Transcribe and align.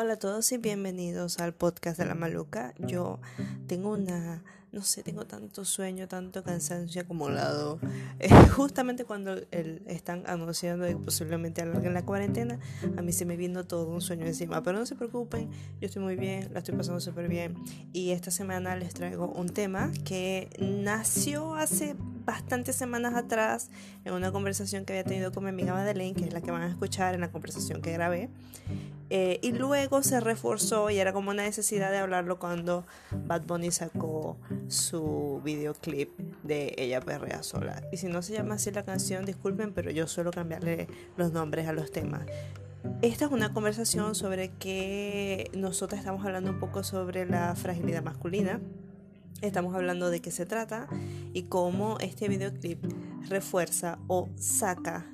Hola 0.00 0.12
a 0.12 0.16
todos 0.16 0.52
y 0.52 0.58
bienvenidos 0.58 1.40
al 1.40 1.54
podcast 1.54 1.98
de 1.98 2.06
la 2.06 2.14
maluca. 2.14 2.72
Yo 2.78 3.18
tengo 3.66 3.90
una, 3.90 4.44
no 4.70 4.82
sé, 4.82 5.02
tengo 5.02 5.26
tanto 5.26 5.64
sueño, 5.64 6.06
tanto 6.06 6.44
cansancio 6.44 7.02
acumulado. 7.02 7.80
Eh, 8.20 8.28
justamente 8.54 9.04
cuando 9.04 9.32
el, 9.50 9.82
están 9.88 10.22
anunciando 10.28 10.86
que 10.86 10.94
posiblemente 10.94 11.62
alarguen 11.62 11.94
la 11.94 12.04
cuarentena, 12.04 12.60
a 12.96 13.02
mí 13.02 13.10
se 13.10 13.24
me 13.24 13.36
viene 13.36 13.64
todo 13.64 13.88
un 13.88 14.00
sueño 14.00 14.24
encima. 14.24 14.62
Pero 14.62 14.78
no 14.78 14.86
se 14.86 14.94
preocupen, 14.94 15.50
yo 15.80 15.86
estoy 15.88 16.00
muy 16.00 16.14
bien, 16.14 16.48
la 16.52 16.60
estoy 16.60 16.76
pasando 16.76 17.00
súper 17.00 17.28
bien. 17.28 17.56
Y 17.92 18.12
esta 18.12 18.30
semana 18.30 18.76
les 18.76 18.94
traigo 18.94 19.26
un 19.26 19.48
tema 19.48 19.90
que 20.04 20.48
nació 20.60 21.56
hace 21.56 21.96
bastantes 22.24 22.76
semanas 22.76 23.16
atrás 23.16 23.68
en 24.04 24.14
una 24.14 24.30
conversación 24.30 24.84
que 24.84 24.92
había 24.92 25.02
tenido 25.02 25.32
con 25.32 25.42
mi 25.42 25.50
amiga 25.50 25.72
Madeleine, 25.72 26.14
que 26.14 26.26
es 26.26 26.32
la 26.32 26.40
que 26.40 26.52
van 26.52 26.62
a 26.62 26.68
escuchar 26.68 27.16
en 27.16 27.20
la 27.20 27.32
conversación 27.32 27.82
que 27.82 27.90
grabé. 27.90 28.30
Eh, 29.10 29.38
y 29.42 29.52
luego 29.52 30.02
se 30.02 30.20
reforzó 30.20 30.90
y 30.90 30.98
era 30.98 31.12
como 31.12 31.30
una 31.30 31.42
necesidad 31.42 31.90
de 31.90 31.98
hablarlo 31.98 32.38
cuando 32.38 32.84
Bad 33.26 33.46
Bunny 33.46 33.70
sacó 33.70 34.36
su 34.68 35.40
videoclip 35.42 36.10
de 36.42 36.74
Ella 36.76 37.00
Perrea 37.00 37.42
Sola. 37.42 37.82
Y 37.90 37.96
si 37.96 38.08
no 38.08 38.20
se 38.20 38.34
llama 38.34 38.56
así 38.56 38.70
la 38.70 38.84
canción, 38.84 39.24
disculpen, 39.24 39.72
pero 39.72 39.90
yo 39.90 40.06
suelo 40.06 40.30
cambiarle 40.30 40.88
los 41.16 41.32
nombres 41.32 41.66
a 41.68 41.72
los 41.72 41.90
temas. 41.90 42.26
Esta 43.02 43.24
es 43.26 43.30
una 43.32 43.52
conversación 43.52 44.14
sobre 44.14 44.50
que 44.50 45.50
nosotros 45.54 45.98
estamos 45.98 46.24
hablando 46.24 46.50
un 46.50 46.60
poco 46.60 46.84
sobre 46.84 47.26
la 47.26 47.54
fragilidad 47.54 48.02
masculina. 48.02 48.60
Estamos 49.40 49.74
hablando 49.74 50.10
de 50.10 50.20
qué 50.20 50.30
se 50.30 50.46
trata 50.46 50.88
y 51.32 51.44
cómo 51.44 51.98
este 52.00 52.28
videoclip 52.28 52.84
refuerza 53.28 53.98
o 54.06 54.28
saca 54.36 55.06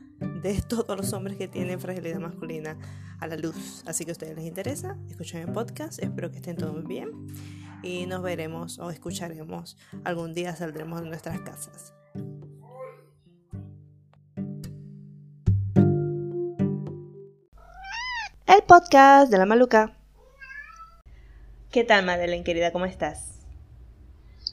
de 0.42 0.61
todos 0.69 0.97
los 0.97 1.12
hombres 1.12 1.37
que 1.37 1.47
tienen 1.47 1.79
fragilidad 1.79 2.20
masculina 2.20 2.77
a 3.20 3.27
la 3.27 3.37
luz. 3.37 3.83
Así 3.87 4.05
que 4.05 4.11
a 4.11 4.12
ustedes 4.12 4.37
les 4.37 4.47
interesa, 4.47 4.97
escuchen 5.09 5.41
el 5.43 5.53
podcast, 5.53 6.03
espero 6.03 6.31
que 6.31 6.37
estén 6.37 6.57
todos 6.57 6.84
bien 6.84 7.11
y 7.83 8.06
nos 8.06 8.23
veremos 8.23 8.79
o 8.79 8.91
escucharemos. 8.91 9.77
Algún 10.05 10.34
día 10.34 10.56
saldremos 10.56 11.03
de 11.03 11.09
nuestras 11.09 11.41
casas. 11.41 11.93
El 18.47 18.62
podcast 18.67 19.31
de 19.31 19.39
la 19.39 19.47
maluca. 19.47 19.97
¿Qué 21.71 21.83
tal, 21.83 22.05
Madeleine, 22.06 22.45
querida? 22.45 22.73
¿Cómo 22.73 22.84
estás? 22.84 23.41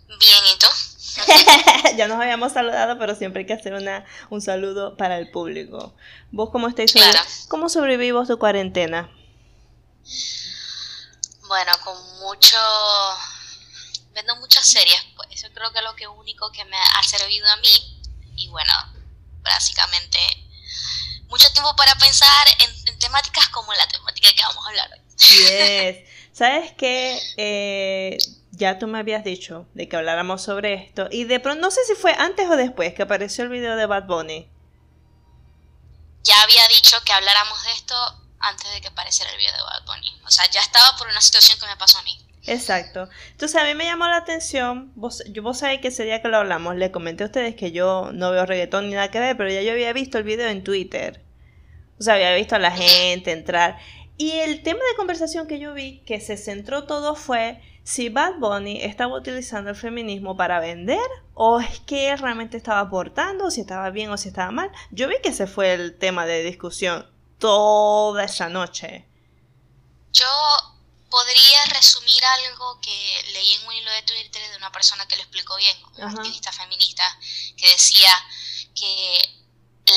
Bien. 0.07 0.50
ya 1.97 2.07
nos 2.07 2.19
habíamos 2.19 2.53
saludado, 2.53 2.97
pero 2.97 3.15
siempre 3.15 3.41
hay 3.41 3.45
que 3.45 3.53
hacer 3.53 3.73
una, 3.73 4.05
un 4.29 4.41
saludo 4.41 4.97
para 4.97 5.17
el 5.17 5.29
público. 5.31 5.93
¿Vos 6.31 6.49
cómo 6.51 6.67
estáis? 6.67 6.91
Claro. 6.91 7.19
¿Cómo 7.47 7.69
sobrevivimos 7.69 8.27
tu 8.27 8.37
cuarentena? 8.37 9.09
Bueno, 11.47 11.71
con 11.83 12.19
mucho... 12.19 12.57
Viendo 14.13 14.35
muchas 14.37 14.65
series, 14.65 15.01
pues 15.15 15.29
eso 15.31 15.47
creo 15.53 15.71
que 15.71 15.79
es 15.79 15.85
lo 15.85 15.95
que 15.95 16.07
único 16.07 16.51
que 16.51 16.65
me 16.65 16.77
ha 16.77 17.03
servido 17.03 17.47
a 17.47 17.55
mí. 17.57 18.01
Y 18.35 18.49
bueno, 18.49 18.73
básicamente 19.41 20.17
mucho 21.29 21.49
tiempo 21.53 21.73
para 21.77 21.95
pensar 21.95 22.47
en, 22.59 22.69
en 22.87 22.99
temáticas 22.99 23.47
como 23.49 23.73
la 23.73 23.87
temática 23.87 24.29
que 24.33 24.41
vamos 24.41 24.65
a 24.65 24.69
hablar 24.69 24.91
hoy. 24.91 24.99
Yes. 25.17 26.09
¿Sabes 26.33 26.73
qué? 26.77 27.21
Eh, 27.37 28.17
ya 28.61 28.77
tú 28.77 28.85
me 28.85 28.99
habías 28.99 29.23
dicho 29.23 29.65
de 29.73 29.89
que 29.89 29.97
habláramos 29.97 30.43
sobre 30.43 30.75
esto. 30.75 31.07
Y 31.09 31.23
de 31.23 31.39
pronto, 31.39 31.61
no 31.61 31.71
sé 31.71 31.83
si 31.85 31.95
fue 31.95 32.13
antes 32.13 32.47
o 32.47 32.55
después 32.55 32.93
que 32.93 33.01
apareció 33.01 33.43
el 33.43 33.49
video 33.49 33.75
de 33.75 33.87
Bad 33.87 34.05
Bunny. 34.05 34.47
Ya 36.23 36.39
había 36.43 36.67
dicho 36.67 36.95
que 37.03 37.11
habláramos 37.11 37.63
de 37.63 37.71
esto 37.71 37.95
antes 38.39 38.71
de 38.71 38.81
que 38.81 38.89
apareciera 38.89 39.31
el 39.31 39.37
video 39.37 39.51
de 39.51 39.63
Bad 39.63 39.85
Bunny. 39.87 40.21
O 40.27 40.29
sea, 40.29 40.45
ya 40.51 40.61
estaba 40.61 40.95
por 40.95 41.07
una 41.07 41.21
situación 41.21 41.59
que 41.59 41.65
me 41.65 41.75
pasó 41.75 41.97
a 41.97 42.03
mí. 42.03 42.23
Exacto. 42.45 43.09
Entonces 43.31 43.59
a 43.59 43.65
mí 43.65 43.73
me 43.73 43.85
llamó 43.85 44.07
la 44.07 44.17
atención, 44.17 44.91
vos, 44.95 45.23
yo, 45.29 45.41
vos 45.41 45.57
sabés 45.57 45.81
que 45.81 45.87
ese 45.87 46.03
día 46.03 46.21
que 46.21 46.27
lo 46.27 46.37
hablamos, 46.37 46.75
le 46.75 46.91
comenté 46.91 47.23
a 47.23 47.27
ustedes 47.27 47.55
que 47.55 47.71
yo 47.71 48.11
no 48.13 48.29
veo 48.29 48.45
reggaetón 48.45 48.89
ni 48.89 48.93
nada 48.93 49.09
que 49.09 49.19
ver, 49.19 49.35
pero 49.37 49.49
ya 49.49 49.63
yo 49.63 49.71
había 49.71 49.91
visto 49.91 50.19
el 50.19 50.23
video 50.23 50.49
en 50.49 50.63
Twitter. 50.63 51.23
O 51.99 52.03
sea, 52.03 52.13
había 52.13 52.35
visto 52.35 52.55
a 52.55 52.59
la 52.59 52.71
gente 52.71 53.31
entrar. 53.31 53.79
Y 54.17 54.33
el 54.33 54.61
tema 54.61 54.81
de 54.87 54.95
conversación 54.97 55.47
que 55.47 55.57
yo 55.57 55.73
vi, 55.73 56.01
que 56.05 56.19
se 56.19 56.37
centró 56.37 56.83
todo 56.83 57.15
fue 57.15 57.59
si 57.83 58.09
Bad 58.09 58.35
Bunny 58.35 58.83
estaba 58.83 59.15
utilizando 59.15 59.71
el 59.71 59.75
feminismo 59.75 60.37
para 60.37 60.59
vender 60.59 61.07
o 61.33 61.59
es 61.59 61.79
que 61.81 62.11
él 62.11 62.19
realmente 62.19 62.57
estaba 62.57 62.81
aportando, 62.81 63.49
si 63.49 63.61
estaba 63.61 63.89
bien 63.89 64.11
o 64.11 64.17
si 64.17 64.29
estaba 64.29 64.51
mal. 64.51 64.71
Yo 64.91 65.07
vi 65.07 65.15
que 65.21 65.29
ese 65.29 65.47
fue 65.47 65.73
el 65.73 65.97
tema 65.97 66.25
de 66.25 66.43
discusión 66.43 67.09
toda 67.39 68.23
esa 68.23 68.49
noche. 68.49 69.07
Yo 70.13 70.27
podría 71.09 71.65
resumir 71.65 72.23
algo 72.23 72.79
que 72.79 73.23
leí 73.33 73.51
en 73.53 73.67
un 73.67 73.73
hilo 73.73 73.91
de 73.91 74.03
Twitter 74.03 74.51
de 74.51 74.57
una 74.57 74.71
persona 74.71 75.07
que 75.07 75.15
lo 75.15 75.23
explicó 75.23 75.55
bien, 75.57 75.77
una 75.97 76.07
Ajá. 76.07 76.17
activista 76.17 76.51
feminista, 76.51 77.03
que 77.57 77.67
decía 77.67 78.11
que 78.75 79.41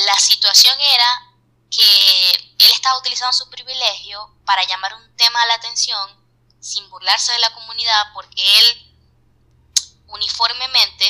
la 0.06 0.19
situación 0.19 0.75
era 0.81 1.37
que 1.71 2.31
él 2.59 2.71
estaba 2.73 2.99
utilizando 2.99 3.33
su 3.33 3.49
privilegio 3.50 4.34
para 4.47 4.65
llamar 4.65 4.94
un 4.94 5.17
tema 5.17 5.43
a 5.43 5.47
la 5.47 5.55
atención 5.55 6.24
sin 6.64 6.88
burlarse 6.91 7.32
de 7.32 7.38
la 7.38 7.52
comunidad 7.54 8.12
porque 8.14 8.42
él 8.60 8.97
uniformemente 10.06 11.04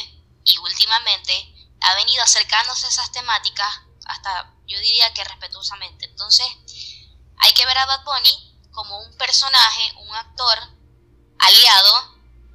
y 0.45 0.59
últimamente 0.59 1.55
ha 1.81 1.95
venido 1.95 2.23
acercándose 2.23 2.87
a 2.87 2.89
esas 2.89 3.13
temáticas 3.13 3.69
hasta 4.07 4.53
yo 4.67 4.79
diría 4.79 5.13
que 5.15 5.25
respetuosamente. 5.25 6.07
Entonces 6.07 6.47
hay 7.39 7.53
que 7.53 7.67
ver 7.67 7.79
a 7.79 7.87
Bad 7.87 8.05
Bunny 8.05 8.69
como 8.73 8.99
un 8.99 9.17
personaje, 9.17 9.93
un 9.99 10.15
actor 10.15 10.59
aliado, 11.39 12.15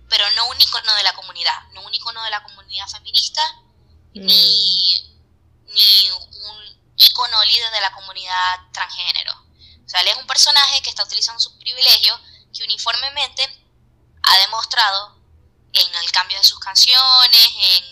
pero 0.09 0.29
no 0.31 0.47
un 0.49 0.59
icono 0.61 0.93
de 0.95 1.03
la 1.03 1.13
comunidad, 1.13 1.63
no 1.73 1.81
un 1.81 1.93
icono 1.93 2.23
de 2.23 2.29
la 2.31 2.43
comunidad 2.43 2.87
feminista, 2.87 3.41
Mm. 4.13 4.25
ni, 4.25 5.21
ni 5.67 6.11
un 6.11 6.93
icono 6.97 7.43
líder 7.45 7.71
de 7.71 7.81
la 7.81 7.93
comunidad 7.93 8.59
transgénero. 8.73 9.33
O 9.85 9.89
sea, 9.89 10.01
él 10.01 10.07
es 10.07 10.17
un 10.17 10.27
personaje 10.27 10.81
que 10.81 10.89
está 10.89 11.03
utilizando 11.03 11.39
sus 11.39 11.53
privilegios, 11.53 12.19
que 12.53 12.63
uniformemente 12.63 13.43
ha 14.23 14.37
demostrado 14.39 15.17
en 15.73 15.95
el 15.95 16.11
cambio 16.11 16.37
de 16.37 16.43
sus 16.43 16.59
canciones, 16.59 17.51
en, 17.55 17.83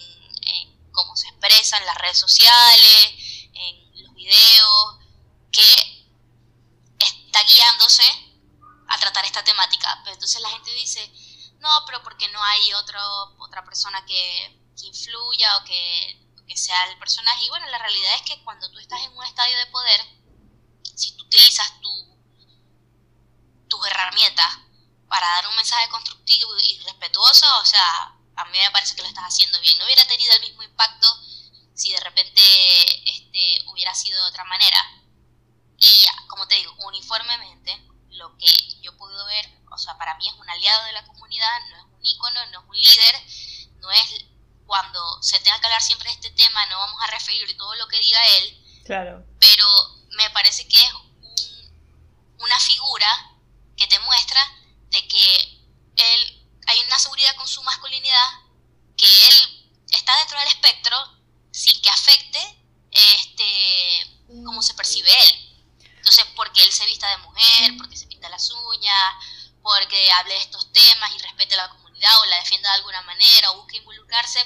en 0.47 0.91
cómo 0.91 1.15
se 1.15 1.27
expresa 1.27 1.77
en 1.77 1.85
las 1.85 1.97
redes 1.97 2.17
sociales, 2.17 3.15
en 3.53 4.03
los 4.03 4.13
videos, 4.13 4.97
que 5.51 6.07
está 6.99 7.43
guiándose 7.43 8.03
a 8.87 8.97
tratar 8.99 9.25
esta 9.25 9.43
temática. 9.43 9.99
Pero 10.03 10.13
entonces 10.15 10.41
la 10.41 10.49
gente 10.49 10.71
dice, 10.73 11.11
no, 11.59 11.69
pero 11.85 12.01
porque 12.03 12.27
no 12.29 12.43
hay 12.43 12.73
otro, 12.73 12.99
otra 13.39 13.63
persona 13.63 14.05
que, 14.05 14.59
que 14.79 14.87
influya 14.87 15.57
o 15.57 15.63
que, 15.65 16.27
que 16.47 16.57
sea 16.57 16.85
el 16.85 16.97
personaje. 16.99 17.43
Y 17.43 17.49
bueno, 17.49 17.67
la 17.67 17.77
realidad 17.77 18.15
es 18.15 18.21
que 18.23 18.43
cuando 18.43 18.69
tú 18.71 18.79
estás 18.79 19.01
en 19.01 19.15
un 19.15 19.23
estadio 19.25 19.57
de 19.57 19.67
poder, 19.67 20.01
si 20.95 21.15
tú 21.15 21.25
utilizas 21.25 21.79
tu, 21.81 22.06
tus 23.69 23.85
herramientas 23.87 24.57
para 25.07 25.27
dar 25.27 25.47
un 25.47 25.55
mensaje 25.55 25.87
constructivo 25.89 26.51
y 26.59 26.79
respetuoso, 26.79 27.45
o 27.59 27.65
sea, 27.65 28.13
a 28.35 28.45
mí 28.45 28.57
me 28.57 28.71
parece 28.71 28.95
que 28.95 29.01
lo 29.01 29.07
estás 29.07 29.23
haciendo 29.25 29.59
bien. 29.61 29.77
No 29.77 29.85
hubiera 29.85 30.05
tenido 30.07 30.33
el 30.33 30.41
mismo 30.41 30.63
impacto 30.63 31.07
si 31.73 31.91
de 31.91 31.99
repente 31.99 32.41
este, 33.09 33.61
hubiera 33.67 33.93
sido 33.93 34.21
de 34.23 34.29
otra 34.29 34.43
manera. 34.45 34.77
Y 35.77 36.05
como 36.27 36.47
te 36.47 36.55
digo, 36.55 36.73
uniformemente, 36.85 37.83
lo 38.11 38.35
que 38.37 38.47
yo 38.81 38.95
puedo 38.97 39.25
ver, 39.27 39.49
o 39.71 39.77
sea, 39.77 39.97
para 39.97 40.15
mí 40.15 40.27
es 40.27 40.33
un 40.35 40.49
aliado 40.49 40.85
de 40.85 40.91
la 40.93 41.05
comunidad, 41.05 41.59
no 41.69 41.77
es 41.77 41.83
un 41.83 42.05
ícono, 42.05 42.45
no 42.47 42.59
es 42.61 42.65
un 42.67 42.75
líder, 42.77 43.15
no 43.79 43.91
es 43.91 44.25
cuando 44.65 45.21
se 45.23 45.39
tenga 45.39 45.59
que 45.59 45.65
hablar 45.67 45.81
siempre 45.81 46.09
de 46.09 46.15
este 46.15 46.31
tema, 46.31 46.65
no 46.65 46.79
vamos 46.79 47.01
a 47.03 47.11
referir 47.11 47.55
todo 47.57 47.73
lo 47.75 47.87
que 47.87 47.99
diga 47.99 48.19
él, 48.39 48.81
Claro. 48.85 49.23
pero 49.39 49.65
me 50.17 50.29
parece 50.31 50.67
que 50.67 50.77
es 50.83 50.93
un- 50.93 52.35
una 52.39 52.59
figura 52.59 53.26
que 53.77 53.87
te 53.87 53.99
muestra 53.99 54.41
de 54.89 55.07
que 55.07 55.61
él 55.95 56.37
hay 56.67 56.79
una 56.81 56.99
seguridad 56.99 57.35
con 57.35 57.47
su 57.47 57.63
masculinidad, 57.63 58.29
que 58.97 59.05
él 59.05 59.73
está 59.89 60.17
dentro 60.17 60.37
del 60.39 60.49
espectro 60.49 60.97
sin 61.51 61.81
que 61.81 61.89
afecte 61.89 62.39
este 62.91 64.17
cómo 64.45 64.61
se 64.61 64.73
percibe 64.73 65.09
él. 65.09 65.77
Entonces, 65.97 66.25
porque 66.35 66.61
él 66.63 66.71
se 66.71 66.85
vista 66.85 67.09
de 67.09 67.17
mujer, 67.17 67.77
porque 67.77 67.97
se 67.97 68.07
pinta 68.07 68.29
las 68.29 68.49
uñas, 68.49 69.13
porque 69.61 70.11
hable 70.11 70.33
de 70.33 70.41
estos 70.41 70.71
temas 70.71 71.11
y 71.15 71.19
respete 71.19 71.55
a 71.55 71.67
la 71.67 71.69
comunidad 71.69 72.19
o 72.21 72.25
la 72.25 72.37
defienda 72.37 72.69
de 72.69 72.75
alguna 72.75 73.01
manera 73.01 73.51
o 73.51 73.61
busque 73.61 73.77
involucrarse, 73.77 74.45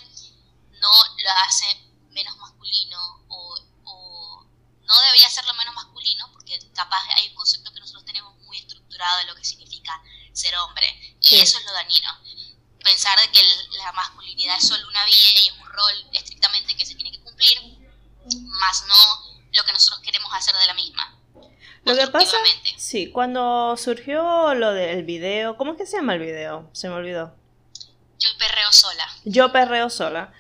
no 0.71 0.89
lo 1.23 1.31
hace 1.45 1.65
menos 2.09 2.35
masculino 2.37 3.25
o, 3.29 3.59
o 3.85 4.45
no 4.81 5.01
debería 5.01 5.27
hacerlo 5.27 5.53
menos 5.53 5.75
masculino 5.75 6.31
porque 6.31 6.59
capaz 6.73 7.03
hay 7.15 7.29
un 7.29 7.35
concepto 7.35 7.71
que 7.73 7.79
nosotros 7.79 8.05
tenemos 8.05 8.35
muy 8.39 8.57
estructurado 8.57 9.19
de 9.19 9.25
lo 9.25 9.35
que 9.35 9.45
significa 9.45 10.01
ser 10.33 10.55
hombre 10.57 10.85
y 11.21 11.27
Sí. 11.27 11.39
eso 11.39 11.57
es 11.57 11.65
lo 11.65 11.73
dañino. 11.73 12.09
Pensar 12.83 13.19
de 13.19 13.31
que 13.31 13.41
la 13.77 13.91
masculinidad 13.91 14.57
es 14.57 14.67
solo 14.67 14.87
una 14.87 15.05
vía 15.05 15.15
y 15.43 15.47
es 15.47 15.53
un 15.53 15.67
rol 15.69 15.93
estrictamente 16.13 16.75
que 16.75 16.85
se 16.85 16.95
tiene 16.95 17.11
que 17.11 17.19
cumplir, 17.19 17.57
más 18.59 18.83
no 18.87 19.39
lo 19.53 19.63
que 19.63 19.73
nosotros 19.73 20.01
queremos 20.01 20.31
hacer 20.33 20.55
de 20.55 20.65
la 20.65 20.73
misma. 20.73 21.17
Lo 21.83 21.95
que 21.95 22.07
pasa. 22.07 22.37
Sí, 22.77 23.11
cuando 23.11 23.75
surgió 23.77 24.53
lo 24.53 24.71
del 24.73 25.03
video, 25.03 25.57
¿cómo 25.57 25.71
es 25.71 25.77
que 25.77 25.85
se 25.85 25.97
llama 25.97 26.13
el 26.13 26.19
video? 26.19 26.69
Se 26.73 26.87
me 26.89 26.95
olvidó. 26.95 27.35
Yo 28.19 28.29
perreo 28.37 28.71
sola. 28.71 29.07
Yo 29.25 29.51
perreo 29.51 29.89
sola. 29.89 30.31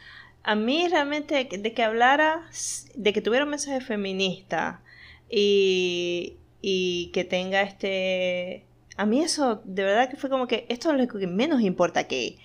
A 0.43 0.55
mí 0.55 0.87
realmente 0.87 1.47
de 1.49 1.73
que 1.73 1.83
hablara, 1.83 2.47
de 2.93 3.13
que 3.13 3.21
tuviera 3.21 3.45
un 3.45 3.51
mensaje 3.51 3.81
feminista 3.81 4.81
y, 5.29 6.37
y 6.61 7.11
que 7.11 7.23
tenga 7.23 7.61
este... 7.61 8.65
A 9.01 9.05
mí 9.07 9.23
eso 9.23 9.63
de 9.63 9.83
verdad 9.83 10.11
que 10.11 10.15
fue 10.15 10.29
como 10.29 10.45
que 10.45 10.67
esto 10.69 10.91
es 10.91 10.99
lo 10.99 11.07
que 11.07 11.25
menos 11.25 11.61
importa 11.61 12.07
que... 12.07 12.37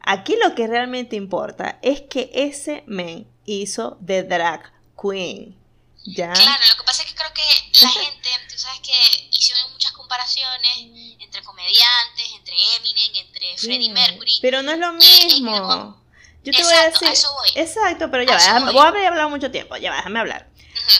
Aquí 0.00 0.36
lo 0.40 0.54
que 0.54 0.68
realmente 0.68 1.16
importa 1.16 1.80
es 1.82 2.02
que 2.02 2.30
ese 2.32 2.84
men 2.86 3.26
hizo 3.44 3.98
de 3.98 4.22
drag 4.22 4.72
queen. 4.96 5.58
¿Ya? 6.06 6.32
Claro, 6.32 6.62
lo 6.70 6.76
que 6.78 6.86
pasa 6.86 7.02
es 7.02 7.08
que 7.08 7.16
creo 7.16 7.34
que 7.34 7.82
la 7.82 7.88
gente, 7.90 8.28
tú 8.48 8.56
sabes 8.56 8.78
que 8.78 9.28
hicieron 9.32 9.72
muchas 9.72 9.90
comparaciones 9.90 10.70
entre 11.18 11.42
comediantes, 11.42 12.34
entre 12.36 12.54
Eminem, 12.76 13.26
entre 13.26 13.58
Freddie 13.58 13.92
Mercury. 13.92 14.38
Pero 14.40 14.62
no 14.62 14.70
es 14.70 14.78
lo 14.78 14.92
mismo. 14.92 16.00
Yo 16.44 16.52
te 16.52 16.62
voy 16.62 16.72
a 16.72 16.88
decir. 16.88 17.08
Exacto, 17.56 18.08
pero 18.12 18.22
ya 18.22 18.36
va, 18.36 18.70
voy. 18.70 18.78
a 18.78 18.88
haber 18.88 19.06
hablado 19.06 19.28
mucho 19.28 19.50
tiempo, 19.50 19.76
ya 19.76 19.90
va, 19.90 19.96
déjame 19.96 20.20
hablar. 20.20 20.48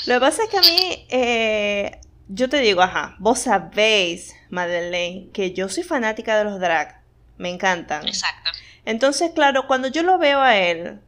Lo 0.06 0.14
que 0.14 0.20
pasa 0.20 0.42
es 0.42 0.50
que 0.50 0.58
a 0.58 0.62
mí, 0.62 1.06
eh, 1.10 2.00
yo 2.32 2.48
te 2.48 2.58
digo, 2.58 2.80
ajá, 2.80 3.16
vos 3.18 3.40
sabéis, 3.40 4.34
Madeleine, 4.50 5.30
que 5.32 5.52
yo 5.52 5.68
soy 5.68 5.82
fanática 5.82 6.38
de 6.38 6.44
los 6.44 6.60
drag. 6.60 7.00
Me 7.38 7.48
encantan. 7.48 8.06
Exacto. 8.06 8.50
Entonces, 8.84 9.32
claro, 9.34 9.66
cuando 9.66 9.88
yo 9.88 10.02
lo 10.02 10.18
veo 10.18 10.40
a 10.40 10.56
él, 10.56 11.00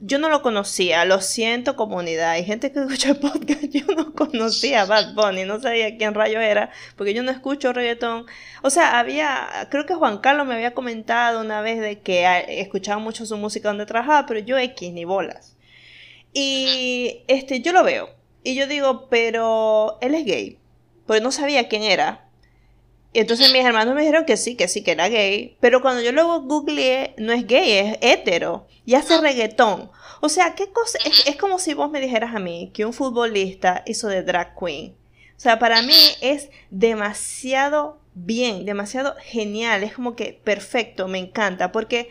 yo 0.00 0.18
no 0.18 0.28
lo 0.28 0.40
conocía, 0.42 1.04
lo 1.04 1.20
siento 1.20 1.74
comunidad, 1.74 2.30
hay 2.30 2.44
gente 2.44 2.72
que 2.72 2.80
escucha 2.80 3.10
el 3.10 3.16
podcast, 3.20 3.64
yo 3.70 3.86
no 3.96 4.14
conocía 4.14 4.82
a 4.82 4.86
Bad 4.86 5.14
Bunny, 5.14 5.44
no 5.44 5.60
sabía 5.60 5.96
quién 5.96 6.14
rayo 6.14 6.40
era, 6.40 6.70
porque 6.96 7.12
yo 7.12 7.22
no 7.24 7.32
escucho 7.32 7.72
reggaetón. 7.72 8.26
O 8.62 8.70
sea, 8.70 8.98
había, 9.00 9.48
creo 9.70 9.84
que 9.84 9.94
Juan 9.94 10.18
Carlos 10.18 10.46
me 10.46 10.54
había 10.54 10.74
comentado 10.74 11.40
una 11.40 11.60
vez 11.60 11.80
de 11.80 12.00
que 12.00 12.24
escuchaba 12.60 13.00
mucho 13.00 13.26
su 13.26 13.36
música 13.36 13.68
donde 13.68 13.86
trabajaba, 13.86 14.26
pero 14.26 14.40
yo 14.40 14.58
X 14.58 14.92
ni 14.92 15.04
bolas. 15.04 15.56
Y 16.32 17.24
este, 17.26 17.60
yo 17.60 17.72
lo 17.72 17.82
veo, 17.82 18.10
y 18.44 18.54
yo 18.54 18.66
digo, 18.66 19.08
pero 19.08 19.98
él 20.00 20.14
es 20.14 20.24
gay, 20.24 20.58
porque 21.06 21.22
no 21.22 21.32
sabía 21.32 21.68
quién 21.68 21.82
era. 21.82 22.28
Y 23.14 23.20
entonces 23.20 23.52
mis 23.52 23.64
hermanos 23.64 23.94
me 23.94 24.00
dijeron 24.00 24.24
que 24.24 24.38
sí, 24.38 24.54
que 24.54 24.68
sí, 24.68 24.82
que 24.82 24.92
era 24.92 25.08
gay. 25.08 25.56
Pero 25.60 25.82
cuando 25.82 26.00
yo 26.00 26.12
luego 26.12 26.40
googleé, 26.42 27.14
no 27.18 27.32
es 27.32 27.46
gay, 27.46 27.72
es 27.72 27.98
hetero. 28.00 28.66
Y 28.86 28.94
hace 28.94 29.20
reggaetón. 29.20 29.90
O 30.20 30.28
sea, 30.28 30.54
¿qué 30.54 30.70
cosa? 30.70 30.98
Es, 31.26 31.36
como 31.36 31.58
si 31.58 31.74
vos 31.74 31.90
me 31.90 32.00
dijeras 32.00 32.34
a 32.34 32.38
mí 32.38 32.70
que 32.72 32.86
un 32.86 32.94
futbolista 32.94 33.82
hizo 33.86 34.08
de 34.08 34.22
drag 34.22 34.54
queen. 34.58 34.96
O 35.36 35.40
sea, 35.42 35.58
para 35.58 35.82
mí 35.82 35.94
es 36.20 36.48
demasiado 36.70 38.00
bien, 38.14 38.64
demasiado 38.64 39.14
genial. 39.20 39.82
Es 39.82 39.92
como 39.92 40.16
que 40.16 40.40
perfecto, 40.42 41.06
me 41.06 41.18
encanta. 41.18 41.70
Porque, 41.70 42.08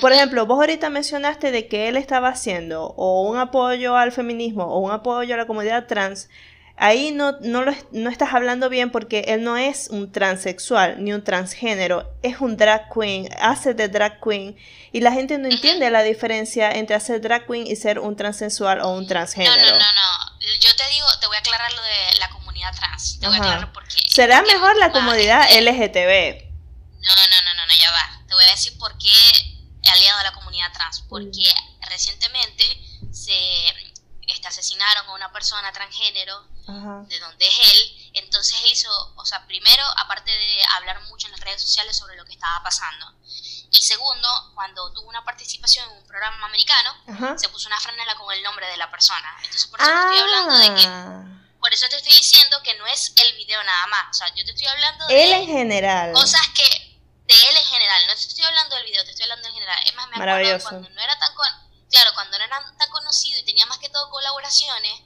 por 0.00 0.12
ejemplo, 0.12 0.46
vos 0.46 0.58
ahorita 0.58 0.90
mencionaste 0.90 1.50
de 1.50 1.68
que 1.68 1.88
él 1.88 1.96
estaba 1.96 2.28
haciendo 2.28 2.94
o 2.96 3.22
un 3.22 3.38
apoyo 3.38 3.96
al 3.96 4.12
feminismo 4.12 4.64
o 4.64 4.78
un 4.78 4.90
apoyo 4.90 5.34
a 5.34 5.36
la 5.38 5.46
comunidad 5.46 5.86
trans 5.86 6.28
Ahí 6.76 7.12
no, 7.12 7.38
no, 7.40 7.62
lo, 7.62 7.72
no 7.92 8.10
estás 8.10 8.34
hablando 8.34 8.68
bien 8.68 8.90
porque 8.90 9.26
él 9.28 9.44
no 9.44 9.56
es 9.56 9.88
un 9.90 10.10
transexual 10.10 11.04
ni 11.04 11.12
un 11.12 11.22
transgénero, 11.22 12.12
es 12.24 12.40
un 12.40 12.56
drag 12.56 12.92
queen, 12.92 13.28
hace 13.40 13.74
de 13.74 13.88
drag 13.88 14.20
queen 14.20 14.56
y 14.90 15.00
la 15.00 15.12
gente 15.12 15.38
no 15.38 15.48
entiende 15.48 15.88
la 15.92 16.02
diferencia 16.02 16.72
entre 16.72 16.96
hacer 16.96 17.20
drag 17.20 17.46
queen 17.46 17.68
y 17.68 17.76
ser 17.76 18.00
un 18.00 18.16
transexual 18.16 18.80
o 18.80 18.88
un 18.88 19.06
transgénero. 19.06 19.54
No, 19.54 19.62
no, 19.62 19.78
no, 19.78 19.78
no. 19.78 20.40
Yo 20.58 20.74
te 20.74 20.88
digo, 20.88 21.06
te 21.20 21.28
voy 21.28 21.36
a 21.36 21.38
aclarar 21.38 21.72
lo 21.72 21.82
de 21.82 22.18
la 22.18 22.28
comunidad 22.30 22.74
trans. 22.74 23.20
Te 23.20 23.26
voy 23.28 23.36
a 23.36 23.38
aclarar 23.38 23.72
por 23.72 23.86
qué. 23.86 24.02
¿Será 24.08 24.42
mejor 24.42 24.76
la 24.76 24.90
comunidad 24.90 25.48
LGTB? 25.52 26.42
No, 26.90 27.14
no, 27.14 27.22
no, 27.30 27.54
no, 27.54 27.66
no, 27.66 27.74
ya 27.80 27.92
va. 27.92 28.26
Te 28.26 28.34
voy 28.34 28.44
a 28.44 28.50
decir 28.50 28.76
por 28.78 28.98
qué 28.98 29.53
aliado 29.90 30.18
a 30.18 30.22
la 30.24 30.32
comunidad 30.32 30.72
trans. 30.72 31.02
Porque 31.08 31.52
recientemente 31.88 32.64
se 33.12 33.68
este, 34.26 34.48
asesinaron 34.48 35.08
a 35.08 35.14
una 35.14 35.32
persona 35.32 35.72
transgénero 35.72 36.46
de 37.08 37.18
donde 37.20 37.46
es 37.46 37.58
él. 37.72 38.10
Entonces 38.14 38.58
él 38.62 38.70
hizo, 38.70 38.90
o 39.16 39.26
sea, 39.26 39.46
primero, 39.46 39.84
aparte 39.98 40.30
de 40.30 40.64
hablar 40.76 41.02
mucho 41.04 41.26
en 41.26 41.32
las 41.32 41.40
redes 41.40 41.60
sociales 41.60 41.96
sobre 41.96 42.16
lo 42.16 42.24
que 42.24 42.32
estaba 42.32 42.62
pasando. 42.62 43.12
Y 43.70 43.82
segundo, 43.82 44.52
cuando 44.54 44.92
tuvo 44.92 45.08
una 45.08 45.24
participación 45.24 45.90
en 45.90 45.98
un 45.98 46.06
programa 46.06 46.46
americano, 46.46 47.36
se 47.36 47.48
puso 47.48 47.68
una 47.68 47.80
franela 47.80 48.14
con 48.14 48.32
el 48.32 48.42
nombre 48.42 48.66
de 48.68 48.76
la 48.76 48.90
persona. 48.90 49.28
Entonces 49.38 49.66
por 49.66 49.80
eso 49.80 49.90
te 49.90 50.00
estoy 50.00 50.18
hablando 50.18 50.56
de 50.56 50.74
que... 50.80 50.86
Ah. 50.86 51.24
Por 51.58 51.72
eso 51.72 51.88
te 51.88 51.96
estoy 51.96 52.12
diciendo 52.12 52.60
que 52.62 52.76
no 52.76 52.86
es 52.86 53.14
el 53.16 53.34
video 53.36 53.62
nada 53.64 53.86
más. 53.86 54.04
O 54.10 54.14
sea, 54.14 54.28
yo 54.34 54.44
te 54.44 54.50
estoy 54.50 54.66
hablando 54.66 55.06
de... 55.06 55.24
Él 55.24 55.32
en 55.32 55.46
general. 55.46 56.12
Cosas 56.12 56.46
que... 56.54 56.93
De 57.24 57.34
él 57.34 57.56
en 57.56 57.64
general. 57.64 58.06
No 58.06 58.12
estoy 58.12 58.44
hablando 58.44 58.76
del 58.76 58.84
video, 58.84 59.04
te 59.04 59.10
estoy 59.10 59.24
hablando 59.24 59.48
en 59.48 59.54
general. 59.54 59.82
Es 59.86 59.94
más, 59.94 60.08
me 60.08 60.16
acuerdo 60.16 60.62
cuando 60.62 60.88
no 60.90 61.00
era 61.00 61.18
tan... 61.18 61.34
Con, 61.34 61.46
claro, 61.90 62.10
cuando 62.14 62.38
no 62.38 62.44
era 62.44 62.76
tan 62.78 62.90
conocido 62.90 63.38
y 63.40 63.44
tenía 63.44 63.66
más 63.66 63.78
que 63.78 63.88
todo 63.88 64.10
colaboraciones 64.10 65.00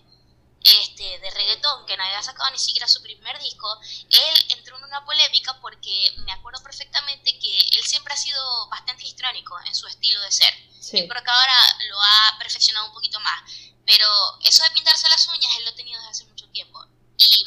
este, 0.64 1.18
de 1.20 1.30
reggaetón, 1.30 1.86
que 1.86 1.96
no 1.96 2.02
había 2.02 2.22
sacado 2.22 2.50
ni 2.50 2.58
siquiera 2.58 2.88
su 2.88 3.00
primer 3.02 3.38
disco, 3.38 3.80
él 4.10 4.46
entró 4.50 4.76
en 4.76 4.84
una 4.84 5.04
polémica 5.04 5.58
porque 5.60 6.12
me 6.24 6.32
acuerdo 6.32 6.62
perfectamente 6.62 7.38
que 7.38 7.60
él 7.72 7.84
siempre 7.84 8.12
ha 8.12 8.16
sido 8.16 8.68
bastante 8.68 9.04
histrónico 9.04 9.56
en 9.66 9.74
su 9.74 9.86
estilo 9.86 10.20
de 10.20 10.32
ser. 10.32 10.52
Sí. 10.80 11.00
Yo 11.00 11.08
creo 11.08 11.22
que 11.22 11.30
ahora 11.30 11.76
lo 11.88 12.02
ha 12.02 12.38
perfeccionado 12.38 12.86
un 12.86 12.92
poquito 12.92 13.20
más. 13.20 13.42
Pero 13.86 14.06
eso 14.42 14.62
de 14.64 14.70
pintarse 14.70 15.08
las 15.08 15.26
uñas, 15.28 15.56
él 15.56 15.64
lo 15.64 15.70
ha 15.70 15.74
tenido 15.74 15.98
desde 15.98 16.10
hace 16.10 16.24
mucho 16.26 16.46
tiempo. 16.50 16.84
Y 17.16 17.46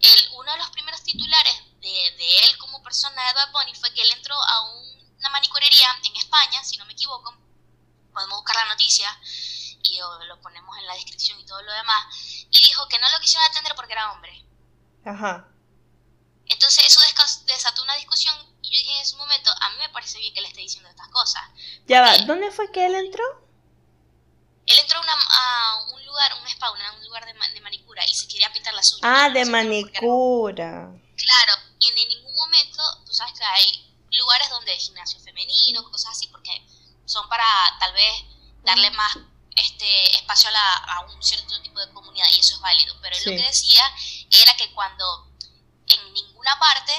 él, 0.00 0.28
uno 0.32 0.50
de 0.50 0.58
los 0.58 0.70
primeros 0.70 1.02
titulares 1.04 1.54
de, 1.80 1.88
de 1.88 2.46
él 2.46 2.58
como 2.58 2.82
persona 2.82 3.24
de 3.28 3.34
Bad 3.34 3.52
Bunny 3.52 3.61
que 4.02 4.08
él 4.08 4.16
entró 4.16 4.34
a 4.34 4.62
una 4.64 5.30
manicurería 5.30 5.88
en 6.04 6.16
España, 6.16 6.62
si 6.64 6.76
no 6.76 6.84
me 6.86 6.92
equivoco. 6.92 7.34
Podemos 8.12 8.38
buscar 8.38 8.56
la 8.56 8.66
noticia 8.66 9.08
y 9.82 9.98
lo 9.98 10.40
ponemos 10.40 10.76
en 10.78 10.86
la 10.86 10.94
descripción 10.94 11.38
y 11.40 11.46
todo 11.46 11.60
lo 11.62 11.72
demás, 11.72 12.06
y 12.50 12.64
dijo 12.64 12.86
que 12.88 12.98
no 12.98 13.10
lo 13.10 13.20
quisieron 13.20 13.48
atender 13.50 13.74
porque 13.74 13.92
era 13.92 14.12
hombre. 14.12 14.44
Ajá. 15.04 15.48
Entonces 16.46 16.86
eso 16.86 17.00
desató 17.46 17.82
una 17.82 17.96
discusión 17.96 18.34
y 18.62 18.72
yo 18.72 18.78
dije 18.78 18.94
en 18.94 19.02
ese 19.02 19.16
momento, 19.16 19.50
a 19.60 19.70
mí 19.70 19.76
me 19.78 19.88
parece 19.90 20.18
bien 20.18 20.34
que 20.34 20.40
le 20.40 20.48
esté 20.48 20.60
diciendo 20.60 20.88
estas 20.88 21.08
cosas. 21.08 21.42
Ya 21.86 22.00
va, 22.00 22.16
¿dónde 22.18 22.50
fue 22.50 22.70
que 22.70 22.86
él 22.86 22.94
entró? 22.94 23.24
Él 24.66 24.78
entró 24.78 25.00
a, 25.00 25.86
un 25.92 26.06
lugar, 26.06 26.32
un 26.40 26.46
spa, 26.48 26.70
un 26.70 27.04
lugar 27.04 27.26
de, 27.26 27.32
de, 27.32 27.60
manicura 27.60 28.04
y 28.06 28.14
se 28.14 28.28
quería 28.28 28.52
pintar 28.52 28.74
las 28.74 28.92
uñas. 28.92 29.02
Ah, 29.04 29.30
de 29.30 29.44
manicura. 29.44 30.92
Claro, 31.16 31.52
y 31.80 31.88
en 31.88 32.08
ningún 32.08 32.34
momento, 32.34 32.82
tú 33.04 33.12
sabes 33.12 33.36
que 33.36 33.44
hay 33.44 33.91
lugares 34.12 34.48
donde 34.50 34.72
hay 34.72 34.80
gimnasio 34.80 35.20
femenino, 35.20 35.90
cosas 35.90 36.12
así, 36.12 36.28
porque 36.28 36.66
son 37.06 37.28
para 37.28 37.44
tal 37.78 37.92
vez 37.92 38.24
darle 38.62 38.90
más 38.90 39.18
este 39.56 40.16
espacio 40.16 40.50
a, 40.54 41.00
un 41.00 41.22
cierto 41.22 41.60
tipo 41.62 41.78
de 41.80 41.92
comunidad 41.92 42.26
y 42.34 42.40
eso 42.40 42.54
es 42.54 42.60
válido. 42.60 42.96
Pero 43.00 43.16
él 43.16 43.22
lo 43.26 43.30
que 43.32 43.46
decía 43.46 43.82
era 44.30 44.56
que 44.56 44.72
cuando 44.72 45.28
en 45.86 46.12
ninguna 46.12 46.58
parte 46.58 46.92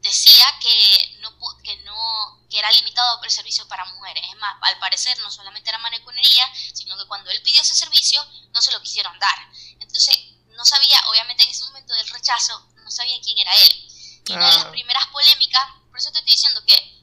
decía 0.00 0.46
que 0.60 1.18
no 1.20 1.30
que 1.62 1.76
no 1.84 2.40
que 2.50 2.58
era 2.58 2.70
limitado 2.72 3.22
el 3.22 3.30
servicio 3.30 3.66
para 3.68 3.84
mujeres. 3.84 4.24
Es 4.28 4.36
más, 4.38 4.56
al 4.62 4.78
parecer 4.78 5.16
no 5.20 5.30
solamente 5.30 5.70
era 5.70 5.78
maniconería, 5.78 6.44
sino 6.74 6.96
que 6.98 7.06
cuando 7.06 7.30
él 7.30 7.40
pidió 7.42 7.60
ese 7.60 7.74
servicio 7.74 8.24
no 8.52 8.60
se 8.60 8.72
lo 8.72 8.80
quisieron 8.82 9.16
dar. 9.18 9.38
Entonces, 9.78 10.16
no 10.48 10.64
sabía, 10.64 11.00
obviamente 11.08 11.44
en 11.44 11.50
ese 11.50 11.64
momento 11.66 11.94
del 11.94 12.08
rechazo, 12.08 12.68
no 12.76 12.90
sabía 12.90 13.20
quién 13.22 13.38
era 13.38 13.54
él. 13.54 13.88
Y 14.26 14.32
una 14.32 14.46
de 14.46 14.54
las 14.54 14.64
ah. 14.64 14.70
primeras 14.70 15.06
polémicas, 15.08 15.62
eso 16.00 16.10
te 16.12 16.18
estoy 16.18 16.32
diciendo 16.32 16.64
que 16.66 17.00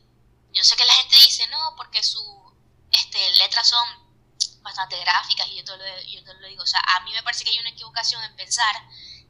yo 0.53 0.63
sé 0.63 0.75
que 0.75 0.85
la 0.85 0.93
gente 0.93 1.15
dice, 1.17 1.47
no, 1.47 1.75
porque 1.77 2.01
sus 2.03 2.25
este, 2.91 3.31
letras 3.37 3.69
son 3.69 4.07
bastante 4.61 4.99
gráficas 4.99 5.47
y 5.49 5.57
yo 5.57 5.63
te, 5.63 5.77
lo, 5.77 6.01
yo 6.01 6.23
te 6.23 6.33
lo 6.33 6.47
digo. 6.47 6.63
O 6.63 6.67
sea, 6.67 6.79
a 6.79 6.99
mí 7.01 7.11
me 7.13 7.23
parece 7.23 7.43
que 7.43 7.51
hay 7.51 7.59
una 7.59 7.69
equivocación 7.69 8.23
en 8.23 8.35
pensar 8.35 8.75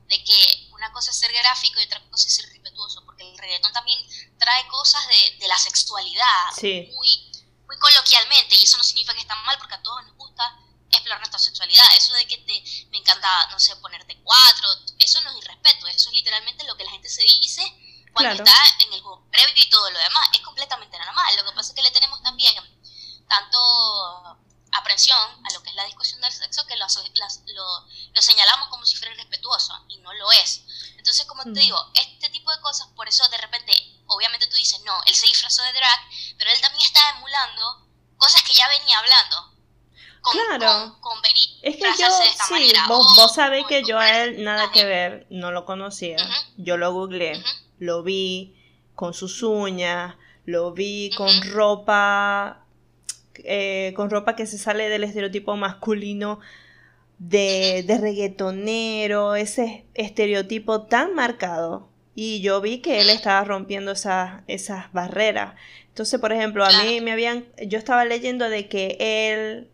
de 0.07 0.23
que 0.23 0.67
una 0.71 0.91
cosa 0.93 1.11
es 1.11 1.19
ser 1.19 1.31
gráfico 1.33 1.79
y 1.79 1.83
otra 1.83 2.01
cosa 2.09 2.27
es 2.27 2.35
ser 2.35 2.45
respetuoso, 2.49 3.03
porque 3.03 3.29
el 3.29 3.37
reggaetón 3.37 3.73
también 3.73 3.99
trae 4.39 4.67
cosas 4.67 5.05
de, 5.09 5.37
de 5.37 5.47
la 5.49 5.57
sexualidad 5.57 6.51
muy, 6.63 7.31
muy 7.67 7.77
coloquialmente 7.77 8.55
y 8.55 8.63
eso 8.63 8.77
no 8.77 8.83
significa 8.85 9.13
que 9.13 9.21
está 9.21 9.35
mal 9.35 9.57
porque 9.57 9.75
a 9.75 9.83
todos 9.83 10.05
nos 10.05 10.15
gusta 10.15 10.59
explorar 10.89 11.19
nuestra 11.19 11.39
sexualidad. 11.39 11.85
Eso 11.97 12.13
de 12.13 12.25
que 12.25 12.37
te, 12.37 12.63
me 12.89 12.99
encanta, 12.99 13.47
no 13.51 13.59
sé, 13.59 13.75
ponerte 13.77 14.17
cuatro, 14.23 14.69
eso 14.99 15.19
no 15.21 15.31
es 15.31 15.37
irrespeto, 15.43 15.87
eso 15.87 16.09
es 16.09 16.15
literalmente 16.15 16.63
lo 16.63 16.77
que 16.77 16.85
la 16.85 16.91
gente 16.91 17.09
se 17.09 17.23
dice 17.23 17.61
cuando 18.17 18.43
está 18.43 18.55
en 18.79 18.93
el 18.93 19.01
juego 19.01 19.23
previo 19.31 19.63
y 19.63 19.69
todo 19.69 19.89
lo 19.89 19.99
demás. 19.99 20.29
Es 20.33 20.41
completamente 20.41 20.97
normal. 20.97 21.35
Lo 21.37 21.45
que 21.45 21.55
pasa 21.55 21.69
es 21.69 21.75
que 21.75 21.83
le 21.83 21.91
tenemos 21.91 22.21
también 22.23 22.55
tanto 23.27 23.57
aprensión 24.71 25.17
a 25.17 25.53
lo 25.53 25.63
que 25.63 25.69
es 25.69 25.75
la 25.75 25.85
discusión 25.85 26.21
del 26.21 26.31
sexo 26.31 26.65
que 26.67 26.75
lo, 26.75 26.85
lo, 28.13 28.21
señalamos 28.21 28.69
como 28.69 28.85
si 28.85 28.95
fuera 28.95 29.13
irrespetuoso 29.13 29.73
y 29.87 29.97
no 29.99 30.13
lo 30.13 30.31
es. 30.31 30.63
Entonces, 30.97 31.25
como 31.25 31.43
te 31.43 31.49
mm. 31.49 31.53
digo, 31.53 31.91
este 31.93 32.29
tipo 32.29 32.51
de 32.51 32.61
cosas, 32.61 32.87
por 32.95 33.07
eso 33.07 33.27
de 33.29 33.37
repente, 33.37 33.73
obviamente 34.07 34.47
tú 34.47 34.55
dices, 34.55 34.81
no, 34.83 34.93
él 35.05 35.15
se 35.15 35.27
disfrazó 35.27 35.63
de 35.63 35.73
drag, 35.73 35.99
pero 36.37 36.51
él 36.51 36.61
también 36.61 36.85
está 36.85 37.09
emulando 37.11 37.87
cosas 38.17 38.43
que 38.43 38.53
ya 38.53 38.67
venía 38.67 38.99
hablando. 38.99 39.53
claro. 40.31 40.99
es 41.61 41.75
que 41.75 42.01
yo, 42.01 42.09
sí, 42.47 42.73
vos, 42.87 43.15
vos 43.15 43.33
sabés 43.33 43.65
que 43.67 43.83
yo 43.83 43.97
a 43.97 44.09
él 44.23 44.43
nada 44.43 44.71
que 44.71 44.85
ver, 44.85 45.27
no 45.29 45.51
lo 45.51 45.65
conocía. 45.65 46.17
Yo 46.57 46.77
lo 46.77 46.91
googleé, 46.91 47.41
lo 47.79 48.03
vi 48.03 48.55
con 48.95 49.13
sus 49.13 49.43
uñas, 49.43 50.15
lo 50.45 50.73
vi 50.73 51.11
con 51.15 51.29
ropa, 51.51 52.65
eh, 53.43 53.93
con 53.95 54.09
ropa 54.09 54.35
que 54.35 54.45
se 54.45 54.57
sale 54.57 54.89
del 54.89 55.03
estereotipo 55.03 55.55
masculino 55.55 56.39
de, 57.19 57.83
de 57.85 57.97
reggaetonero, 57.97 59.35
ese 59.35 59.85
estereotipo 59.93 60.83
tan 60.83 61.13
marcado. 61.15 61.89
Y 62.15 62.41
yo 62.41 62.61
vi 62.61 62.79
que 62.79 63.01
él 63.01 63.09
estaba 63.09 63.43
rompiendo 63.43 63.91
esas, 63.91 64.41
esas 64.47 64.91
barreras. 64.91 65.53
Entonces, 65.89 66.19
por 66.19 66.31
ejemplo, 66.31 66.65
a 66.65 66.83
mí 66.83 66.99
me 67.01 67.11
habían, 67.11 67.45
yo 67.67 67.77
estaba 67.77 68.05
leyendo 68.05 68.49
de 68.49 68.67
que 68.67 68.97
él 68.99 69.69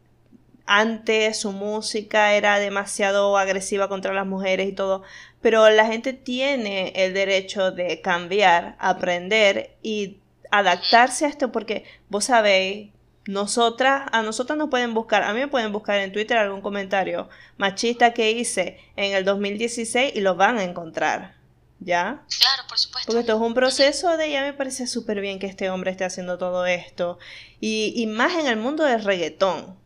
antes 0.65 1.38
su 1.38 1.51
música 1.51 2.33
era 2.33 2.60
demasiado 2.60 3.38
agresiva 3.38 3.89
contra 3.89 4.13
las 4.13 4.25
mujeres 4.25 4.69
y 4.69 4.74
todo, 4.74 5.03
pero 5.44 5.70
la 5.70 5.86
gente 5.86 6.14
tiene 6.14 6.94
el 6.96 7.14
derecho 7.14 7.72
de 7.72 8.02
cambiar, 8.02 8.76
aprender 8.80 9.76
y 9.84 10.18
adaptarse 10.50 11.26
a 11.26 11.28
esto 11.28 11.52
porque 11.52 11.84
vos 12.10 12.26
sabéis, 12.26 12.92
nosotras, 13.26 14.10
a 14.12 14.22
nosotras 14.22 14.58
nos 14.58 14.70
pueden 14.70 14.94
buscar, 14.94 15.22
a 15.24 15.34
mí 15.34 15.42
me 15.42 15.48
pueden 15.50 15.74
buscar 15.74 16.00
en 16.00 16.14
Twitter 16.14 16.38
algún 16.38 16.62
comentario 16.62 17.30
machista 17.58 18.14
que 18.14 18.32
hice 18.32 18.80
en 18.96 19.14
el 19.14 19.26
2016 19.26 20.14
y 20.16 20.22
lo 20.22 20.36
van 20.36 20.58
a 20.58 20.64
encontrar. 20.64 21.36
¿Ya? 21.80 22.24
Claro, 22.40 22.64
por 22.70 22.80
supuesto. 22.80 23.08
Porque 23.08 23.20
esto 23.20 23.36
es 23.36 23.42
un 23.42 23.54
proceso 23.54 24.16
de 24.16 24.32
ya 24.32 24.42
me 24.42 24.54
parece 24.54 24.88
súper 24.88 25.20
bien 25.20 25.38
que 25.38 25.48
este 25.48 25.70
hombre 25.70 25.92
esté 25.92 26.06
haciendo 26.06 26.38
todo 26.38 26.66
esto. 26.66 27.20
Y, 27.60 27.92
y 27.98 28.08
más 28.08 28.36
en 28.36 28.48
el 28.48 28.56
mundo 28.56 28.86
del 28.86 29.04
reggaetón. 29.04 29.78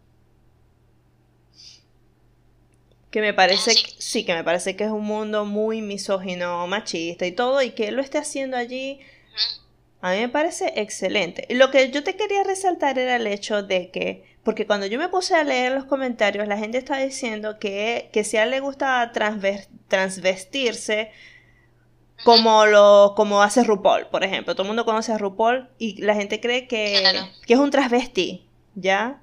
Que 3.11 3.21
me 3.21 3.33
parece, 3.33 3.73
sí. 3.97 4.25
que 4.25 4.33
me 4.33 4.43
parece 4.43 4.75
que 4.75 4.83
es 4.83 4.91
un 4.91 5.05
mundo 5.05 5.45
muy 5.45 5.81
misógino, 5.81 6.67
machista 6.67 7.25
y 7.25 7.31
todo, 7.31 7.61
y 7.61 7.71
que 7.71 7.87
él 7.87 7.95
lo 7.95 8.01
esté 8.01 8.17
haciendo 8.17 8.57
allí, 8.57 8.99
a 10.01 10.11
mí 10.11 10.19
me 10.19 10.29
parece 10.29 10.73
excelente. 10.75 11.45
Y 11.49 11.55
lo 11.55 11.71
que 11.71 11.89
yo 11.89 12.03
te 12.03 12.15
quería 12.15 12.43
resaltar 12.43 12.99
era 12.99 13.15
el 13.15 13.27
hecho 13.27 13.63
de 13.63 13.89
que, 13.89 14.23
porque 14.43 14.67
cuando 14.67 14.85
yo 14.85 14.99
me 14.99 15.09
puse 15.09 15.35
a 15.35 15.43
leer 15.43 15.71
los 15.71 15.85
comentarios, 15.85 16.47
la 16.47 16.57
gente 16.57 16.77
está 16.77 16.97
diciendo 16.97 17.59
que, 17.59 18.09
que 18.13 18.23
si 18.23 18.37
a 18.37 18.43
él 18.43 18.51
le 18.51 18.59
gusta 18.59 19.11
transvestirse, 19.87 21.11
como 22.23 22.65
lo 22.65 23.13
como 23.15 23.41
hace 23.41 23.63
RuPaul, 23.63 24.07
por 24.07 24.23
ejemplo. 24.23 24.53
Todo 24.53 24.63
el 24.63 24.69
mundo 24.69 24.85
conoce 24.85 25.11
a 25.11 25.17
RuPaul 25.17 25.69
y 25.77 26.01
la 26.01 26.15
gente 26.15 26.39
cree 26.39 26.67
que, 26.67 27.03
que 27.45 27.53
es 27.53 27.59
un 27.59 27.71
transvesti, 27.71 28.47
¿ya? 28.75 29.21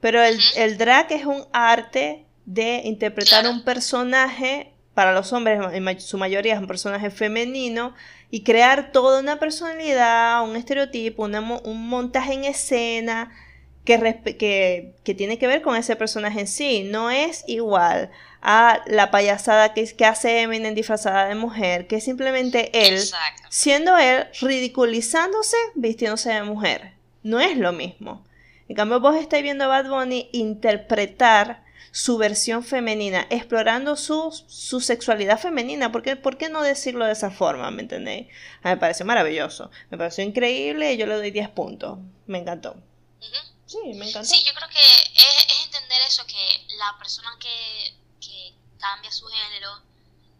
Pero 0.00 0.22
el, 0.22 0.38
el 0.56 0.78
drag 0.78 1.10
es 1.12 1.26
un 1.26 1.44
arte 1.52 2.24
de 2.46 2.82
interpretar 2.84 3.46
un 3.48 3.64
personaje, 3.64 4.72
para 4.94 5.12
los 5.12 5.32
hombres 5.32 5.60
en 5.72 6.00
su 6.00 6.18
mayoría 6.18 6.54
es 6.54 6.60
un 6.60 6.66
personaje 6.66 7.10
femenino, 7.10 7.94
y 8.30 8.42
crear 8.42 8.92
toda 8.92 9.20
una 9.20 9.38
personalidad, 9.38 10.42
un 10.44 10.56
estereotipo, 10.56 11.24
un 11.24 11.88
montaje 11.88 12.32
en 12.32 12.44
escena 12.44 13.30
que, 13.84 14.94
que, 15.04 15.14
tiene 15.14 15.38
que 15.38 15.46
ver 15.46 15.62
con 15.62 15.76
ese 15.76 15.96
personaje 15.96 16.40
en 16.40 16.46
sí. 16.46 16.84
No 16.84 17.10
es 17.10 17.44
igual 17.46 18.10
a 18.42 18.82
la 18.86 19.10
payasada 19.10 19.74
que, 19.74 19.84
que 19.94 20.04
hace 20.04 20.42
Eminem 20.42 20.74
disfrazada 20.74 21.26
de 21.26 21.34
mujer, 21.34 21.86
que 21.86 21.96
es 21.96 22.04
simplemente 22.04 22.70
él, 22.86 23.00
siendo 23.48 23.96
él, 23.96 24.26
ridiculizándose, 24.40 25.56
vistiéndose 25.74 26.32
de 26.32 26.42
mujer. 26.42 26.92
No 27.22 27.40
es 27.40 27.56
lo 27.56 27.72
mismo. 27.72 28.24
En 28.68 28.76
cambio, 28.76 29.00
vos 29.00 29.16
estáis 29.16 29.42
viendo 29.42 29.64
a 29.64 29.68
Bad 29.68 29.88
Bunny 29.88 30.28
interpretar 30.32 31.63
su 31.94 32.18
versión 32.18 32.64
femenina, 32.64 33.24
explorando 33.30 33.94
su, 33.94 34.32
su 34.48 34.80
sexualidad 34.80 35.38
femenina. 35.38 35.92
¿Por 35.92 36.02
qué, 36.02 36.16
¿Por 36.16 36.36
qué, 36.36 36.48
no 36.48 36.60
decirlo 36.60 37.06
de 37.06 37.12
esa 37.12 37.30
forma? 37.30 37.70
¿Me 37.70 37.82
entendéis? 37.82 38.26
me 38.64 38.76
pareció 38.76 39.06
maravilloso, 39.06 39.70
me 39.90 39.96
pareció 39.96 40.24
increíble 40.24 40.92
y 40.92 40.96
yo 40.96 41.06
le 41.06 41.14
doy 41.14 41.30
10 41.30 41.50
puntos. 41.50 42.00
Me 42.26 42.38
encantó. 42.38 42.74
Sí, 43.66 43.78
me 43.94 44.08
encantó. 44.08 44.28
Sí, 44.28 44.42
yo 44.44 44.52
creo 44.54 44.68
que 44.70 44.80
es, 44.80 45.46
es 45.46 45.64
entender 45.66 46.02
eso, 46.02 46.26
que 46.26 46.66
la 46.78 46.98
persona 46.98 47.30
que, 47.38 47.94
que 48.20 48.54
cambia 48.80 49.12
su 49.12 49.26
género, 49.26 49.70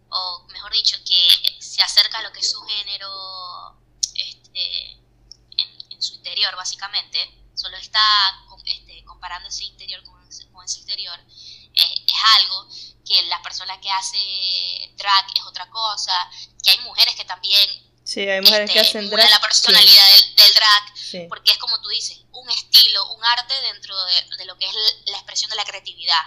o 0.08 0.46
mejor 0.50 0.72
dicho, 0.72 0.96
que 1.06 1.62
se 1.62 1.80
acerca 1.82 2.18
a 2.18 2.22
lo 2.22 2.32
que 2.32 2.40
es 2.40 2.50
su 2.50 2.60
género 2.62 3.78
este, 4.16 4.90
en, 4.90 5.92
en 5.92 6.02
su 6.02 6.14
interior, 6.14 6.56
básicamente, 6.56 7.18
solo 7.54 7.76
está 7.76 8.00
este, 8.64 9.04
comparando 9.04 9.48
ese 9.48 9.64
interior 9.64 10.02
con, 10.02 10.20
con 10.52 10.64
ese 10.64 10.78
exterior, 10.80 11.18
es 11.74 12.20
algo 12.36 12.68
que 13.04 13.22
la 13.24 13.40
persona 13.42 13.80
que 13.80 13.90
hace 13.90 14.92
drag 14.96 15.26
es 15.36 15.44
otra 15.44 15.68
cosa, 15.70 16.12
que 16.62 16.70
hay 16.70 16.78
mujeres 16.80 17.14
que 17.14 17.24
también... 17.24 17.82
Sí, 18.04 18.20
hay 18.20 18.40
mujeres 18.40 18.70
que 18.70 18.80
este, 18.80 18.98
hacen 18.98 19.10
drag. 19.10 19.30
la 19.30 19.40
personalidad 19.40 20.06
del, 20.36 20.54
drag, 20.54 21.28
porque 21.28 21.52
es 21.52 21.58
como 21.58 21.80
tú 21.80 21.88
dices, 21.88 22.20
un 22.32 22.50
estilo, 22.50 23.12
un 23.14 23.24
arte 23.24 23.54
dentro 23.62 23.96
de, 24.04 24.44
lo 24.44 24.58
que 24.58 24.66
es 24.66 24.74
la 25.06 25.16
expresión 25.16 25.50
de 25.50 25.56
la 25.56 25.64
creatividad. 25.64 26.22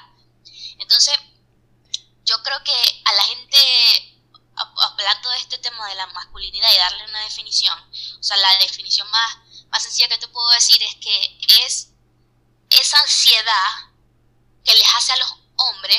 Entonces, 0.79 1.17
yo 2.25 2.41
creo 2.41 2.63
que 2.63 3.01
a 3.05 3.13
la 3.13 3.23
gente, 3.25 3.57
hablando 4.55 5.29
de 5.29 5.37
este 5.37 5.59
tema 5.59 5.87
de 5.87 5.95
la 5.95 6.07
masculinidad 6.07 6.73
y 6.73 6.77
darle 6.77 7.05
una 7.05 7.21
definición, 7.21 7.77
o 8.19 8.23
sea, 8.23 8.37
la 8.37 8.57
definición 8.57 9.09
más, 9.11 9.37
más 9.69 9.83
sencilla 9.83 10.09
que 10.09 10.17
te 10.17 10.27
puedo 10.27 10.49
decir 10.51 10.81
es 10.81 10.95
que 10.95 11.37
es 11.65 11.89
esa 12.71 12.99
ansiedad 12.99 13.87
que 14.67 14.74
les 14.74 14.88
hace 14.95 15.13
a 15.13 15.17
los 15.17 15.33
hombres, 15.55 15.97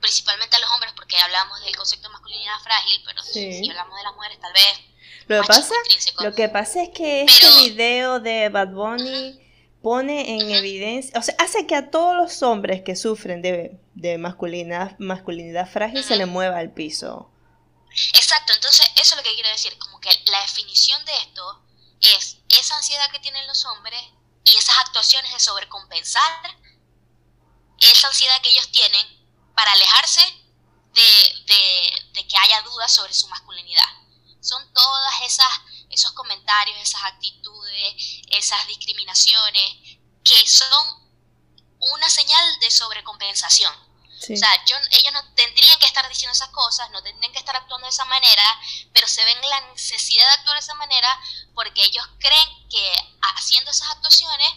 principalmente 0.00 0.56
a 0.56 0.58
los 0.58 0.70
hombres, 0.72 0.92
porque 0.96 1.16
hablamos 1.16 1.60
del 1.60 1.76
concepto 1.76 2.08
de 2.08 2.12
masculinidad 2.12 2.58
frágil, 2.62 3.02
pero 3.06 3.22
si 3.22 3.70
hablamos 3.70 3.96
de 3.96 4.02
las 4.02 4.14
mujeres, 4.14 4.40
tal 4.40 4.52
vez. 4.52 4.80
Lo 5.28 5.42
que, 5.42 5.46
pasa, 5.46 5.74
lo 6.18 6.34
que 6.34 6.48
pasa 6.48 6.82
es 6.82 6.88
que 6.90 7.22
este 7.22 7.46
video 7.60 8.18
de 8.18 8.48
Bad 8.48 8.70
Bunny 8.70 9.38
pone 9.80 10.34
en 10.34 10.50
evidencia, 10.50 11.16
o 11.16 11.22
sea, 11.22 11.36
hace 11.38 11.68
que 11.68 11.76
a 11.76 11.90
todos 11.90 12.16
los 12.16 12.42
hombres 12.42 12.82
que 12.82 12.96
sufren 12.96 13.40
de, 13.40 13.80
de 13.94 14.18
masculinidad, 14.18 14.98
masculinidad 14.98 15.70
frágil 15.70 16.02
se 16.02 16.16
le 16.16 16.26
mueva 16.26 16.58
al 16.58 16.72
piso. 16.72 17.30
Exacto, 18.14 18.52
entonces 18.54 18.90
eso 19.00 19.14
es 19.14 19.16
lo 19.16 19.22
que 19.22 19.34
quiero 19.34 19.48
decir, 19.50 19.78
como 19.78 20.00
que 20.00 20.10
la 20.26 20.42
definición 20.42 21.04
de 21.04 21.16
esto 21.18 21.62
es 22.00 22.38
esa 22.58 22.76
ansiedad 22.76 23.08
que 23.12 23.20
tienen 23.20 23.46
los 23.46 23.64
hombres 23.66 24.00
y 24.44 24.56
esas 24.56 24.76
actuaciones 24.78 25.32
de 25.32 25.38
sobrecompensar 25.38 26.56
esa 27.80 28.08
ansiedad 28.08 28.40
que 28.42 28.50
ellos 28.50 28.70
tienen 28.70 29.06
para 29.54 29.72
alejarse 29.72 30.20
de, 30.92 31.44
de, 31.46 32.26
que 32.26 32.36
haya 32.36 32.62
dudas 32.62 32.92
sobre 32.92 33.12
su 33.12 33.26
masculinidad. 33.28 33.88
Son 34.40 34.72
todas 34.72 35.22
esas 35.22 35.48
esos 35.90 36.12
comentarios, 36.12 36.78
esas 36.78 37.02
actitudes, 37.02 38.22
esas 38.30 38.64
discriminaciones 38.68 39.98
que 40.24 40.46
son 40.46 41.10
una 41.80 42.08
señal 42.08 42.58
de 42.60 42.70
sobrecompensación. 42.70 43.74
O 44.22 44.36
sea, 44.36 44.54
ellos 44.66 45.12
no 45.14 45.34
tendrían 45.34 45.78
que 45.78 45.86
estar 45.86 46.06
diciendo 46.08 46.32
esas 46.32 46.50
cosas, 46.50 46.90
no 46.90 47.02
tendrían 47.02 47.32
que 47.32 47.38
estar 47.38 47.56
actuando 47.56 47.86
de 47.86 47.90
esa 47.90 48.04
manera, 48.04 48.44
pero 48.92 49.08
se 49.08 49.24
ven 49.24 49.40
la 49.48 49.60
necesidad 49.72 50.26
de 50.26 50.34
actuar 50.34 50.56
de 50.56 50.60
esa 50.60 50.74
manera 50.74 51.20
porque 51.54 51.82
ellos 51.82 52.06
creen 52.18 52.68
que 52.68 52.92
haciendo 53.34 53.70
esas 53.70 53.88
actuaciones 53.88 54.52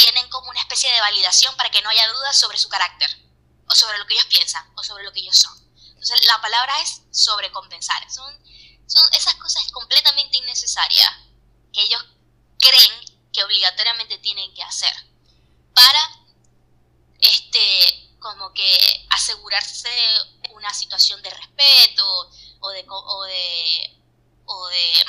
tienen 0.00 0.28
como 0.30 0.48
una 0.48 0.60
especie 0.60 0.90
de 0.90 1.00
validación 1.00 1.54
para 1.56 1.70
que 1.70 1.82
no 1.82 1.90
haya 1.90 2.08
dudas 2.08 2.38
sobre 2.38 2.58
su 2.58 2.68
carácter, 2.68 3.10
o 3.68 3.74
sobre 3.74 3.98
lo 3.98 4.06
que 4.06 4.14
ellos 4.14 4.26
piensan, 4.26 4.66
o 4.76 4.82
sobre 4.82 5.04
lo 5.04 5.12
que 5.12 5.20
ellos 5.20 5.38
son. 5.38 5.56
Entonces 5.88 6.24
la 6.24 6.40
palabra 6.40 6.80
es 6.80 7.02
sobrecompensar. 7.10 8.10
Son, 8.10 8.32
son 8.86 9.12
esas 9.12 9.34
cosas 9.34 9.70
completamente 9.72 10.38
innecesarias 10.38 11.10
que 11.72 11.82
ellos 11.82 12.02
creen 12.58 12.92
que 13.32 13.44
obligatoriamente 13.44 14.18
tienen 14.18 14.52
que 14.54 14.62
hacer 14.62 14.94
para 15.74 16.10
este 17.20 18.16
como 18.18 18.52
que 18.52 19.06
asegurarse 19.10 19.90
una 20.50 20.72
situación 20.74 21.22
de 21.22 21.30
respeto 21.30 22.30
o 22.60 22.70
de, 22.70 22.84
o 22.88 23.24
de, 23.24 24.00
o 24.46 24.66
de 24.68 25.04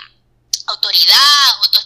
autoridad 0.68 1.62
o 1.62 1.70
todo 1.70 1.82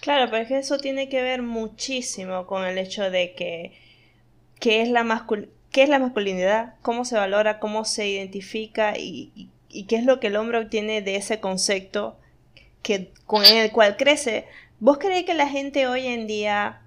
Claro, 0.00 0.30
pero 0.30 0.42
es 0.42 0.48
que 0.48 0.58
eso 0.58 0.78
tiene 0.78 1.08
que 1.08 1.22
ver 1.22 1.42
muchísimo 1.42 2.46
con 2.46 2.64
el 2.64 2.78
hecho 2.78 3.10
de 3.10 3.34
que 3.34 3.72
qué 4.60 4.82
es 4.82 4.88
la, 4.88 5.26
qué 5.70 5.82
es 5.82 5.88
la 5.88 5.98
masculinidad, 5.98 6.74
cómo 6.82 7.04
se 7.04 7.16
valora, 7.16 7.58
cómo 7.58 7.84
se 7.84 8.08
identifica 8.08 8.94
y, 8.96 9.48
qué 9.88 9.96
es 9.96 10.04
lo 10.04 10.20
que 10.20 10.28
el 10.28 10.36
hombre 10.36 10.58
obtiene 10.58 11.02
de 11.02 11.16
ese 11.16 11.40
concepto 11.40 12.16
que, 12.82 13.10
con 13.26 13.44
el 13.44 13.72
cual 13.72 13.96
crece. 13.96 14.46
¿Vos 14.80 14.98
creéis 14.98 15.26
que 15.26 15.34
la 15.34 15.48
gente 15.48 15.86
hoy 15.86 16.06
en 16.06 16.26
día 16.26 16.82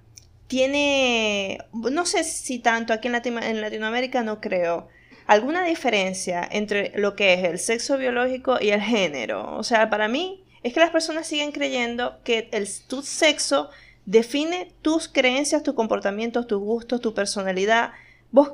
tiene, 0.48 1.58
no 1.74 2.06
sé 2.06 2.24
si 2.24 2.60
tanto 2.60 2.94
aquí 2.94 3.08
en, 3.08 3.16
en 3.16 3.62
Latinoamérica 3.62 4.22
no 4.22 4.40
creo, 4.40 4.88
alguna 5.26 5.66
diferencia 5.66 6.48
entre 6.50 6.92
lo 6.96 7.16
que 7.16 7.34
es 7.34 7.44
el 7.44 7.58
sexo 7.60 7.98
biológico 7.98 8.58
y 8.62 8.70
el 8.70 8.82
género? 8.82 9.58
O 9.58 9.64
sea, 9.64 9.90
para 9.90 10.08
mí 10.08 10.45
es 10.66 10.74
que 10.74 10.80
las 10.80 10.90
personas 10.90 11.28
siguen 11.28 11.52
creyendo 11.52 12.18
que 12.24 12.50
el, 12.52 12.68
tu 12.88 13.04
sexo 13.04 13.70
define 14.08 14.72
tus 14.82 15.08
creencias, 15.08 15.62
tus 15.62 15.76
comportamientos, 15.76 16.48
tus 16.48 16.60
gustos, 16.60 17.02
tu 17.02 17.14
personalidad. 17.14 17.92
Vos, 18.32 18.54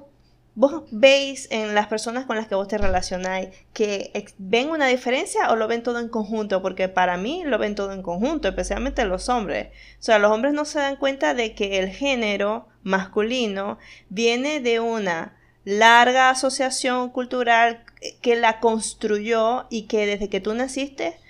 vos 0.53 0.83
veis 0.91 1.47
en 1.51 1.73
las 1.73 1.87
personas 1.87 2.25
con 2.25 2.35
las 2.35 2.49
que 2.49 2.55
vos 2.55 2.67
te 2.67 2.77
relacionáis 2.77 3.47
que 3.71 4.11
ven 4.37 4.71
una 4.71 4.87
diferencia 4.87 5.49
o 5.51 5.55
lo 5.55 5.69
ven 5.69 5.83
todo 5.83 5.99
en 5.99 6.09
conjunto, 6.09 6.61
porque 6.61 6.89
para 6.89 7.15
mí 7.15 7.43
lo 7.45 7.57
ven 7.57 7.75
todo 7.75 7.93
en 7.93 8.01
conjunto, 8.01 8.49
especialmente 8.49 9.05
los 9.05 9.29
hombres. 9.29 9.69
O 9.97 10.03
sea, 10.03 10.19
los 10.19 10.33
hombres 10.33 10.53
no 10.53 10.65
se 10.65 10.79
dan 10.79 10.97
cuenta 10.97 11.33
de 11.33 11.55
que 11.55 11.79
el 11.79 11.87
género 11.87 12.67
masculino 12.83 13.77
viene 14.09 14.59
de 14.59 14.81
una 14.81 15.37
larga 15.63 16.29
asociación 16.29 17.09
cultural 17.09 17.85
que 18.21 18.35
la 18.35 18.59
construyó 18.59 19.67
y 19.69 19.83
que 19.83 20.05
desde 20.05 20.27
que 20.27 20.41
tú 20.41 20.53
naciste 20.53 21.20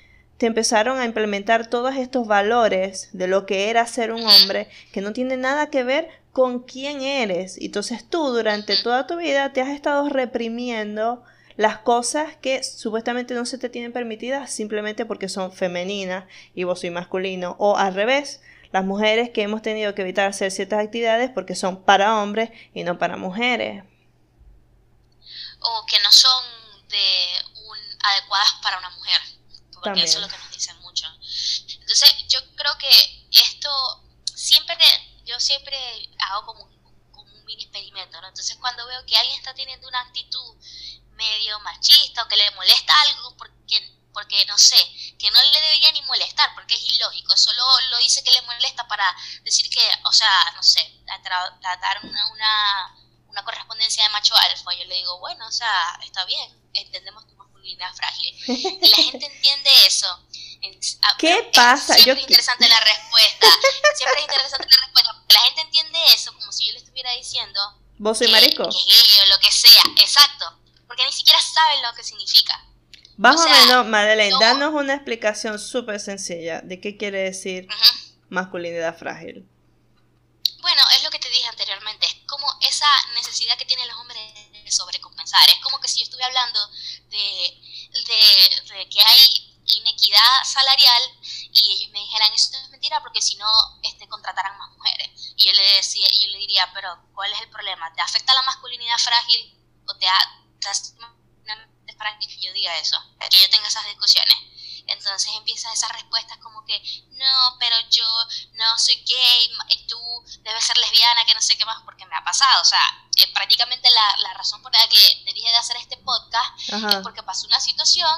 te 0.41 0.47
empezaron 0.47 0.97
a 0.97 1.05
implementar 1.05 1.67
todos 1.67 1.95
estos 1.97 2.25
valores 2.25 3.09
de 3.13 3.27
lo 3.27 3.45
que 3.45 3.69
era 3.69 3.85
ser 3.85 4.11
un 4.11 4.25
hombre 4.25 4.71
que 4.91 4.99
no 4.99 5.13
tiene 5.13 5.37
nada 5.37 5.69
que 5.69 5.83
ver 5.83 6.09
con 6.31 6.61
quién 6.61 7.03
eres. 7.03 7.59
Entonces 7.61 8.09
tú 8.09 8.29
durante 8.29 8.75
toda 8.81 9.05
tu 9.05 9.17
vida 9.17 9.53
te 9.53 9.61
has 9.61 9.69
estado 9.69 10.09
reprimiendo 10.09 11.23
las 11.57 11.77
cosas 11.77 12.37
que 12.37 12.63
supuestamente 12.63 13.35
no 13.35 13.45
se 13.45 13.59
te 13.59 13.69
tienen 13.69 13.93
permitidas 13.93 14.51
simplemente 14.51 15.05
porque 15.05 15.29
son 15.29 15.53
femeninas 15.53 16.25
y 16.55 16.63
vos 16.63 16.79
soy 16.79 16.89
masculino. 16.89 17.55
O 17.59 17.77
al 17.77 17.93
revés 17.93 18.41
las 18.71 18.83
mujeres 18.83 19.29
que 19.29 19.43
hemos 19.43 19.61
tenido 19.61 19.93
que 19.93 20.01
evitar 20.01 20.27
hacer 20.27 20.49
ciertas 20.49 20.83
actividades 20.83 21.29
porque 21.29 21.53
son 21.53 21.83
para 21.83 22.19
hombres 22.19 22.49
y 22.73 22.83
no 22.83 22.97
para 22.97 23.15
mujeres. 23.15 23.83
O 25.59 25.85
que 25.85 25.99
no 25.99 26.11
son 26.11 26.43
de 26.89 26.97
un, 27.69 27.77
adecuadas 28.03 28.55
para 28.63 28.79
una 28.79 28.89
mujer, 28.89 29.21
porque 29.81 30.03
eso 30.03 30.17
es 30.17 30.21
lo 30.21 30.27
que 30.27 30.37
nos 30.37 30.51
dicen 30.51 30.77
mucho. 30.79 31.07
Entonces, 31.07 32.27
yo 32.27 32.39
creo 32.55 32.77
que 32.77 33.27
esto 33.31 34.03
siempre, 34.35 34.77
yo 35.25 35.39
siempre 35.39 35.77
hago 36.19 36.45
como, 36.45 36.63
un 36.63 37.45
mini 37.45 37.63
experimento, 37.63 38.19
¿no? 38.21 38.27
Entonces, 38.27 38.57
cuando 38.57 38.85
veo 38.87 39.05
que 39.05 39.17
alguien 39.17 39.37
está 39.37 39.53
teniendo 39.53 39.87
una 39.87 40.01
actitud 40.01 40.55
medio 41.15 41.59
machista 41.59 42.23
o 42.23 42.27
que 42.27 42.35
le 42.35 42.51
molesta 42.51 42.93
algo 43.01 43.35
porque 43.37 43.51
porque 44.13 44.45
no 44.45 44.57
sé, 44.57 44.75
que 45.17 45.31
no 45.31 45.41
le 45.41 45.61
debería 45.61 45.89
ni 45.93 46.01
molestar, 46.01 46.53
porque 46.53 46.75
es 46.75 46.83
ilógico, 46.83 47.37
solo 47.37 47.63
lo 47.91 47.97
dice 47.99 48.21
que 48.21 48.31
le 48.31 48.41
molesta 48.41 48.85
para 48.85 49.05
decir 49.43 49.69
que, 49.69 49.79
o 50.03 50.11
sea, 50.11 50.51
no 50.53 50.61
sé, 50.61 51.01
tratar 51.61 52.03
una, 52.03 52.27
una 52.33 53.01
una 53.31 53.43
correspondencia 53.43 54.03
de 54.03 54.09
macho 54.09 54.35
alfa, 54.35 54.73
yo 54.73 54.85
le 54.85 54.95
digo, 54.95 55.19
bueno, 55.19 55.47
o 55.47 55.51
sea, 55.51 55.99
está 56.03 56.25
bien, 56.25 56.69
entendemos 56.73 57.25
masculinidad 57.61 57.93
frágil. 57.93 58.35
Y 58.81 58.89
la 58.89 58.97
gente 58.97 59.25
entiende 59.25 59.69
eso. 59.85 60.07
¿Qué 61.17 61.49
pasa? 61.53 61.95
Siempre 61.95 62.13
es 62.13 62.21
interesante 62.21 62.69
la 62.69 62.79
respuesta. 62.79 63.47
Siempre 63.95 64.19
es 64.19 64.23
interesante 64.23 64.67
la 64.69 64.85
respuesta. 64.85 65.13
Porque 65.19 65.33
la 65.33 65.41
gente 65.41 65.61
entiende 65.61 65.99
eso 66.13 66.33
como 66.33 66.51
si 66.51 66.67
yo 66.67 66.73
le 66.73 66.79
estuviera 66.79 67.11
diciendo. 67.13 67.59
¿Vos 67.97 68.17
soy 68.17 68.31
marico? 68.31 68.63
Que 68.63 69.21
o 69.21 69.25
lo 69.27 69.39
que 69.39 69.51
sea. 69.51 69.83
Exacto. 69.97 70.59
Porque 70.87 71.05
ni 71.05 71.11
siquiera 71.11 71.39
saben 71.41 71.81
lo 71.81 71.93
que 71.95 72.03
significa. 72.03 72.65
Más 73.17 73.39
o, 73.39 73.49
menos, 73.49 73.85
Madeleine, 73.85 74.35
danos 74.39 74.73
una 74.73 74.95
explicación 74.95 75.59
súper 75.59 75.99
sencilla 75.99 76.61
de 76.61 76.81
qué 76.81 76.97
quiere 76.97 77.19
decir 77.19 77.67
masculinidad 78.29 78.97
frágil. 78.97 79.47
Bueno, 80.61 80.81
es 80.95 81.03
lo 81.03 81.09
que 81.09 81.19
te 81.19 81.29
dije 81.29 81.47
anteriormente, 81.47 82.05
es 82.05 82.15
como 82.27 82.47
esa 82.61 82.87
necesidad 83.15 83.57
que 83.57 83.65
tienen 83.65 83.87
los 83.87 83.97
hombres 83.97 84.19
de 84.51 84.71
sobrecompensar. 84.71 85.41
Es 85.49 85.59
como 85.63 85.79
que 85.79 85.87
si 85.87 85.99
yo 85.99 86.03
estuve 86.03 86.23
hablando 86.23 86.59
de, 87.11 87.61
de, 88.03 88.89
que 88.89 89.01
hay 89.01 89.47
inequidad 89.65 90.43
salarial 90.43 91.03
y 91.51 91.71
ellos 91.71 91.91
me 91.91 91.99
dijeran 91.99 92.33
eso 92.33 92.57
es 92.57 92.69
mentira 92.69 93.01
porque 93.01 93.21
si 93.21 93.35
no 93.35 93.47
este 93.83 94.07
contratarán 94.07 94.57
más 94.57 94.71
mujeres 94.71 95.09
y 95.35 95.45
yo 95.45 95.53
le 95.53 95.63
decía 95.75 96.07
yo 96.19 96.27
le 96.29 96.39
diría 96.39 96.69
pero 96.73 96.89
cuál 97.13 97.31
es 97.31 97.41
el 97.41 97.49
problema 97.49 97.93
te 97.93 98.01
afecta 98.01 98.33
la 98.33 98.43
masculinidad 98.43 98.97
frágil 98.97 99.53
o 99.87 99.95
te, 99.95 100.07
te 101.85 101.93
frágil 101.93 102.27
que 102.27 102.41
yo 102.41 102.53
diga 102.53 102.77
eso 102.79 102.97
que 103.29 103.41
yo 103.41 103.49
tenga 103.49 103.67
esas 103.67 103.85
discusiones 103.85 104.35
entonces 104.87 105.31
empiezan 105.35 105.73
esas 105.73 105.91
respuestas 105.91 106.37
como 106.37 106.63
que, 106.65 106.81
no, 107.11 107.57
pero 107.59 107.75
yo 107.89 108.05
no 108.53 108.77
soy 108.77 108.95
gay, 109.05 109.51
tú 109.87 109.99
debes 110.41 110.63
ser 110.63 110.77
lesbiana, 110.77 111.25
que 111.25 111.33
no 111.33 111.41
sé 111.41 111.57
qué 111.57 111.65
más, 111.65 111.81
porque 111.83 112.05
me 112.05 112.15
ha 112.15 112.23
pasado. 112.23 112.61
O 112.61 112.65
sea, 112.65 112.81
eh, 113.17 113.31
prácticamente 113.33 113.89
la, 113.89 114.17
la, 114.17 114.33
razón 114.33 114.61
por 114.61 114.71
la 114.71 114.87
que 114.87 115.23
te 115.25 115.33
dije 115.33 115.49
de 115.49 115.57
hacer 115.57 115.77
este 115.77 115.97
podcast 115.97 116.59
es 116.59 116.95
porque 117.03 117.23
pasó 117.23 117.47
una 117.47 117.59
situación 117.59 118.09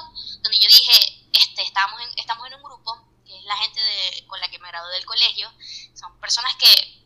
donde 0.42 0.58
yo 0.58 0.68
dije, 0.68 1.26
este, 1.32 1.62
estamos 1.62 2.00
en, 2.00 2.18
estamos 2.18 2.46
en 2.46 2.54
un 2.54 2.62
grupo, 2.62 2.96
que 3.26 3.36
es 3.38 3.44
la 3.44 3.56
gente 3.56 3.80
de, 3.80 4.26
con 4.26 4.40
la 4.40 4.48
que 4.48 4.58
me 4.58 4.68
gradué 4.68 4.92
del 4.94 5.04
colegio, 5.04 5.52
son 5.98 6.18
personas 6.20 6.54
que 6.56 7.04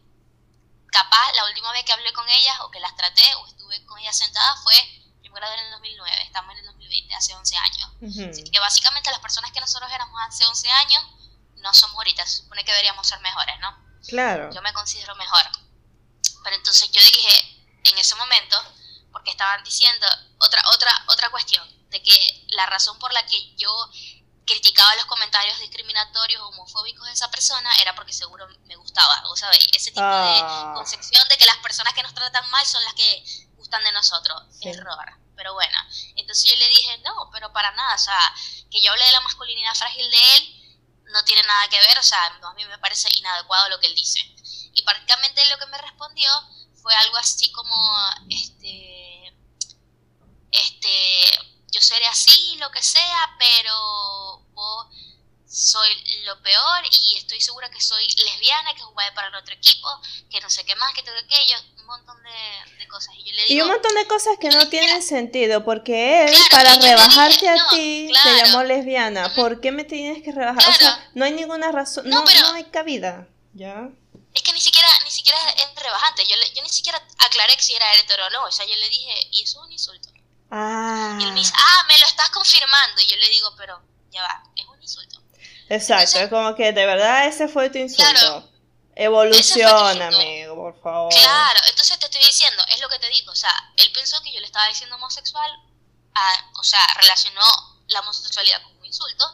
capaz 0.90 1.33
la 1.35 1.44
última 1.47 1.73
vez 1.73 1.85
que 1.85 1.92
hablé 1.92 2.12
con 2.12 2.29
ellas 2.29 2.61
o 2.61 2.71
que 2.71 2.81
las 2.81 2.97
traté 2.97 3.35
o 3.37 3.47
estuve 3.47 3.85
con 3.87 3.99
ellas 3.99 4.16
sentada 4.16 4.57
fue 4.62 4.75
yo 5.23 5.33
me 5.33 5.40
gradué 5.40 5.59
en 5.59 5.66
el 5.66 5.71
2009, 5.73 6.23
estamos 6.23 6.53
en 6.53 6.59
el 6.61 6.66
2020, 6.66 7.14
hace 7.14 7.35
11 7.35 7.57
años. 7.57 7.88
Así 8.00 8.44
que 8.44 8.61
básicamente 8.61 9.11
las 9.11 9.20
personas 9.20 9.50
que 9.52 9.61
nosotros 9.61 9.90
éramos 9.92 10.20
hace 10.26 10.44
11 10.46 10.70
años 10.70 11.02
no 11.56 11.74
somos 11.74 11.96
ahorita, 11.96 12.24
se 12.26 12.38
supone 12.38 12.64
que 12.64 12.70
deberíamos 12.70 13.06
ser 13.06 13.20
mejores, 13.20 13.58
¿no? 13.61 13.76
Claro. 14.06 14.50
Yo 14.52 14.62
me 14.62 14.72
considero 14.72 15.14
mejor. 15.16 15.42
Pero 16.44 16.56
entonces 16.56 16.90
yo 16.92 17.00
dije 17.02 17.66
en 17.84 17.98
ese 17.98 18.14
momento, 18.14 18.56
porque 19.12 19.30
estaban 19.30 19.62
diciendo 19.64 20.06
otra, 20.38 20.62
otra, 20.72 20.92
otra 21.08 21.30
cuestión, 21.30 21.66
de 21.90 22.02
que 22.02 22.46
la 22.50 22.66
razón 22.66 22.98
por 22.98 23.12
la 23.12 23.24
que 23.26 23.56
yo 23.56 23.70
criticaba 24.44 24.94
los 24.96 25.04
comentarios 25.04 25.58
discriminatorios 25.61 26.40
homofóbicos 26.42 27.06
de 27.06 27.12
esa 27.12 27.30
persona 27.30 27.70
era 27.82 27.94
porque 27.94 28.12
seguro 28.12 28.46
me 28.64 28.76
gustaba, 28.76 29.22
o 29.26 29.37
sabes, 29.37 29.58
ese 29.74 29.90
tipo 29.90 30.00
de 30.00 30.40
ah. 30.42 30.72
concepción 30.74 31.26
de 31.28 31.37
que 31.37 31.44
las 31.44 31.58
personas 31.58 31.92
que 31.92 32.02
nos 32.02 32.14
tratan 32.14 32.48
mal 32.50 32.64
son 32.64 32.82
las 32.84 32.94
que 32.94 33.24
gustan 33.56 33.82
de 33.84 33.92
nosotros. 33.92 34.42
Error. 34.62 35.27
Pero 35.38 35.55
bueno, 35.55 35.79
entonces 36.16 36.51
yo 36.51 36.57
le 36.57 36.68
dije, 36.68 36.98
no, 36.98 37.31
pero 37.33 37.53
para 37.53 37.70
nada, 37.70 37.94
o 37.94 37.98
sea, 37.98 38.35
que 38.72 38.81
yo 38.81 38.90
hable 38.90 39.05
de 39.05 39.12
la 39.12 39.20
masculinidad 39.20 39.72
frágil 39.77 40.11
de 40.11 40.37
él 40.37 40.55
no 41.12 41.24
tiene 41.24 41.44
nada 41.44 41.68
que 41.68 41.79
ver, 41.79 41.96
o 41.96 42.03
sea, 42.03 42.27
a 42.27 42.55
mí 42.55 42.64
me 42.64 42.77
parece 42.79 43.09
inadecuado 43.16 43.68
lo 43.68 43.79
que 43.79 43.87
él 43.87 43.94
dice. 43.94 44.20
Y 44.74 44.83
prácticamente 44.83 45.46
lo 45.46 45.57
que 45.59 45.66
me 45.66 45.79
respondió 45.79 46.29
fue 46.83 46.92
algo 46.92 47.16
así 47.18 47.53
como, 47.53 47.72
este, 48.29 49.33
este, 50.51 51.31
yo 51.70 51.81
seré 51.81 52.09
así, 52.09 52.57
lo 52.57 52.72
que 52.72 52.83
sea, 52.83 53.37
pero 53.38 54.44
vos 54.55 54.88
soy 55.46 56.24
lo 56.24 56.42
peor 56.42 56.85
y 56.90 57.16
estoy 57.16 57.40
segura 57.40 57.70
que 57.70 57.81
soy 57.81 58.07
lesbiana, 58.09 58.74
que 58.74 58.83
jugué 58.83 59.12
para 59.12 59.29
el 59.29 59.37
otro 59.37 59.55
equipo, 59.55 59.88
que 60.31 60.40
no 60.40 60.51
sé 60.51 60.64
qué 60.64 60.74
más, 60.74 60.92
que 60.94 61.05
todo 61.05 61.16
aquello, 61.16 61.57
montón 61.88 62.16
de, 62.22 62.88
cosas. 62.88 63.14
Y, 63.16 63.24
yo 63.24 63.33
le 63.33 63.44
digo, 63.44 63.55
y 63.55 63.61
un 63.61 63.68
montón 63.68 63.94
de 63.94 64.07
cosas 64.07 64.38
que 64.40 64.48
no 64.51 64.68
tienen 64.68 65.03
sentido, 65.03 65.64
porque 65.64 66.24
él, 66.24 66.37
para 66.51 66.74
rebajarte 66.77 67.48
a 67.48 67.68
ti, 67.68 68.12
te 68.22 68.37
llamó 68.37 68.62
lesbiana. 68.62 69.35
¿Por 69.35 69.61
qué 69.61 69.72
me 69.72 69.85
tienes 69.85 70.22
que 70.22 70.33
rebajar? 70.33 70.68
O 70.68 70.72
sea, 70.72 71.11
no 71.14 71.24
hay 71.24 71.33
ninguna 71.33 71.72
razón, 71.72 72.09
no, 72.09 72.24
no, 72.24 72.53
hay 72.53 72.64
cabida, 72.64 73.27
¿ya? 73.55 73.88
Es 74.35 74.42
que 74.42 74.53
ni 74.53 74.61
siquiera, 74.61 74.88
ni 75.05 75.11
siquiera 75.11 75.38
es 75.51 75.83
rebajante, 75.83 76.24
yo, 76.29 76.37
yo 76.55 76.62
ni 76.62 76.68
siquiera 76.68 77.03
aclaré 77.18 77.55
si 77.59 77.74
era 77.74 77.87
hetero 77.94 78.27
o 78.27 78.31
no, 78.31 78.44
o 78.44 78.53
sea, 78.53 78.64
yo 78.66 78.74
le 78.77 78.88
dije, 78.88 79.12
y 79.33 79.42
eso 79.42 79.61
es 79.61 79.66
un 79.66 79.72
insulto. 79.72 80.09
Ah. 80.51 81.18
Y 81.20 81.24
él 81.24 81.33
me 81.33 81.40
dice, 81.40 81.53
ah, 81.57 81.85
me 81.88 81.98
lo 81.98 82.07
estás 82.07 82.31
confirmando, 82.31 83.03
y 83.03 83.07
yo 83.07 83.16
le 83.16 83.29
digo, 83.31 83.51
pero 83.57 83.83
ya 84.11 84.22
va, 84.22 84.42
es 84.55 84.66
un 84.66 84.81
insulto. 84.81 85.20
Exacto, 85.68 86.18
es 86.18 86.29
como 86.29 86.55
que 86.55 86.72
de 86.72 86.87
verdad 86.87 87.27
ese 87.27 87.48
fue 87.48 87.68
tu 87.68 87.79
insulto. 87.79 88.48
Evoluciona, 88.98 90.08
amigo, 90.08 90.56
por 90.56 90.82
favor. 90.82 91.14
Claro, 91.14 91.61
entonces 91.68 91.98
te 92.00 92.06
estoy 92.06 92.20
diciendo, 92.20 92.64
es 92.68 92.80
lo 92.80 92.88
que 92.88 92.98
te 92.98 93.08
digo, 93.08 93.30
o 93.30 93.37
sea, 93.37 93.72
él 93.76 93.92
pensó 93.92 94.20
que 94.22 94.32
yo 94.32 94.40
le 94.40 94.46
estaba 94.46 94.66
diciendo 94.66 94.96
homosexual, 94.96 95.50
o 96.54 96.64
sea, 96.64 96.84
relacionó 96.96 97.42
la 97.87 98.00
homosexualidad 98.00 98.61
con 98.62 98.76
un 98.76 98.84
insulto 98.84 99.24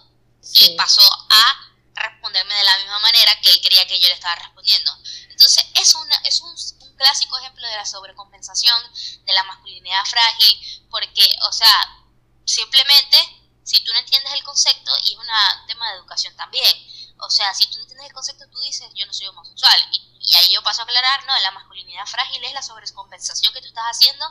y 0.53 0.77
pasó 0.77 1.00
a 1.31 1.74
responderme 1.94 2.55
de 2.55 2.64
la 2.64 2.77
misma 2.77 2.98
manera 2.98 3.40
que 3.40 3.50
él 3.50 3.61
creía 3.62 3.87
que 3.87 3.98
yo 3.98 4.09
le 4.09 4.14
estaba 4.14 4.35
respondiendo. 4.35 4.92
Entonces, 5.31 5.64
es, 5.77 5.94
una, 5.94 6.16
es 6.24 6.42
un, 6.42 6.55
un 6.87 6.96
clásico 6.96 7.38
ejemplo 7.38 7.66
de 7.66 7.77
la 7.77 7.87
sobrecompensación, 7.87 8.79
de 9.24 9.33
la 9.33 9.44
masculinidad 9.44 10.05
frágil, 10.05 10.87
porque, 10.90 11.27
o 11.48 11.53
sea, 11.53 12.05
simplemente 12.44 13.16
si 13.64 13.83
tú 13.83 13.94
no 13.94 13.98
entiendes 13.98 14.35
el 14.35 14.44
concepto, 14.44 14.92
y 15.05 15.12
es 15.12 15.18
un 15.18 15.27
tema 15.66 15.90
de 15.90 15.96
educación 15.96 16.37
también, 16.37 16.87
o 17.18 17.31
sea, 17.31 17.53
si 17.55 17.68
tú 17.70 17.77
no 17.77 17.83
entiendes 17.83 18.07
el 18.09 18.12
concepto, 18.12 18.44
tú 18.50 18.61
dices, 18.61 18.88
yo 18.94 19.07
no 19.07 19.12
soy 19.12 19.27
homosexual, 19.29 19.74
y, 19.92 20.35
ahí 20.37 20.53
yo 20.53 20.62
paso 20.62 20.83
a 20.83 20.85
aclarar, 20.85 21.20
no, 21.27 21.33
la 21.42 21.50
masculinidad 21.53 22.07
frágil 22.07 22.42
es 22.44 22.53
la 22.53 22.62
sobrecompensación 22.62 23.53
que 23.53 23.61
tú 23.61 23.68
estás 23.68 23.85
haciendo 23.85 24.24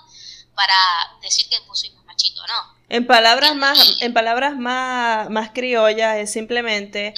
para 0.55 0.75
decir 1.21 1.47
que 1.49 1.59
vos 1.61 1.79
sois 1.79 1.93
más 1.93 2.05
machito, 2.05 2.45
¿no? 2.47 2.75
En 2.89 3.07
palabras 3.07 3.55
más, 3.55 3.97
en 4.01 4.13
palabras 4.13 4.55
más, 4.55 5.29
más 5.29 5.51
criollas, 5.51 6.17
es 6.17 6.31
simplemente... 6.31 7.13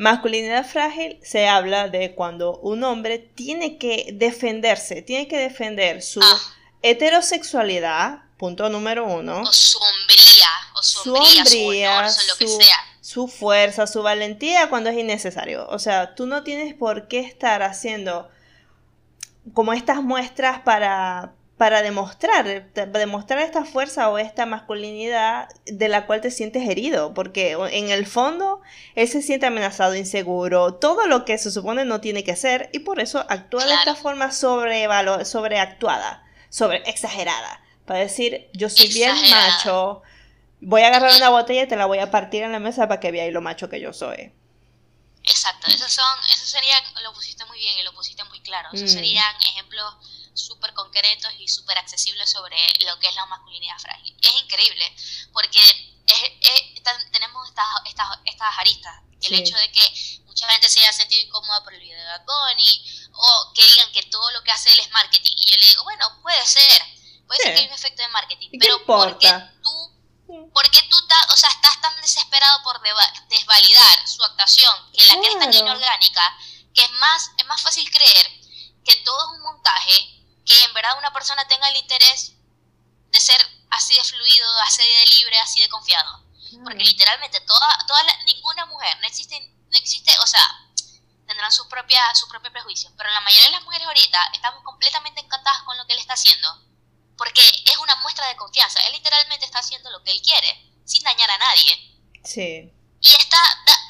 Masculinidad 0.00 0.66
frágil 0.66 1.20
se 1.22 1.46
habla 1.46 1.88
de 1.88 2.14
cuando 2.14 2.56
un 2.60 2.84
hombre 2.84 3.18
tiene 3.18 3.76
que 3.76 4.06
defenderse, 4.14 5.02
tiene 5.02 5.28
que 5.28 5.36
defender 5.36 6.00
su 6.00 6.22
ah. 6.22 6.40
heterosexualidad, 6.80 8.22
punto 8.38 8.70
número 8.70 9.04
uno. 9.04 9.42
O 9.42 9.52
sombría, 9.52 10.48
o 10.74 10.82
sombría, 10.82 11.44
su, 11.44 11.66
honor, 11.66 12.04
lo 12.28 12.36
que 12.36 12.48
sea. 12.48 12.89
Su 13.10 13.26
fuerza, 13.26 13.88
su 13.88 14.04
valentía 14.04 14.68
cuando 14.68 14.88
es 14.88 14.96
innecesario. 14.96 15.66
O 15.70 15.80
sea, 15.80 16.14
tú 16.14 16.26
no 16.26 16.44
tienes 16.44 16.74
por 16.74 17.08
qué 17.08 17.18
estar 17.18 17.60
haciendo 17.64 18.28
como 19.52 19.72
estas 19.72 20.00
muestras 20.00 20.60
para, 20.60 21.32
para 21.56 21.82
demostrar, 21.82 22.72
demostrar 22.72 23.40
esta 23.40 23.64
fuerza 23.64 24.10
o 24.10 24.18
esta 24.18 24.46
masculinidad 24.46 25.48
de 25.66 25.88
la 25.88 26.06
cual 26.06 26.20
te 26.20 26.30
sientes 26.30 26.68
herido, 26.68 27.12
porque 27.12 27.58
en 27.72 27.90
el 27.90 28.06
fondo 28.06 28.60
él 28.94 29.08
se 29.08 29.22
siente 29.22 29.46
amenazado, 29.46 29.96
inseguro, 29.96 30.74
todo 30.74 31.08
lo 31.08 31.24
que 31.24 31.36
se 31.36 31.50
supone 31.50 31.84
no 31.84 32.00
tiene 32.00 32.22
que 32.22 32.36
ser 32.36 32.70
y 32.72 32.78
por 32.78 33.00
eso 33.00 33.26
actúa 33.28 33.66
de 33.66 33.74
esta 33.74 33.96
forma 33.96 34.30
sobre 34.30 34.86
sobreactuada, 35.24 36.22
sobre 36.48 36.88
exagerada, 36.88 37.60
para 37.86 37.98
decir 37.98 38.48
yo 38.52 38.68
soy 38.68 38.86
bien 38.86 39.16
macho, 39.30 40.02
voy 40.60 40.82
a 40.82 40.88
agarrar 40.88 41.14
una 41.16 41.30
botella 41.30 41.62
y 41.62 41.68
te 41.68 41.76
la 41.76 41.86
voy 41.86 41.98
a 41.98 42.10
partir 42.10 42.42
en 42.42 42.52
la 42.52 42.58
mesa 42.58 42.88
para 42.88 43.00
que 43.00 43.10
veáis 43.10 43.32
lo 43.32 43.40
macho 43.40 43.68
que 43.68 43.80
yo 43.80 43.92
soy. 43.92 44.32
Exacto, 45.22 45.66
esos 45.68 45.92
son, 45.92 46.18
eso 46.32 46.46
sería, 46.46 46.74
lo 47.02 47.12
pusiste 47.12 47.44
muy 47.44 47.58
bien 47.58 47.78
y 47.78 47.82
lo 47.82 47.92
pusiste 47.92 48.24
muy 48.24 48.40
claro. 48.40 48.70
Esos 48.72 48.90
mm. 48.90 48.94
serían 48.94 49.34
ejemplos 49.42 49.94
súper 50.34 50.72
concretos 50.72 51.30
y 51.38 51.48
súper 51.48 51.76
accesibles 51.78 52.30
sobre 52.30 52.56
lo 52.86 52.98
que 52.98 53.08
es 53.08 53.14
la 53.14 53.26
masculinidad 53.26 53.78
frágil. 53.78 54.16
Es 54.20 54.42
increíble, 54.42 54.96
porque 55.32 55.60
tenemos 57.12 57.48
estas, 57.48 57.66
estas, 57.86 58.06
estas 58.24 58.58
aristas. 58.58 58.94
El 59.22 59.34
hecho 59.34 59.56
de 59.56 59.70
que 59.70 59.82
mucha 60.24 60.48
gente 60.50 60.68
se 60.70 60.80
haya 60.80 60.92
sentido 60.94 61.26
incómoda 61.26 61.62
por 61.62 61.74
el 61.74 61.80
video 61.80 61.98
de 61.98 62.04
Bad 62.04 62.24
o 63.12 63.52
que 63.54 63.62
digan 63.62 63.92
que 63.92 64.02
todo 64.04 64.30
lo 64.30 64.42
que 64.42 64.50
hace 64.50 64.72
él 64.72 64.80
es 64.80 64.90
marketing. 64.90 65.34
Y 65.36 65.46
yo 65.46 65.56
le 65.58 65.66
digo, 65.66 65.84
bueno, 65.84 66.06
puede 66.22 66.46
ser, 66.46 66.82
puede 67.26 67.42
ser 67.42 67.54
que 67.54 67.60
hay 67.60 67.66
un 67.66 67.74
efecto 67.74 68.02
de 68.02 68.08
marketing, 68.08 68.48
pero 68.58 68.84
¿por 68.86 69.18
qué 69.18 69.30
tú 69.62 69.79
¿Por 70.52 70.70
qué 70.70 70.82
tú 70.90 71.00
o 71.32 71.36
sea, 71.36 71.50
estás 71.50 71.80
tan 71.80 72.00
desesperado 72.00 72.62
por 72.62 72.80
desvalidar 73.28 74.08
su 74.08 74.22
actuación 74.22 74.74
que 74.92 75.04
la 75.04 75.14
crees 75.14 75.38
tan 75.38 75.52
inorgánica 75.52 76.36
que 76.74 76.82
es 76.82 76.92
más, 76.92 77.30
es 77.36 77.46
más 77.46 77.60
fácil 77.62 77.88
creer 77.90 78.26
que 78.84 78.96
todo 78.96 79.32
es 79.32 79.38
un 79.38 79.42
montaje 79.42 80.24
que 80.44 80.64
en 80.64 80.74
verdad 80.74 80.98
una 80.98 81.12
persona 81.12 81.46
tenga 81.46 81.68
el 81.68 81.76
interés 81.76 82.32
de 83.10 83.20
ser 83.20 83.40
así 83.70 83.94
de 83.94 84.04
fluido, 84.04 84.60
así 84.62 84.82
de 84.82 85.06
libre, 85.16 85.38
así 85.38 85.60
de 85.60 85.68
confiado? 85.68 86.24
Porque 86.64 86.84
literalmente 86.84 87.40
toda, 87.42 87.78
toda 87.86 88.02
ninguna 88.24 88.66
mujer, 88.66 88.98
no 89.00 89.06
existe, 89.06 89.38
no 89.40 89.78
existe, 89.78 90.16
o 90.18 90.26
sea, 90.26 90.44
tendrán 91.26 91.52
sus 91.52 91.66
propias 91.68 92.18
su 92.18 92.26
propio 92.28 92.50
prejuicios, 92.50 92.92
pero 92.96 93.10
la 93.10 93.20
mayoría 93.20 93.46
de 93.46 93.52
las 93.52 93.62
mujeres 93.62 93.86
ahorita 93.86 94.30
estamos 94.32 94.64
completamente 94.64 95.20
encantadas 95.20 95.62
con 95.62 95.76
lo 95.76 95.86
que 95.86 95.92
él 95.92 96.00
está 96.00 96.14
haciendo 96.14 96.69
porque 97.20 97.42
es 97.66 97.76
una 97.76 97.96
muestra 97.96 98.26
de 98.28 98.36
confianza. 98.36 98.80
Él 98.86 98.92
literalmente 98.92 99.44
está 99.44 99.58
haciendo 99.58 99.90
lo 99.90 100.02
que 100.02 100.10
él 100.10 100.22
quiere, 100.22 100.72
sin 100.86 101.02
dañar 101.02 101.30
a 101.30 101.36
nadie. 101.36 102.00
Sí. 102.24 102.72
Y 102.98 103.08
está, 103.10 103.38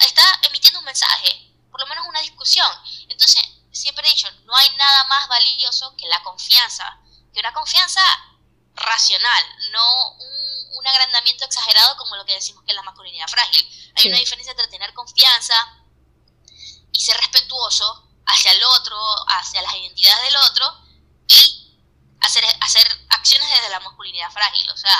está 0.04 0.24
emitiendo 0.48 0.80
un 0.80 0.84
mensaje, 0.84 1.54
por 1.70 1.78
lo 1.78 1.86
menos 1.86 2.04
una 2.08 2.18
discusión. 2.22 2.66
Entonces, 3.08 3.40
siempre 3.70 4.04
he 4.04 4.10
dicho, 4.10 4.28
no 4.46 4.56
hay 4.56 4.68
nada 4.70 5.04
más 5.04 5.28
valioso 5.28 5.94
que 5.96 6.08
la 6.08 6.20
confianza, 6.24 6.98
que 7.32 7.38
una 7.38 7.52
confianza 7.52 8.02
racional, 8.74 9.44
no 9.70 10.10
un, 10.14 10.78
un 10.78 10.86
agrandamiento 10.88 11.44
exagerado 11.44 11.96
como 11.98 12.16
lo 12.16 12.24
que 12.24 12.34
decimos 12.34 12.64
que 12.64 12.72
es 12.72 12.76
la 12.76 12.82
masculinidad 12.82 13.28
frágil. 13.28 13.92
Hay 13.94 14.08
una 14.08 14.18
diferencia 14.18 14.50
entre 14.50 14.66
tener 14.66 14.92
confianza 14.92 15.54
y 16.90 17.00
ser 17.00 17.16
respetuoso 17.18 18.08
hacia 18.26 18.50
el 18.50 18.64
otro, 18.64 18.98
hacia 19.28 19.62
las 19.62 19.74
identidades 19.74 20.24
del 20.24 20.36
otro, 20.36 20.89
hacer, 22.20 22.44
hacer 22.60 22.86
acciones 23.08 23.48
desde 23.48 23.70
la 23.70 23.80
masculinidad 23.80 24.30
frágil, 24.30 24.68
o 24.70 24.76
sea, 24.76 24.96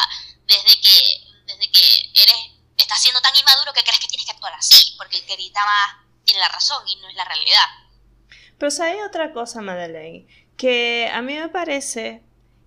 desde 0.47 0.81
que, 0.81 1.21
desde 1.47 1.71
que 1.71 2.13
eres, 2.23 2.37
estás 2.77 3.01
siendo 3.03 3.21
tan 3.21 3.37
inmaduro 3.37 3.73
que 3.73 3.83
crees 3.83 4.01
que 4.01 4.09
tienes 4.09 4.27
que 4.27 4.33
actuar 4.33 4.55
así, 4.55 4.95
porque 4.97 5.19
el 5.19 5.25
que 5.27 5.35
grita 5.35 5.61
más 5.65 6.07
tiene 6.25 6.41
la 6.41 6.49
razón 6.49 6.87
y 6.89 6.97
no 6.97 7.09
es 7.09 7.15
la 7.15 7.25
realidad. 7.25 7.67
Pero 8.59 8.83
hay 8.83 9.01
otra 9.01 9.33
cosa, 9.33 9.63
Madeleine, 9.63 10.27
que 10.57 11.11
a 11.13 11.23
mí 11.23 11.35
me 11.35 11.49
parece 11.49 12.23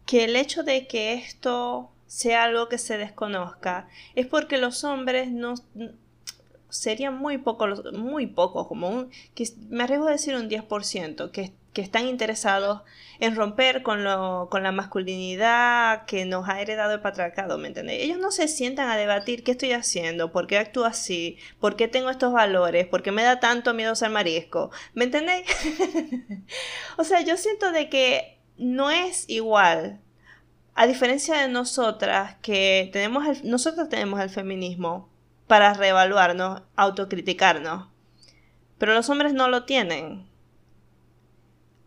que 0.05 0.25
el 0.25 0.35
hecho 0.35 0.63
de 0.63 0.87
que 0.87 1.13
esto 1.13 1.91
sea 2.07 2.43
algo 2.43 2.69
que 2.69 2.77
se 2.77 2.97
desconozca 2.97 3.87
es 4.15 4.27
porque 4.27 4.57
los 4.57 4.83
hombres 4.83 5.29
no 5.29 5.55
serían 6.69 7.17
muy 7.17 7.37
pocos, 7.37 7.93
muy 7.93 8.27
pocos, 8.27 8.67
como 8.67 8.89
un, 8.89 9.11
que 9.35 9.47
me 9.69 9.83
arriesgo 9.83 10.07
a 10.07 10.11
decir 10.11 10.35
un 10.35 10.49
10%, 10.49 11.31
que 11.31 11.53
que 11.73 11.81
están 11.81 12.07
interesados 12.07 12.81
en 13.19 13.35
romper 13.35 13.83
con, 13.83 14.03
lo, 14.03 14.47
con 14.49 14.63
la 14.63 14.71
masculinidad 14.71 16.05
que 16.05 16.25
nos 16.25 16.47
ha 16.47 16.61
heredado 16.61 16.93
el 16.93 17.01
patriarcado, 17.01 17.57
¿me 17.57 17.67
entendéis? 17.67 18.03
Ellos 18.03 18.19
no 18.19 18.31
se 18.31 18.47
sientan 18.47 18.89
a 18.89 18.95
debatir 18.95 19.43
qué 19.43 19.51
estoy 19.51 19.71
haciendo, 19.71 20.31
por 20.31 20.47
qué 20.47 20.57
actúo 20.57 20.85
así, 20.85 21.37
por 21.59 21.75
qué 21.75 21.87
tengo 21.87 22.09
estos 22.09 22.31
valores, 22.31 22.87
por 22.87 23.01
qué 23.01 23.11
me 23.11 23.23
da 23.23 23.39
tanto 23.39 23.73
miedo 23.73 23.95
ser 23.95 24.11
marisco, 24.11 24.71
¿me 24.93 25.05
entendéis? 25.05 25.47
o 26.97 27.03
sea, 27.03 27.21
yo 27.21 27.37
siento 27.37 27.71
de 27.71 27.89
que 27.89 28.39
no 28.57 28.91
es 28.91 29.27
igual, 29.27 29.99
a 30.75 30.87
diferencia 30.87 31.37
de 31.37 31.47
nosotras, 31.47 32.35
que 32.41 32.89
tenemos 32.93 33.25
el, 33.27 33.49
nosotros 33.49 33.89
tenemos 33.89 34.19
el 34.21 34.29
feminismo 34.29 35.09
para 35.47 35.73
reevaluarnos, 35.73 36.63
autocriticarnos, 36.75 37.87
pero 38.77 38.93
los 38.93 39.09
hombres 39.09 39.33
no 39.33 39.47
lo 39.49 39.65
tienen. 39.65 40.32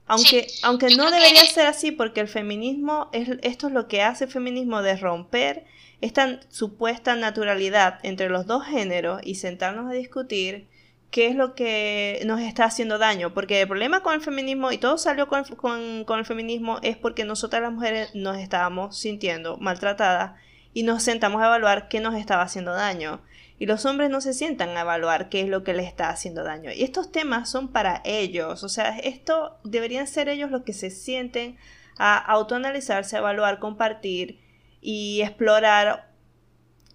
Aunque, 0.06 0.46
aunque 0.62 0.94
no 0.96 1.10
debería 1.10 1.44
ser 1.44 1.66
así 1.66 1.90
porque 1.90 2.20
el 2.20 2.28
feminismo, 2.28 3.08
es, 3.12 3.28
esto 3.42 3.66
es 3.66 3.72
lo 3.72 3.88
que 3.88 4.02
hace 4.02 4.24
el 4.24 4.30
feminismo 4.30 4.82
de 4.82 4.96
romper 4.96 5.64
esta 6.00 6.40
supuesta 6.48 7.16
naturalidad 7.16 7.98
entre 8.02 8.28
los 8.28 8.46
dos 8.46 8.64
géneros 8.64 9.20
y 9.24 9.34
sentarnos 9.34 9.90
a 9.90 9.94
discutir 9.94 10.68
qué 11.10 11.26
es 11.26 11.34
lo 11.34 11.54
que 11.54 12.22
nos 12.24 12.40
está 12.40 12.64
haciendo 12.64 12.98
daño. 12.98 13.34
Porque 13.34 13.60
el 13.60 13.66
problema 13.66 14.02
con 14.02 14.14
el 14.14 14.20
feminismo, 14.20 14.70
y 14.70 14.78
todo 14.78 14.96
salió 14.96 15.28
con, 15.28 15.44
con, 15.56 16.04
con 16.04 16.18
el 16.20 16.24
feminismo, 16.24 16.78
es 16.82 16.96
porque 16.96 17.24
nosotras 17.24 17.62
las 17.62 17.72
mujeres 17.72 18.14
nos 18.14 18.38
estábamos 18.38 18.96
sintiendo 18.98 19.56
maltratadas 19.56 20.38
y 20.72 20.84
nos 20.84 21.02
sentamos 21.02 21.42
a 21.42 21.46
evaluar 21.46 21.88
qué 21.88 22.00
nos 22.00 22.14
estaba 22.14 22.42
haciendo 22.42 22.72
daño 22.74 23.22
y 23.58 23.66
los 23.66 23.86
hombres 23.86 24.10
no 24.10 24.20
se 24.20 24.34
sientan 24.34 24.76
a 24.76 24.82
evaluar 24.82 25.28
qué 25.28 25.40
es 25.40 25.48
lo 25.48 25.64
que 25.64 25.72
les 25.72 25.86
está 25.86 26.10
haciendo 26.10 26.44
daño. 26.44 26.70
Y 26.72 26.82
estos 26.82 27.10
temas 27.10 27.48
son 27.50 27.68
para 27.68 28.02
ellos, 28.04 28.62
o 28.62 28.68
sea, 28.68 28.98
esto 28.98 29.58
deberían 29.64 30.06
ser 30.06 30.28
ellos 30.28 30.50
los 30.50 30.62
que 30.62 30.72
se 30.72 30.90
sienten 30.90 31.56
a 31.98 32.18
autoanalizarse, 32.18 33.16
a 33.16 33.20
evaluar, 33.20 33.58
compartir 33.58 34.40
y 34.80 35.22
explorar, 35.22 36.12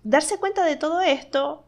darse 0.04 0.38
cuenta 0.38 0.64
de 0.64 0.76
todo 0.76 1.02
esto 1.02 1.66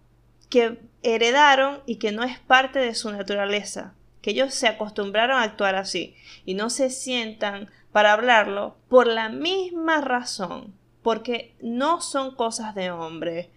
que 0.50 0.80
heredaron 1.02 1.82
y 1.86 1.98
que 1.98 2.12
no 2.12 2.24
es 2.24 2.40
parte 2.40 2.80
de 2.80 2.94
su 2.94 3.12
naturaleza, 3.12 3.96
que 4.22 4.32
ellos 4.32 4.54
se 4.54 4.68
acostumbraron 4.68 5.38
a 5.38 5.44
actuar 5.44 5.76
así 5.76 6.16
y 6.46 6.54
no 6.54 6.70
se 6.70 6.90
sientan 6.90 7.70
para 7.92 8.14
hablarlo 8.14 8.78
por 8.88 9.08
la 9.08 9.30
misma 9.30 10.02
razón, 10.02 10.74
porque 11.02 11.56
no 11.62 12.02
son 12.02 12.36
cosas 12.36 12.76
de 12.76 12.92
hombre, 12.92 13.52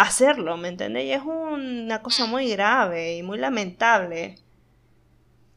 hacerlo, 0.00 0.56
¿me 0.56 0.68
entendés? 0.68 1.04
Y 1.04 1.12
es 1.12 1.22
una 1.22 2.02
cosa 2.02 2.26
muy 2.26 2.48
grave 2.50 3.16
y 3.16 3.22
muy 3.22 3.38
lamentable. 3.38 4.38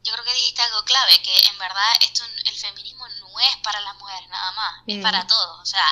Yo 0.02 0.12
creo 0.12 0.24
que 0.24 0.34
dijiste 0.34 0.60
algo 0.60 0.84
clave, 0.84 1.22
que 1.22 1.34
en 1.50 1.58
verdad 1.58 1.92
esto 2.02 2.24
el 2.44 2.54
feminismo 2.54 3.08
no 3.20 3.40
es 3.40 3.56
para 3.62 3.80
las 3.80 3.96
mujeres 3.96 4.28
nada 4.28 4.52
más, 4.52 4.82
es 4.86 5.02
para 5.02 5.24
mm. 5.24 5.26
todos. 5.26 5.60
O 5.60 5.64
sea, 5.64 5.86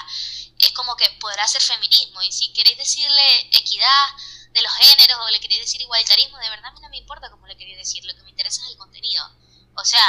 es 0.58 0.72
como 0.72 0.96
que 0.96 1.08
podrá 1.18 1.46
ser 1.48 1.62
feminismo 1.62 2.22
y 2.22 2.30
si 2.30 2.52
queréis 2.52 2.76
decirle 2.76 3.40
equidad 3.52 4.08
de 4.50 4.62
los 4.62 4.72
géneros 4.74 5.18
o 5.18 5.30
le 5.30 5.40
queréis 5.40 5.62
decir 5.62 5.80
igualitarismo, 5.80 6.36
de 6.38 6.50
verdad 6.50 6.66
a 6.66 6.72
mí 6.72 6.80
no 6.82 6.90
me 6.90 6.98
importa 6.98 7.30
cómo 7.30 7.46
le 7.46 7.56
queréis 7.56 7.78
decir, 7.78 8.04
lo 8.04 8.14
que 8.14 8.22
me 8.22 8.30
interesa 8.30 8.62
es 8.62 8.70
el 8.72 8.76
contenido. 8.76 9.24
O 9.76 9.84
sea, 9.84 10.04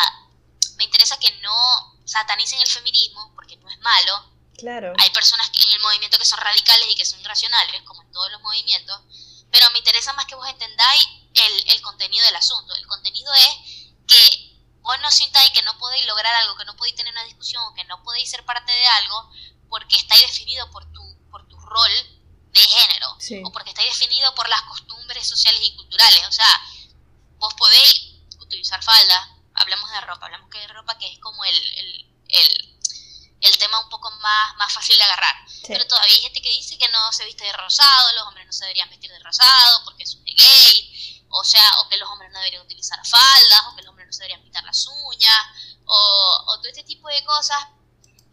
me 0.76 0.84
interesa 0.84 1.18
que 1.18 1.32
no 1.42 1.56
satanicen 2.04 2.60
el 2.60 2.68
feminismo, 2.68 3.32
porque 3.36 3.56
no 3.56 3.70
es 3.70 3.80
malo, 3.80 4.34
Claro. 4.58 4.94
Hay 5.00 5.10
personas 5.10 5.50
en 5.66 5.72
el 5.72 5.80
movimiento 5.82 6.18
que 6.18 6.26
son 6.26 6.40
radicales 6.40 6.88
y 6.92 6.96
que 6.96 7.06
son 7.06 7.24
racionales, 7.24 7.82
como 7.84 8.03
todos 8.14 8.32
los 8.32 8.42
movimientos, 8.42 9.02
pero 9.52 9.70
me 9.72 9.80
interesa 9.80 10.14
más 10.14 10.26
que 10.26 10.36
vos 10.36 10.48
entendáis 10.48 11.08
el, 11.34 11.72
el 11.72 11.82
contenido 11.82 12.26
del 12.26 12.36
asunto. 12.36 12.74
El 12.76 12.88
contenido 12.88 13.34
es 13.34 13.50
que 14.08 14.54
vos 14.82 15.00
no 15.02 15.12
sintáis 15.12 15.52
que 15.52 15.62
no 15.64 15.78
podéis 15.78 16.06
lograr 16.06 16.34
algo, 16.36 16.56
que 16.58 16.66
no 16.66 16.76
podéis 16.76 16.96
tener 16.96 17.12
una 17.12 17.24
discusión 17.24 17.62
que 17.76 17.84
no 17.86 18.02
podéis 18.04 18.30
ser 18.30 18.46
parte 18.46 18.72
de 18.72 18.88
algo 18.88 19.32
porque 19.70 19.96
estáis 19.96 20.22
definido 20.22 20.70
por 20.72 20.86
tu, 20.92 21.30
por 21.30 21.48
tu 21.48 21.58
rol 21.58 21.92
de 22.52 22.60
género 22.60 23.18
o 23.46 23.52
porque 23.52 23.72
estáis 23.72 23.90
definido 23.98 24.34
por 24.36 24.48
las 24.48 24.62
costumbres 24.64 25.28
sociales 25.28 25.62
y 25.64 25.76
culturales. 25.76 26.28
O 26.28 26.32
sea, 26.32 26.62
vos 27.38 27.54
podéis 27.56 28.14
utilizar 28.40 28.84
falda, 28.84 29.38
hablamos 29.56 29.90
de 29.90 30.02
ropa, 30.02 30.26
hablamos 30.26 30.50
que 30.50 30.60
de 30.60 30.68
ropa 30.68 30.98
que 30.98 31.12
es 31.12 31.20
como 31.20 31.44
el, 31.46 31.56
el, 31.56 32.16
el 32.28 32.73
el 33.44 33.58
tema 33.58 33.80
un 33.80 33.90
poco 33.90 34.10
más, 34.12 34.56
más 34.56 34.74
fácil 34.74 34.98
de 34.98 35.04
agarrar. 35.04 35.36
Pero 35.68 35.86
todavía 35.88 36.16
hay 36.16 36.22
gente 36.22 36.42
que 36.42 36.50
dice 36.50 36.78
que 36.78 36.88
no 36.90 37.12
se 37.12 37.26
viste 37.26 37.44
de 37.44 37.54
rosado, 37.54 38.14
los 38.14 38.28
hombres 38.28 38.46
no 38.46 38.54
se 38.54 38.66
deberían 38.66 38.90
vestir 38.90 39.12
de 39.12 39.20
rosado 39.20 39.84
porque 39.84 40.04
es 40.04 40.16
un 40.16 40.24
gay, 40.24 41.26
o 41.30 41.44
sea, 41.44 41.80
o 41.80 41.90
que 41.90 41.98
los 41.98 42.10
hombres 42.10 42.32
no 42.32 42.40
deberían 42.40 42.64
utilizar 42.64 43.00
faldas, 43.06 43.62
o 43.68 43.76
que 43.76 43.82
los 43.82 43.90
hombres 43.90 44.08
no 44.08 44.14
se 44.14 44.20
deberían 44.20 44.42
pintar 44.42 44.64
las 44.64 44.88
uñas, 44.88 45.46
o, 45.86 46.46
o 46.48 46.58
todo 46.58 46.68
este 46.68 46.84
tipo 46.84 47.08
de 47.10 47.24
cosas 47.26 47.68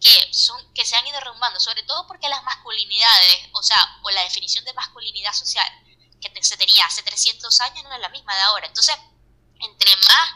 que 0.01 0.33
son 0.33 0.73
que 0.73 0.85
se 0.85 0.97
han 0.97 1.07
ido 1.07 1.19
derrumbando, 1.19 1.61
sobre 1.61 1.83
todo 1.83 2.07
porque 2.07 2.29
las 2.29 2.43
masculinidades, 2.43 3.49
o 3.53 3.63
sea, 3.63 3.99
o 4.03 4.11
la 4.11 4.23
definición 4.23 4.65
de 4.65 4.73
masculinidad 4.75 5.33
social 5.33 5.71
que 6.21 6.45
se 6.45 6.57
tenía 6.57 6.85
hace 6.87 7.03
300 7.03 7.61
años 7.61 7.85
no 7.85 7.95
es 7.95 8.01
la 8.01 8.09
misma 8.11 8.35
de 8.35 8.43
ahora. 8.43 8.67
Entonces, 8.67 8.95
entre 9.59 9.97
más 9.97 10.31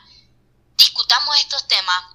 discutamos 0.76 1.37
estos 1.38 1.68
temas, 1.68 2.13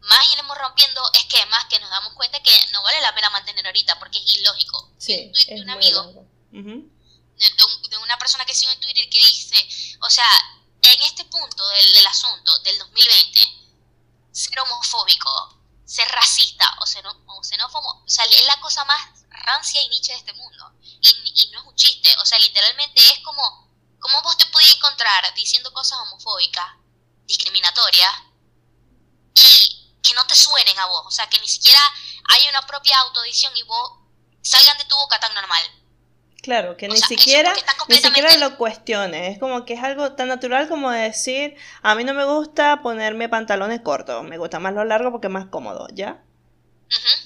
más 0.00 0.32
iremos 0.32 0.56
rompiendo 0.56 1.02
esquemas 1.14 1.64
que 1.66 1.78
nos 1.80 1.90
damos 1.90 2.14
cuenta 2.14 2.42
que 2.42 2.52
no 2.72 2.82
vale 2.82 3.00
la 3.00 3.14
pena 3.14 3.30
mantener 3.30 3.66
ahorita 3.66 3.98
porque 3.98 4.18
es 4.18 4.36
ilógico. 4.36 4.92
Sí, 4.98 5.32
un 5.50 5.56
de 5.56 5.62
un 5.62 5.70
amigo, 5.70 6.26
de, 6.50 7.96
una 7.98 8.18
persona 8.18 8.44
que 8.44 8.54
sigo 8.54 8.72
en 8.72 8.80
Twitter 8.80 9.08
que 9.08 9.18
dice, 9.18 9.68
o 10.00 10.10
sea, 10.10 10.28
en 10.82 11.02
este 11.02 11.24
punto 11.24 11.68
del, 11.68 11.92
del 11.92 12.06
asunto 12.06 12.58
del 12.60 12.78
2020, 12.78 13.40
ser 14.32 14.60
homofóbico, 14.60 15.60
ser 15.84 16.08
racista 16.08 16.76
o, 16.80 16.86
xenófobo, 16.86 18.02
o 18.04 18.08
sea, 18.08 18.24
es 18.24 18.46
la 18.46 18.60
cosa 18.60 18.84
más 18.84 19.24
rancia 19.30 19.80
y 19.82 19.88
niche 19.88 20.12
de 20.12 20.18
este 20.18 20.32
mundo. 20.32 20.72
Y, 20.80 21.08
y 21.08 21.50
no 21.50 21.60
es 21.60 21.66
un 21.66 21.74
chiste, 21.74 22.08
o 22.20 22.26
sea, 22.26 22.38
literalmente 22.38 23.00
es 23.12 23.18
como, 23.20 23.68
¿cómo 24.00 24.22
vos 24.22 24.36
te 24.36 24.46
podías 24.46 24.76
encontrar 24.76 25.34
diciendo 25.34 25.72
cosas 25.72 25.98
homofóbicas, 26.00 26.74
discriminatorias, 27.26 28.12
y 29.34 29.77
que 30.02 30.14
no 30.14 30.26
te 30.26 30.34
suenen 30.34 30.78
a 30.78 30.86
vos? 30.86 31.02
O 31.06 31.10
sea, 31.10 31.28
que 31.28 31.38
ni 31.40 31.48
siquiera 31.48 31.80
haya 32.28 32.50
una 32.50 32.66
propia 32.66 32.98
autodicción 33.00 33.56
y 33.56 33.62
vos 33.64 34.00
salgan 34.42 34.78
de 34.78 34.84
tu 34.84 34.96
boca 34.96 35.18
tan 35.20 35.34
normal. 35.34 35.62
Claro, 36.42 36.76
que 36.76 36.88
ni 36.88 36.96
siquiera, 36.96 37.52
ni 37.88 37.96
siquiera 37.96 38.36
lo 38.36 38.56
cuestiones. 38.56 39.32
Es 39.32 39.38
como 39.38 39.64
que 39.64 39.74
es 39.74 39.82
algo 39.82 40.12
tan 40.12 40.28
natural 40.28 40.68
como 40.68 40.90
decir, 40.90 41.56
a 41.82 41.94
mí 41.94 42.04
no 42.04 42.14
me 42.14 42.24
gusta 42.24 42.80
ponerme 42.80 43.28
pantalones 43.28 43.80
cortos, 43.80 44.24
me 44.24 44.38
gusta 44.38 44.60
más 44.60 44.72
lo 44.72 44.84
largo 44.84 45.10
porque 45.10 45.26
es 45.26 45.32
más 45.32 45.46
cómodo, 45.46 45.88
¿ya? 45.92 46.22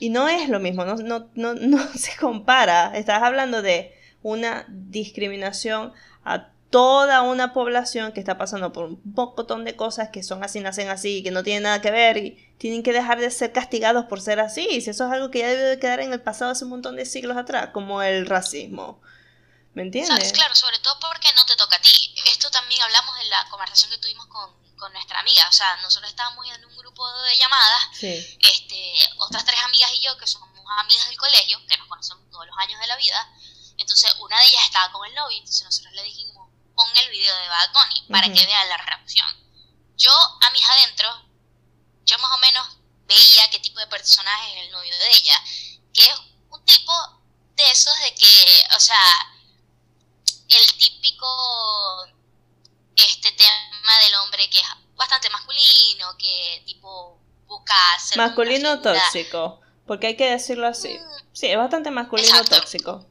Y 0.01 0.11
no 0.11 0.29
es 0.29 0.49
lo 0.49 0.59
mismo, 0.59 0.85
no, 0.85 0.97
no, 0.97 1.31
no, 1.35 1.55
no 1.55 1.93
se 1.95 2.17
compara. 2.17 2.93
Estás 2.97 3.23
hablando 3.23 3.63
de 3.63 3.97
una 4.23 4.65
discriminación 4.69 5.93
a 6.25 6.52
toda 6.73 7.21
una 7.21 7.53
población 7.53 8.13
que 8.13 8.21
está 8.21 8.39
pasando 8.39 8.73
por 8.73 8.87
un 8.87 9.01
montón 9.05 9.65
de 9.65 9.77
cosas 9.77 10.09
que 10.09 10.23
son 10.23 10.43
así, 10.43 10.59
nacen 10.59 10.89
así, 10.89 11.23
que 11.23 11.31
no 11.31 11.43
tienen 11.43 11.65
nada 11.65 11.83
que 11.83 11.91
ver 11.91 12.17
y 12.17 12.55
tienen 12.59 12.83
que 12.83 12.95
dejar 12.95 13.21
de 13.21 13.31
ser 13.31 13.53
castigados 13.53 14.07
por 14.07 14.23
ser 14.23 14.41
así. 14.41 14.81
Si 14.81 14.89
eso 14.89 15.05
es 15.07 15.13
algo 15.13 15.31
que 15.31 15.41
ya 15.41 15.49
debe 15.49 15.65
de 15.65 15.79
quedar 15.79 16.01
en 16.01 16.15
el 16.15 16.23
pasado 16.23 16.51
hace 16.51 16.65
un 16.65 16.71
montón 16.71 16.97
de 16.97 17.05
siglos 17.05 17.37
atrás, 17.37 17.69
como 17.75 18.01
el 18.01 18.25
racismo. 18.25 19.03
¿Me 19.75 19.83
entiendes? 19.83 20.33
claro, 20.33 20.55
sobre 20.55 20.79
todo 20.79 20.99
porque 20.99 21.29
no 21.37 21.45
te 21.45 21.57
toca 21.57 21.77
a 21.77 21.81
ti. 21.81 22.15
Esto 22.31 22.51
también 22.51 22.81
hablamos 22.81 23.15
en 23.21 23.29
la 23.29 23.47
conversación 23.51 23.91
que 23.91 23.99
tuvimos 23.99 24.27
con, 24.29 24.51
con 24.79 24.93
nuestra 24.95 25.21
amiga. 25.21 25.47
O 25.51 25.53
sea, 25.53 25.77
nosotros 25.83 26.11
estábamos 26.11 26.47
en 26.57 26.65
un 26.65 26.77
grupo 26.77 27.07
de 27.23 27.37
llamadas, 27.37 27.89
este, 28.01 28.95
otras 29.19 29.45
tres 29.45 29.61
amigas 29.63 29.91
y 29.95 30.05
yo, 30.05 30.17
que 30.17 30.27
somos 30.27 30.49
amigas 30.79 31.07
del 31.07 31.19
colegio, 31.19 31.61
que 31.69 31.77
nos 31.77 31.87
conocemos 31.87 32.31
todos 32.31 32.47
los 32.47 32.57
años 32.59 32.81
de 32.81 32.87
la 32.87 32.97
vida. 32.97 33.29
Entonces, 33.77 34.15
una 34.21 34.39
de 34.39 34.47
ellas 34.47 34.65
estaba 34.65 34.93
con 34.93 35.07
el 35.07 35.15
novio, 35.15 35.39
entonces 35.39 35.65
nosotros 35.65 35.93
le 35.95 36.03
dijimos, 36.05 36.42
pon 36.75 36.97
el 36.97 37.11
video 37.11 37.37
de 37.37 37.49
Bad 37.49 37.73
Bunny 37.73 38.07
para 38.09 38.33
que 38.33 38.47
vean 38.47 38.69
la 38.69 38.77
reacción. 38.77 39.27
Yo, 39.97 40.11
a 40.41 40.51
mis 40.51 40.65
adentros, 40.69 41.17
yo 42.05 42.19
más 42.19 42.33
o 42.33 42.39
menos 42.39 42.67
veía 43.07 43.51
qué 43.51 43.61
tipo 43.61 43.79
de 43.81 43.87
personaje 43.87 44.59
es 44.59 44.67
el 44.67 44.73
novio 44.73 44.97
de 44.99 45.17
ella, 45.17 45.43
que 45.93 46.03
es 46.03 46.21
un 46.51 46.65
tipo 46.65 46.93
de 47.57 47.71
esos 47.71 47.99
de 48.01 48.15
que, 48.15 48.65
o 48.77 48.81
sea, 48.81 48.97
el 50.49 50.73
típico 50.79 52.07
este 52.97 53.33
tema 53.33 53.99
del 54.05 54.15
hombre 54.17 54.49
que 54.51 54.59
es 54.61 54.67
bastante 54.95 55.31
masculino, 55.31 56.17
que 56.19 56.63
tipo 56.67 57.21
busca 57.47 57.75
ser 57.99 58.19
masculino 58.19 58.81
tóxico, 58.81 59.61
porque 59.87 60.09
hay 60.09 60.17
que 60.17 60.31
decirlo 60.31 60.67
así. 60.67 60.99
Mm. 60.99 61.35
Sí, 61.35 61.47
es 61.47 61.57
bastante 61.57 61.91
masculino 61.91 62.45
tóxico. 62.45 63.07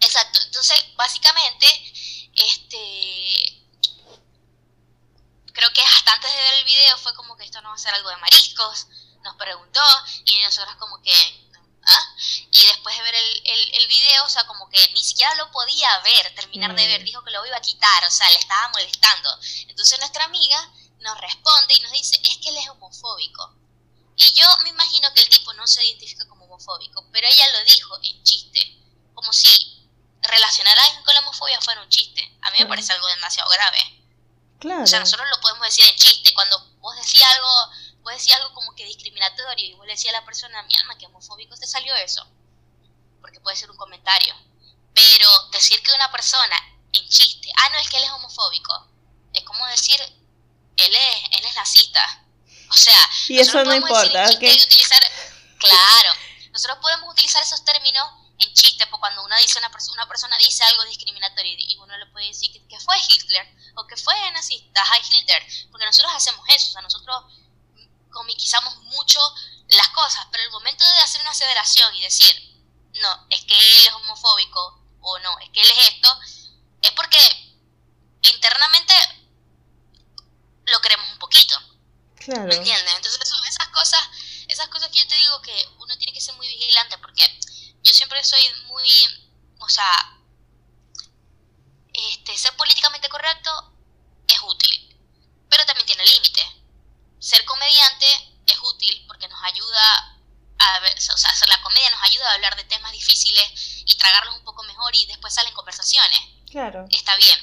Exacto. 0.00 0.40
Entonces, 0.44 0.84
básicamente 0.96 1.66
este 2.34 3.64
creo 5.54 5.72
que 5.72 5.82
hasta 5.82 6.12
antes 6.12 6.30
de 6.30 6.36
ver 6.36 6.54
el 6.54 6.64
video 6.64 6.98
fue 6.98 7.14
como 7.14 7.36
que 7.36 7.44
esto 7.44 7.62
no 7.62 7.70
va 7.70 7.76
a 7.76 7.78
ser 7.78 7.94
algo 7.94 8.10
de 8.10 8.16
mariscos, 8.16 8.86
nos 9.22 9.36
preguntó 9.36 9.80
y 10.26 10.38
nosotros 10.42 10.74
como 10.76 11.00
que, 11.00 11.14
¿ah? 11.84 12.14
Y 12.50 12.66
después 12.66 12.96
de 12.96 13.02
ver 13.02 13.14
el, 13.14 13.42
el, 13.44 13.74
el 13.74 13.88
video, 13.88 14.24
o 14.24 14.28
sea, 14.28 14.46
como 14.46 14.68
que 14.68 14.90
ni 14.92 15.02
siquiera 15.02 15.34
lo 15.36 15.50
podía 15.52 15.98
ver, 16.00 16.34
terminar 16.34 16.74
de 16.74 16.86
ver, 16.86 17.00
mm. 17.00 17.04
dijo 17.04 17.24
que 17.24 17.30
lo 17.30 17.46
iba 17.46 17.56
a 17.56 17.62
quitar, 17.62 18.04
o 18.04 18.10
sea, 18.10 18.28
le 18.30 18.36
estaba 18.36 18.68
molestando. 18.70 19.38
Entonces 19.68 19.98
nuestra 20.00 20.24
amiga 20.24 20.70
nos 20.98 21.18
responde 21.20 21.74
y 21.74 21.80
nos 21.80 21.92
dice, 21.92 22.20
es 22.24 22.36
que 22.38 22.48
él 22.48 22.56
es 22.56 22.68
homofóbico. 22.68 23.54
Y 24.16 24.32
yo 24.32 24.46
me 24.62 24.70
imagino 24.70 25.12
que 25.14 25.20
el 25.20 25.28
tipo 25.28 25.52
no 25.54 25.66
se 25.66 25.84
identifica 25.84 26.28
como 26.28 26.44
homofóbico, 26.44 27.06
pero 27.12 27.26
ella 27.28 27.52
lo 27.52 27.64
dijo 27.64 27.98
en 28.02 28.22
chiste, 28.24 28.76
como 29.14 29.32
si 29.32 29.83
relacionar 30.24 30.78
a 30.78 30.84
alguien 30.84 31.04
con 31.04 31.14
la 31.14 31.20
homofobia 31.20 31.60
fuera 31.60 31.82
un 31.82 31.88
chiste. 31.88 32.22
A 32.42 32.50
mí 32.50 32.58
me 32.60 32.66
parece 32.66 32.92
algo 32.92 33.06
demasiado 33.08 33.48
grave. 33.50 34.04
Claro. 34.58 34.82
O 34.82 34.86
sea, 34.86 35.00
nosotros 35.00 35.28
lo 35.30 35.40
podemos 35.40 35.66
decir 35.66 35.84
en 35.86 35.96
chiste. 35.96 36.32
Cuando 36.34 36.58
vos 36.78 36.96
decías 36.96 37.30
algo, 37.32 37.48
vos 38.02 38.12
decías 38.14 38.40
algo 38.40 38.54
como 38.54 38.74
que 38.74 38.84
discriminatorio 38.84 39.66
y 39.66 39.74
vos 39.74 39.86
le 39.86 39.92
decías 39.92 40.14
a 40.14 40.20
la 40.20 40.24
persona, 40.24 40.62
mi 40.62 40.74
alma, 40.74 40.96
que 40.98 41.06
homofóbico 41.06 41.56
te 41.56 41.66
salió 41.66 41.94
eso. 41.96 42.26
Porque 43.20 43.40
puede 43.40 43.56
ser 43.56 43.70
un 43.70 43.76
comentario. 43.76 44.34
Pero 44.94 45.28
decir 45.50 45.82
que 45.82 45.92
una 45.92 46.10
persona 46.10 46.56
en 46.92 47.08
chiste, 47.08 47.50
ah, 47.56 47.68
no, 47.70 47.78
es 47.78 47.88
que 47.88 47.96
él 47.96 48.04
es 48.04 48.10
homofóbico. 48.10 48.88
Es 49.32 49.42
como 49.44 49.66
decir, 49.66 50.00
él 50.00 50.94
es, 50.94 51.38
él 51.38 51.44
es 51.44 51.54
nazista. 51.56 52.24
O 52.70 52.74
sea, 52.74 53.10
y 53.28 53.38
eso 53.38 53.62
no 53.64 53.74
importa. 53.74 54.24
utilizar, 54.30 55.02
claro, 55.58 56.10
nosotros 56.50 56.78
podemos 56.80 57.10
utilizar 57.10 57.42
esos 57.42 57.64
términos 57.64 58.23
en 58.38 58.52
chiste, 58.52 58.86
pues 58.88 58.98
cuando 58.98 59.22
una, 59.24 59.36
dice 59.38 59.58
una, 59.58 59.70
una 59.92 60.08
persona 60.08 60.36
dice 60.38 60.64
algo 60.64 60.84
discriminatorio 60.84 61.54
y 61.56 61.76
uno 61.78 61.96
le 61.96 62.06
puede 62.06 62.26
decir 62.26 62.50
que, 62.68 62.80
fue 62.80 62.96
Hitler 63.08 63.46
o 63.76 63.86
que 63.86 63.96
fue 63.96 64.14
nazista, 64.32 64.82
Hitler, 65.08 65.46
porque 65.70 65.86
nosotros 65.86 66.12
hacemos 66.14 66.44
eso, 66.48 66.68
o 66.68 66.72
sea, 66.72 66.82
nosotros 66.82 67.24
comiquizamos 68.10 68.76
mucho 68.84 69.20
las 69.68 69.88
cosas, 69.88 70.26
pero 70.30 70.42
el 70.42 70.50
momento 70.50 70.84
de 70.84 71.00
hacer 71.00 71.20
una 71.20 71.30
aceleración 71.30 71.94
y 71.94 72.02
decir, 72.02 72.34
no, 72.94 73.26
es 73.30 73.44
que 73.44 73.54
él 73.54 73.86
es 73.86 73.92
homofóbico 73.92 74.82
o 75.00 75.18
no, 75.20 75.38
es 75.40 75.50
que 75.50 75.62
él 75.62 75.70
es 75.70 75.88
esto, 75.88 76.18
es 76.82 76.92
porque 76.92 77.18
internamente 78.22 78.94
lo 80.66 80.80
queremos 80.80 81.08
un 81.10 81.18
poquito. 81.18 81.56
Claro. 82.16 82.44
¿Me 82.44 82.54
entiendes? 82.54 82.94
Entonces 82.94 83.28
son 83.28 83.46
esas 83.46 83.68
cosas, 83.68 84.00
esas 84.48 84.68
cosas 84.68 84.88
que 84.88 84.98
yo 84.98 85.06
te 85.06 85.16
digo 85.16 85.42
que 85.42 85.68
uno 85.78 85.96
tiene 85.98 86.12
que 86.12 86.20
ser 86.20 86.34
muy 86.36 86.46
vigilante 86.46 86.96
porque 86.98 87.22
yo 87.84 87.92
siempre 87.92 88.24
soy 88.24 88.40
muy, 88.66 88.88
o 89.60 89.68
sea, 89.68 90.18
este, 91.92 92.36
ser 92.36 92.56
políticamente 92.56 93.08
correcto 93.08 93.72
es 94.26 94.40
útil, 94.42 94.96
pero 95.48 95.64
también 95.66 95.86
tiene 95.86 96.04
límites. 96.04 96.46
Ser 97.20 97.44
comediante 97.44 98.06
es 98.46 98.58
útil 98.62 99.04
porque 99.06 99.28
nos 99.28 99.42
ayuda 99.44 100.18
a 100.58 100.80
ver, 100.80 100.96
o 100.96 101.16
sea, 101.16 101.30
hacer 101.30 101.48
la 101.48 101.62
comedia 101.62 101.90
nos 101.90 102.02
ayuda 102.02 102.30
a 102.30 102.34
hablar 102.34 102.56
de 102.56 102.64
temas 102.64 102.92
difíciles 102.92 103.82
y 103.84 103.96
tragarlos 103.96 104.36
un 104.36 104.44
poco 104.44 104.62
mejor 104.64 104.94
y 104.96 105.06
después 105.06 105.34
salen 105.34 105.52
conversaciones. 105.52 106.20
Claro. 106.50 106.86
Está 106.90 107.16
bien. 107.16 107.38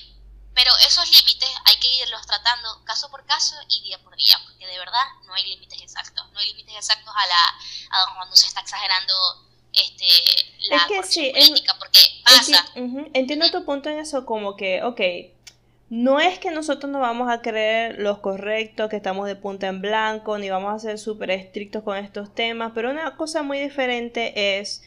Pero 0.53 0.75
esos 0.79 1.09
límites 1.09 1.49
hay 1.65 1.77
que 1.77 1.87
irlos 1.87 2.25
tratando 2.25 2.83
caso 2.83 3.09
por 3.09 3.25
caso 3.25 3.55
y 3.69 3.81
día 3.83 4.01
por 4.03 4.15
día, 4.15 4.39
porque 4.43 4.65
de 4.65 4.77
verdad 4.77 5.05
no 5.23 5.33
hay 5.33 5.45
límites 5.45 5.81
exactos. 5.81 6.29
No 6.31 6.39
hay 6.39 6.47
límites 6.47 6.75
exactos 6.75 7.13
a 7.15 7.25
la 7.27 7.59
a 7.91 8.15
cuando 8.15 8.35
se 8.35 8.47
está 8.47 8.61
exagerando 8.61 9.50
este, 9.73 10.05
la 10.69 10.77
es 10.77 10.83
que 10.83 11.03
sí, 11.03 11.31
política, 11.33 11.75
porque 11.79 11.99
pasa. 12.23 12.65
Entiendo 13.13 13.49
tu 13.51 13.65
punto 13.65 13.89
en 13.89 13.99
eso, 13.99 14.25
como 14.25 14.55
que, 14.55 14.83
ok, 14.83 15.01
no 15.91 16.21
es 16.21 16.39
que 16.39 16.51
nosotros 16.51 16.89
no 16.89 17.01
vamos 17.01 17.29
a 17.29 17.41
creer 17.41 17.99
los 17.99 18.19
correctos, 18.19 18.89
que 18.89 18.95
estamos 18.95 19.27
de 19.27 19.35
punta 19.35 19.67
en 19.67 19.81
blanco, 19.81 20.37
ni 20.37 20.49
vamos 20.49 20.73
a 20.73 20.79
ser 20.79 20.97
súper 20.97 21.31
estrictos 21.31 21.83
con 21.83 21.97
estos 21.97 22.33
temas, 22.33 22.71
pero 22.73 22.89
una 22.89 23.17
cosa 23.17 23.43
muy 23.43 23.59
diferente 23.59 24.59
es, 24.59 24.83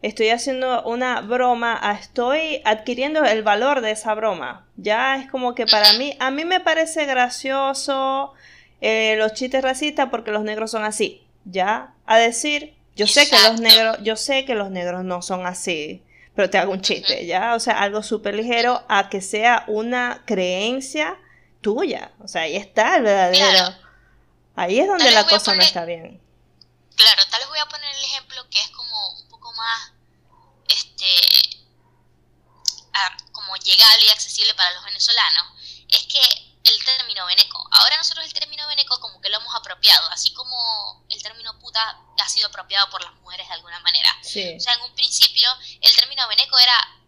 estoy 0.00 0.30
haciendo 0.30 0.82
una 0.84 1.20
broma, 1.20 1.78
estoy 2.00 2.62
adquiriendo 2.64 3.22
el 3.26 3.42
valor 3.42 3.82
de 3.82 3.90
esa 3.90 4.14
broma. 4.14 4.66
Ya 4.76 5.16
es 5.16 5.30
como 5.30 5.54
que 5.54 5.66
para 5.66 5.92
mí, 5.94 6.16
a 6.20 6.30
mí 6.30 6.46
me 6.46 6.60
parece 6.60 7.04
gracioso 7.04 8.32
eh, 8.80 9.16
los 9.18 9.34
chistes 9.34 9.62
racistas 9.62 10.08
porque 10.10 10.30
los 10.30 10.42
negros 10.42 10.70
son 10.70 10.84
así. 10.84 11.22
Ya, 11.44 11.92
a 12.06 12.16
decir, 12.16 12.75
yo 12.96 13.06
sé 13.06 13.28
que 13.28 13.38
los 13.38 13.60
negros, 13.60 13.98
yo 14.00 14.16
sé 14.16 14.46
que 14.46 14.54
los 14.54 14.70
negros 14.70 15.04
no 15.04 15.20
son 15.20 15.46
así, 15.46 16.02
pero 16.34 16.48
te 16.48 16.56
hago 16.56 16.72
un 16.72 16.80
chiste, 16.80 17.26
¿ya? 17.26 17.54
O 17.54 17.60
sea, 17.60 17.78
algo 17.80 18.02
súper 18.02 18.34
ligero 18.34 18.84
a 18.88 19.10
que 19.10 19.20
sea 19.20 19.64
una 19.68 20.22
creencia 20.26 21.18
tuya. 21.60 22.12
O 22.24 22.28
sea, 22.28 22.42
ahí 22.42 22.56
está 22.56 22.96
el 22.96 23.02
verdadero. 23.02 23.76
Ahí 24.56 24.80
es 24.80 24.86
donde 24.88 25.10
la 25.10 25.24
cosa 25.24 25.54
no 25.54 25.62
está 25.62 25.84
bien. 25.84 26.22
Claro, 26.96 27.22
tal 27.30 27.40
vez 27.40 27.48
voy 27.50 27.58
a 27.58 27.66
poner 27.66 27.94
el 27.94 28.04
ejemplo 28.04 28.48
que 28.48 28.58
es 28.58 28.68
como 28.70 29.10
un 29.20 29.28
poco 29.28 29.52
más, 29.52 29.92
este, 30.68 31.04
ah, 32.94 33.16
como 33.32 33.56
llegable 33.56 34.06
y 34.06 34.10
accesible 34.10 34.54
para 34.54 34.72
los 34.72 34.84
venezolanos. 34.84 35.44
Es 35.90 36.04
que 36.04 36.45
el 36.66 36.84
término 36.84 37.26
veneco. 37.26 37.68
Ahora 37.70 37.96
nosotros 37.96 38.24
el 38.26 38.32
término 38.32 38.66
veneco 38.68 38.98
como 39.00 39.20
que 39.20 39.28
lo 39.28 39.38
hemos 39.38 39.54
apropiado, 39.54 40.08
así 40.10 40.32
como 40.32 41.04
el 41.08 41.22
término 41.22 41.58
puta 41.58 41.98
ha 42.18 42.28
sido 42.28 42.48
apropiado 42.48 42.88
por 42.90 43.02
las 43.02 43.14
mujeres 43.14 43.46
de 43.46 43.54
alguna 43.54 43.80
manera. 43.80 44.10
O 44.20 44.24
sea, 44.24 44.74
en 44.74 44.82
un 44.82 44.94
principio 44.94 45.48
el 45.80 45.94
término 45.96 46.26
veneco 46.28 46.58
era 46.58 47.02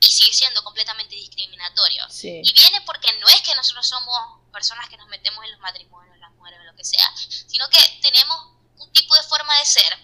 y 0.00 0.06
sigue 0.10 0.32
siendo 0.32 0.64
completamente 0.64 1.14
discriminatorio. 1.14 2.06
Y 2.22 2.52
viene 2.52 2.80
porque 2.82 3.12
no 3.20 3.28
es 3.28 3.40
que 3.42 3.54
nosotros 3.54 3.86
somos 3.86 4.40
personas 4.52 4.88
que 4.88 4.96
nos 4.96 5.06
metemos 5.08 5.44
en 5.44 5.52
los 5.52 5.60
matrimonios, 5.60 6.18
las 6.18 6.32
mujeres 6.32 6.58
o 6.60 6.64
lo 6.64 6.74
que 6.74 6.84
sea, 6.84 7.08
sino 7.16 7.68
que 7.68 7.78
tenemos 8.02 8.36
un 8.78 8.92
tipo 8.92 9.14
de 9.14 9.22
forma 9.22 9.56
de 9.58 9.64
ser 9.64 9.98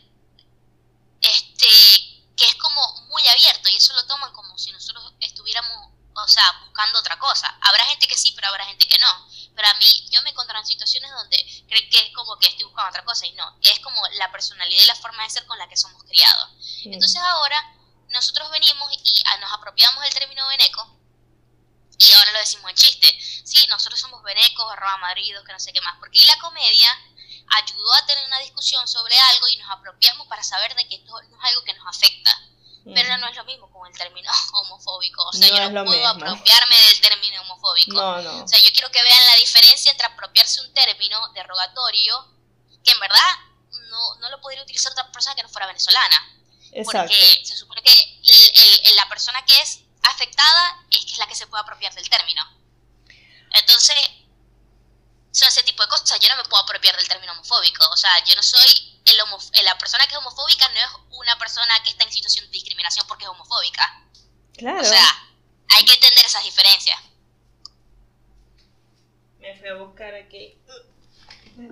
este 1.20 2.18
que 2.36 2.44
es 2.44 2.54
como 2.54 2.80
muy 3.08 3.26
abierto 3.26 3.68
y 3.68 3.74
eso 3.74 3.92
lo 3.94 4.06
toman 4.06 4.32
como 4.32 4.56
si 4.56 4.70
nosotros 4.70 5.12
estuviéramos, 5.18 5.90
o 6.22 6.28
sea, 6.28 6.44
buscando 6.64 6.98
otra 6.98 7.18
cosa. 7.18 7.56
Habrá 7.62 7.84
gente 7.86 8.06
que 8.06 8.16
sí, 8.16 8.32
pero 8.34 8.48
habrá 8.48 8.64
gente 8.66 8.86
que 8.86 8.98
no. 8.98 9.28
Pero 9.54 9.68
a 9.68 9.74
mí, 9.74 10.08
yo 10.10 10.22
me 10.22 10.30
encuentro 10.30 10.58
en 10.58 10.66
situaciones 10.66 11.10
donde 11.10 11.64
creen 11.68 11.90
que 11.90 11.98
es 11.98 12.14
como 12.14 12.38
que 12.38 12.46
estoy 12.46 12.64
buscando 12.64 12.90
otra 12.90 13.04
cosa 13.04 13.26
y 13.26 13.32
no, 13.32 13.56
es 13.62 13.80
como 13.80 14.00
la 14.18 14.30
personalidad 14.30 14.82
y 14.82 14.86
la 14.86 14.94
forma 14.94 15.24
de 15.24 15.30
ser 15.30 15.46
con 15.46 15.58
la 15.58 15.68
que 15.68 15.76
somos 15.76 16.02
criados. 16.04 16.50
Entonces 16.84 17.20
ahora 17.20 17.74
nosotros 18.10 18.50
venimos 18.50 18.88
y 18.92 19.22
nos 19.40 19.52
apropiamos 19.52 20.02
del 20.02 20.14
término 20.14 20.46
veneco 20.48 20.98
y 21.98 22.12
ahora 22.12 22.32
lo 22.32 22.38
decimos 22.38 22.70
en 22.70 22.76
chiste. 22.76 23.18
Sí, 23.20 23.66
nosotros 23.68 23.98
somos 23.98 24.22
venecos, 24.22 24.72
arroba 24.72 24.96
madridos, 24.98 25.44
que 25.44 25.52
no 25.52 25.58
sé 25.58 25.72
qué 25.72 25.80
más. 25.80 25.98
Porque 25.98 26.24
la 26.26 26.38
comedia 26.38 26.96
ayudó 27.50 27.92
a 27.94 28.06
tener 28.06 28.24
una 28.24 28.38
discusión 28.38 28.86
sobre 28.86 29.18
algo 29.18 29.48
y 29.48 29.56
nos 29.56 29.70
apropiamos 29.70 30.26
para 30.28 30.44
saber 30.44 30.74
de 30.76 30.86
que 30.86 30.96
esto 30.96 31.10
no 31.10 31.38
es 31.38 31.44
algo 31.44 31.64
que 31.64 31.74
nos 31.74 31.86
afecta. 31.88 32.30
Pero 32.94 33.18
no 33.18 33.28
es 33.28 33.36
lo 33.36 33.44
mismo 33.44 33.70
con 33.70 33.86
el 33.86 33.96
término 33.96 34.30
homofóbico. 34.52 35.22
O 35.24 35.32
sea, 35.32 35.48
yo 35.48 35.70
no 35.70 35.84
puedo 35.84 36.06
apropiarme 36.06 36.76
del 36.76 37.00
término 37.00 37.42
homofóbico. 37.42 37.92
No, 37.92 38.22
no. 38.22 38.44
O 38.44 38.48
sea, 38.48 38.58
yo 38.60 38.70
quiero 38.72 38.90
que 38.90 39.02
vean 39.02 39.26
la 39.26 39.36
diferencia 39.36 39.90
entre 39.90 40.06
apropiarse 40.06 40.60
un 40.60 40.72
término 40.72 41.32
derogatorio 41.32 42.34
que 42.84 42.92
en 42.92 43.00
verdad 43.00 43.30
no, 43.90 44.16
no 44.16 44.30
lo 44.30 44.40
podría 44.40 44.62
utilizar 44.62 44.92
otra 44.92 45.10
persona 45.12 45.34
que 45.34 45.42
no 45.42 45.48
fuera 45.48 45.66
venezolana. 45.66 46.38
Exacto. 46.72 47.12
Porque 47.12 47.44
se 47.44 47.56
supone 47.56 47.82
que 47.82 48.92
la 48.94 49.08
persona 49.08 49.44
que 49.44 49.60
es 49.60 49.80
afectada 50.02 50.84
es 50.90 51.04
que 51.04 51.12
es 51.12 51.18
la 51.18 51.26
que 51.26 51.34
se 51.34 51.46
puede 51.46 51.62
apropiar 51.62 51.92
del 51.94 52.08
término. 52.08 52.42
Entonces, 53.52 53.96
son 55.32 55.48
ese 55.48 55.62
tipo 55.62 55.82
de 55.82 55.88
cosas. 55.88 56.18
Yo 56.20 56.28
no 56.28 56.36
me 56.36 56.44
puedo 56.44 56.62
apropiar 56.62 56.96
del 56.96 57.08
término 57.08 57.32
homofóbico. 57.32 57.88
O 57.90 57.96
sea, 57.96 58.22
yo 58.24 58.34
no 58.34 58.42
soy 58.42 58.97
el 59.10 59.60
eh, 59.60 59.62
la 59.64 59.78
persona 59.78 60.04
que 60.06 60.12
es 60.12 60.18
homofóbica, 60.18 60.68
no 60.68 60.76
es 60.76 61.18
una 61.18 61.38
persona 61.38 61.72
que 61.84 61.90
está 61.90 62.04
en 62.04 62.12
situación 62.12 62.46
de 62.46 62.52
discriminación 62.52 63.06
porque 63.06 63.24
es 63.24 63.30
homofóbica. 63.30 64.04
Claro. 64.56 64.80
O 64.80 64.84
sea, 64.84 65.04
hay 65.76 65.84
que 65.84 65.94
entender 65.94 66.24
esas 66.24 66.44
diferencias. 66.44 66.98
Me 69.38 69.56
fui 69.56 69.68
a 69.68 69.74
buscar 69.74 70.14
aquí. 70.14 70.58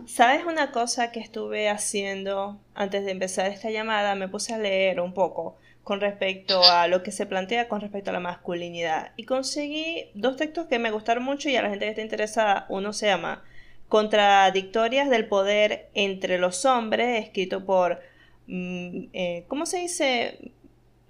¿Sabes 0.07 0.44
una 0.44 0.72
cosa 0.72 1.12
que 1.12 1.20
estuve 1.20 1.68
haciendo 1.68 2.61
antes 2.75 3.05
de 3.05 3.12
empezar 3.12 3.46
esta 3.46 3.70
llamada? 3.70 4.14
Me 4.14 4.29
puse 4.29 4.53
a 4.53 4.59
leer 4.59 5.01
un 5.01 5.14
poco 5.14 5.59
con 5.85 6.01
respecto 6.01 6.64
a 6.64 6.88
lo 6.88 7.05
que 7.05 7.12
se 7.12 7.27
plantea 7.27 7.68
con 7.68 7.81
respecto 7.81 8.11
a 8.11 8.12
la 8.12 8.18
masculinidad. 8.18 9.12
Y 9.16 9.25
conseguí 9.25 10.11
dos 10.14 10.37
textos 10.37 10.66
que 10.66 10.81
me 10.81 10.90
gustaron 10.90 11.22
mucho 11.22 11.49
y 11.49 11.55
a 11.55 11.62
la 11.62 11.68
gente 11.70 11.85
que 11.85 11.90
está 11.90 12.03
interesada, 12.03 12.66
uno 12.68 12.92
se 12.92 13.07
llama 13.07 13.44
Contradictorias 13.88 15.09
del 15.09 15.29
Poder 15.29 15.88
entre 15.94 16.38
los 16.38 16.64
Hombres, 16.64 17.25
escrito 17.25 17.64
por, 17.64 18.01
mm, 18.46 19.05
eh, 19.12 19.44
¿cómo 19.49 19.66
se 19.66 19.79
dice? 19.79 20.53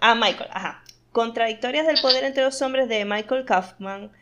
Ah, 0.01 0.15
Michael, 0.15 0.51
ajá. 0.53 0.85
Contradictorias 1.12 1.87
del 1.87 2.01
Poder 2.01 2.25
entre 2.25 2.43
los 2.43 2.61
Hombres 2.61 2.89
de 2.89 3.05
Michael 3.05 3.47
Kaufman. 3.47 4.12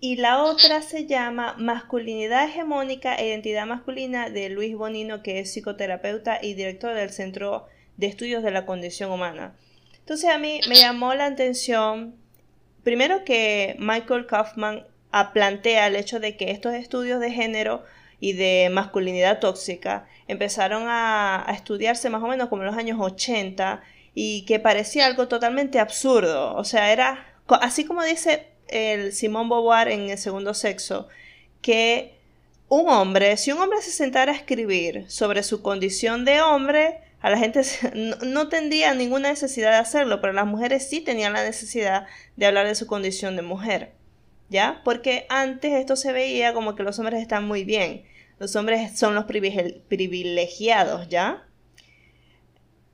Y 0.00 0.16
la 0.16 0.42
otra 0.42 0.82
se 0.82 1.06
llama 1.06 1.54
Masculinidad 1.56 2.46
hegemónica 2.46 3.14
e 3.14 3.28
identidad 3.28 3.64
masculina 3.64 4.28
de 4.28 4.50
Luis 4.50 4.76
Bonino, 4.76 5.22
que 5.22 5.38
es 5.38 5.54
psicoterapeuta 5.54 6.40
y 6.42 6.52
director 6.52 6.94
del 6.94 7.08
Centro 7.08 7.66
de 7.96 8.08
Estudios 8.08 8.42
de 8.42 8.50
la 8.50 8.66
Condición 8.66 9.10
Humana. 9.10 9.56
Entonces 9.98 10.28
a 10.28 10.36
mí 10.36 10.60
me 10.68 10.76
llamó 10.76 11.14
la 11.14 11.24
atención, 11.24 12.16
primero 12.82 13.24
que 13.24 13.76
Michael 13.78 14.26
Kaufman 14.26 14.86
plantea 15.32 15.86
el 15.86 15.96
hecho 15.96 16.20
de 16.20 16.36
que 16.36 16.50
estos 16.50 16.74
estudios 16.74 17.20
de 17.20 17.30
género 17.30 17.84
y 18.20 18.32
de 18.32 18.68
masculinidad 18.70 19.40
tóxica 19.40 20.06
empezaron 20.28 20.84
a, 20.86 21.46
estudiarse 21.54 22.10
más 22.10 22.22
o 22.22 22.26
menos 22.26 22.48
como 22.48 22.62
en 22.62 22.66
los 22.68 22.76
años 22.76 22.98
80 23.00 23.82
y 24.14 24.44
que 24.46 24.58
parecía 24.58 25.06
algo 25.06 25.28
totalmente 25.28 25.78
absurdo. 25.78 26.54
O 26.54 26.64
sea, 26.64 26.92
era 26.92 27.26
así 27.60 27.84
como 27.84 28.02
dice 28.02 28.46
el 28.68 29.12
Simón 29.12 29.48
Beauvoir 29.48 29.88
en 29.88 30.10
el 30.10 30.18
segundo 30.18 30.54
sexo, 30.54 31.08
que 31.60 32.14
un 32.68 32.88
hombre, 32.88 33.36
si 33.36 33.52
un 33.52 33.60
hombre 33.60 33.82
se 33.82 33.90
sentara 33.90 34.32
a 34.32 34.36
escribir 34.36 35.04
sobre 35.08 35.42
su 35.42 35.62
condición 35.62 36.24
de 36.24 36.40
hombre, 36.40 37.00
a 37.20 37.30
la 37.30 37.38
gente 37.38 37.62
no, 38.22 38.48
tendría 38.48 38.94
ninguna 38.94 39.30
necesidad 39.30 39.70
de 39.70 39.78
hacerlo, 39.78 40.20
pero 40.20 40.32
las 40.32 40.46
mujeres 40.46 40.88
sí 40.88 41.00
tenían 41.00 41.32
la 41.32 41.44
necesidad 41.44 42.06
de 42.36 42.46
hablar 42.46 42.66
de 42.66 42.74
su 42.74 42.86
condición 42.86 43.36
de 43.36 43.42
mujer, 43.42 43.92
Porque 44.84 45.26
antes 45.28 45.72
esto 45.72 45.96
se 45.96 46.12
veía 46.12 46.52
como 46.52 46.74
que 46.74 46.82
los 46.82 46.98
hombres 46.98 47.20
están 47.20 47.46
muy 47.46 47.64
bien, 47.64 48.04
los 48.38 48.54
hombres 48.56 48.98
son 48.98 49.14
los 49.14 49.24
privilegiados, 49.24 51.08
¿ya? 51.08 51.44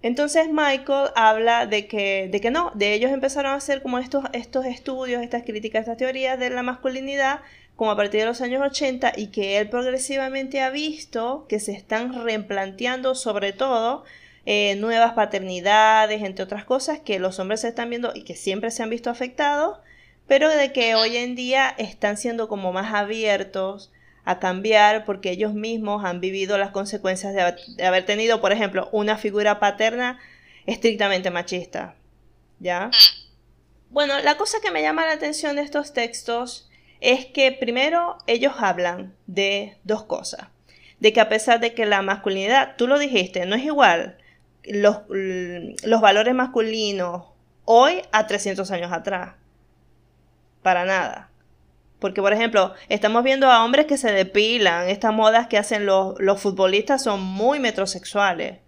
Entonces 0.03 0.49
Michael 0.51 1.11
habla 1.15 1.67
de 1.67 1.87
que, 1.87 2.29
de 2.31 2.41
que 2.41 2.51
no, 2.51 2.73
de 2.75 2.95
ellos 2.95 3.11
empezaron 3.11 3.53
a 3.53 3.57
hacer 3.57 3.83
como 3.83 3.99
estos, 3.99 4.25
estos 4.33 4.65
estudios, 4.65 5.23
estas 5.23 5.43
críticas, 5.43 5.81
estas 5.81 5.99
teorías 5.99 6.39
de 6.39 6.49
la 6.49 6.63
masculinidad 6.63 7.41
como 7.77 7.91
a 7.91 7.97
partir 7.97 8.21
de 8.21 8.27
los 8.27 8.41
años 8.41 8.63
80 8.63 9.13
y 9.17 9.29
que 9.29 9.59
él 9.59 9.69
progresivamente 9.69 10.61
ha 10.63 10.71
visto 10.71 11.47
que 11.49 11.61
se 11.61 11.73
están 11.73 12.25
replanteando 12.25 13.15
sobre 13.15 13.53
todo 13.53 14.05
eh, 14.47 14.77
nuevas 14.77 15.13
paternidades, 15.13 16.23
entre 16.23 16.45
otras 16.45 16.65
cosas, 16.65 16.99
que 16.99 17.19
los 17.19 17.39
hombres 17.39 17.61
se 17.61 17.69
están 17.69 17.91
viendo 17.91 18.13
y 18.15 18.25
que 18.25 18.37
siempre 18.37 18.71
se 18.71 18.83
han 18.83 18.91
visto 18.91 19.11
afectados, 19.11 19.79
pero 20.31 20.49
de 20.49 20.73
que 20.73 20.95
hoy 20.95 21.17
en 21.17 21.35
día 21.35 21.75
están 21.77 22.17
siendo 22.17 22.47
como 22.47 22.73
más 22.73 22.95
abiertos 22.95 23.91
a 24.25 24.39
cambiar 24.39 25.05
porque 25.05 25.33
ellos 25.33 25.55
mismos 25.55 26.05
han 26.05 26.21
vivido 26.21 26.57
las 26.57 26.71
consecuencias 26.71 27.35
de 27.35 27.85
haber, 27.85 28.07
tenido, 28.07 28.41
por 28.41 28.53
ejemplo, 28.53 28.89
una 28.93 29.19
figura 29.19 29.59
paterna 29.59 30.21
estrictamente 30.67 31.33
machista. 31.33 31.97
¿Ya? 32.61 32.87
Mm. 32.87 33.91
Bueno, 33.91 34.21
la 34.21 34.37
cosa 34.37 34.59
que 34.63 34.71
me 34.71 34.83
llama 34.83 35.05
la 35.05 35.15
atención 35.15 35.57
de 35.57 35.63
estos 35.63 35.93
textos 35.93 36.71
es 37.01 37.27
que 37.27 37.51
primero 37.51 38.17
ellos 38.29 38.53
hablan 38.59 39.17
de 39.27 39.79
dos 39.83 40.05
cosas. 40.05 40.47
De 41.01 41.13
que 41.13 41.21
a 41.21 41.29
pesar 41.29 41.59
de 41.59 41.75
que 41.75 41.87
la 41.87 42.03
masculinidad, 42.03 42.77
tú 42.77 42.87
lo 42.87 43.01
dijiste, 43.01 43.47
no 43.47 43.57
es 43.57 43.65
igual 43.65 44.17
los, 44.63 44.99
los 45.09 46.01
valores 46.01 46.37
masculinos 46.37 47.25
hoy 47.65 48.03
a 48.13 48.29
300 48.29 48.71
años 48.71 48.93
atrás. 48.93 49.40
Para 50.63 50.85
nada. 50.85 51.31
Porque, 51.99 52.23
por 52.23 52.33
ejemplo, 52.33 52.75
estamos 52.89 53.23
viendo 53.23 53.51
a 53.51 53.65
hombres 53.65 53.87
que 53.87 53.99
se 53.99 54.11
depilan. 54.13 54.89
Estas 54.89 55.13
modas 55.13 55.49
que 55.49 55.59
hacen 55.59 55.87
los, 55.87 56.15
los 56.19 56.41
futbolistas 56.41 57.03
son 57.03 57.23
muy 57.23 57.61
metrosexuales 57.61 58.59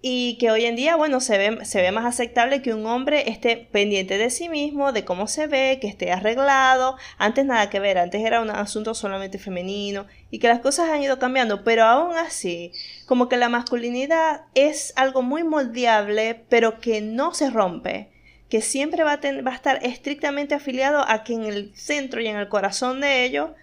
y 0.00 0.38
que 0.38 0.50
hoy 0.50 0.64
en 0.64 0.76
día, 0.76 0.94
bueno, 0.94 1.20
se 1.20 1.38
ve, 1.38 1.64
se 1.64 1.82
ve 1.82 1.90
más 1.90 2.04
aceptable 2.04 2.62
que 2.62 2.72
un 2.72 2.86
hombre 2.86 3.30
esté 3.30 3.56
pendiente 3.56 4.16
de 4.16 4.30
sí 4.30 4.48
mismo, 4.48 4.92
de 4.92 5.04
cómo 5.04 5.26
se 5.26 5.48
ve, 5.48 5.78
que 5.80 5.88
esté 5.88 6.12
arreglado. 6.12 6.96
Antes 7.18 7.44
nada 7.44 7.68
que 7.68 7.80
ver, 7.80 7.98
antes 7.98 8.24
era 8.24 8.40
un 8.40 8.50
asunto 8.50 8.94
solamente 8.94 9.38
femenino 9.38 10.06
y 10.30 10.38
que 10.38 10.48
las 10.48 10.60
cosas 10.60 10.90
han 10.90 11.02
ido 11.02 11.18
cambiando, 11.18 11.64
pero 11.64 11.84
aún 11.84 12.16
así, 12.16 12.72
como 13.06 13.28
que 13.28 13.36
la 13.36 13.48
masculinidad 13.48 14.42
es 14.54 14.92
algo 14.96 15.22
muy 15.22 15.42
moldeable, 15.42 16.44
pero 16.48 16.78
que 16.78 17.00
no 17.00 17.34
se 17.34 17.50
rompe, 17.50 18.12
que 18.48 18.62
siempre 18.62 19.04
va 19.04 19.12
a, 19.12 19.54
estar 19.54 19.84
estrictamente 19.84 20.54
afiliado 20.54 21.04
a 21.06 21.24
que 21.24 21.34
en 21.34 21.44
el 21.44 21.72
centro 21.74 22.20
y 22.20 22.26
en 22.26 22.36
el 22.36 22.48
corazón 22.48 23.00
de 23.00 23.24
ello 23.24 23.54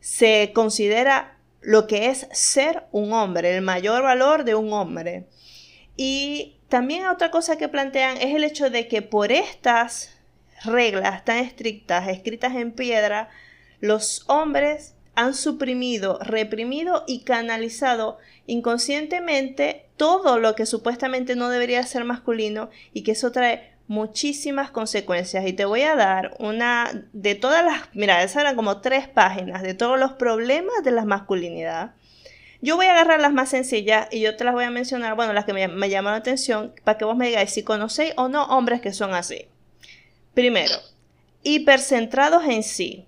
se 0.00 0.52
considera 0.54 1.38
lo 1.60 1.86
que 1.86 2.10
es 2.10 2.28
ser 2.32 2.84
un 2.92 3.12
hombre, 3.12 3.56
el 3.56 3.62
mayor 3.62 4.02
valor 4.02 4.44
de 4.44 4.54
un 4.54 4.72
hombre. 4.72 5.26
Y 5.96 6.56
también 6.68 7.06
otra 7.06 7.30
cosa 7.30 7.56
que 7.56 7.68
plantean 7.68 8.18
es 8.18 8.34
el 8.34 8.44
hecho 8.44 8.70
de 8.70 8.88
que 8.88 9.02
por 9.02 9.32
estas 9.32 10.16
reglas 10.64 11.24
tan 11.24 11.38
estrictas, 11.38 12.08
escritas 12.08 12.54
en 12.54 12.72
piedra, 12.72 13.30
los 13.80 14.24
hombres 14.28 14.94
han 15.14 15.34
suprimido, 15.34 16.18
reprimido 16.20 17.04
y 17.06 17.20
canalizado 17.20 18.18
inconscientemente 18.46 19.86
todo 19.96 20.38
lo 20.38 20.54
que 20.54 20.66
supuestamente 20.66 21.36
no 21.36 21.48
debería 21.48 21.82
ser 21.84 22.04
masculino 22.04 22.68
y 22.92 23.02
que 23.02 23.12
eso 23.12 23.32
trae 23.32 23.75
muchísimas 23.88 24.70
consecuencias 24.70 25.46
y 25.46 25.52
te 25.52 25.64
voy 25.64 25.82
a 25.82 25.94
dar 25.94 26.34
una 26.38 27.04
de 27.12 27.34
todas 27.34 27.64
las, 27.64 27.82
mira, 27.94 28.22
esas 28.22 28.42
eran 28.42 28.56
como 28.56 28.80
tres 28.80 29.08
páginas 29.08 29.62
de 29.62 29.74
todos 29.74 29.98
los 29.98 30.12
problemas 30.12 30.82
de 30.84 30.90
la 30.92 31.04
masculinidad 31.04 31.92
yo 32.62 32.76
voy 32.76 32.86
a 32.86 32.92
agarrar 32.92 33.20
las 33.20 33.32
más 33.32 33.50
sencillas 33.50 34.08
y 34.10 34.20
yo 34.20 34.36
te 34.36 34.44
las 34.44 34.54
voy 34.54 34.64
a 34.64 34.70
mencionar, 34.70 35.14
bueno, 35.14 35.32
las 35.32 35.44
que 35.44 35.52
me, 35.52 35.68
me 35.68 35.90
llaman 35.90 36.12
la 36.12 36.18
atención, 36.18 36.72
para 36.84 36.98
que 36.98 37.04
vos 37.04 37.16
me 37.16 37.28
digáis 37.28 37.50
si 37.50 37.62
conocéis 37.62 38.12
o 38.16 38.28
no 38.28 38.44
hombres 38.46 38.80
que 38.80 38.92
son 38.92 39.14
así. 39.14 39.46
Primero, 40.34 40.74
hipercentrados 41.42 42.44
en 42.44 42.62
sí. 42.62 43.06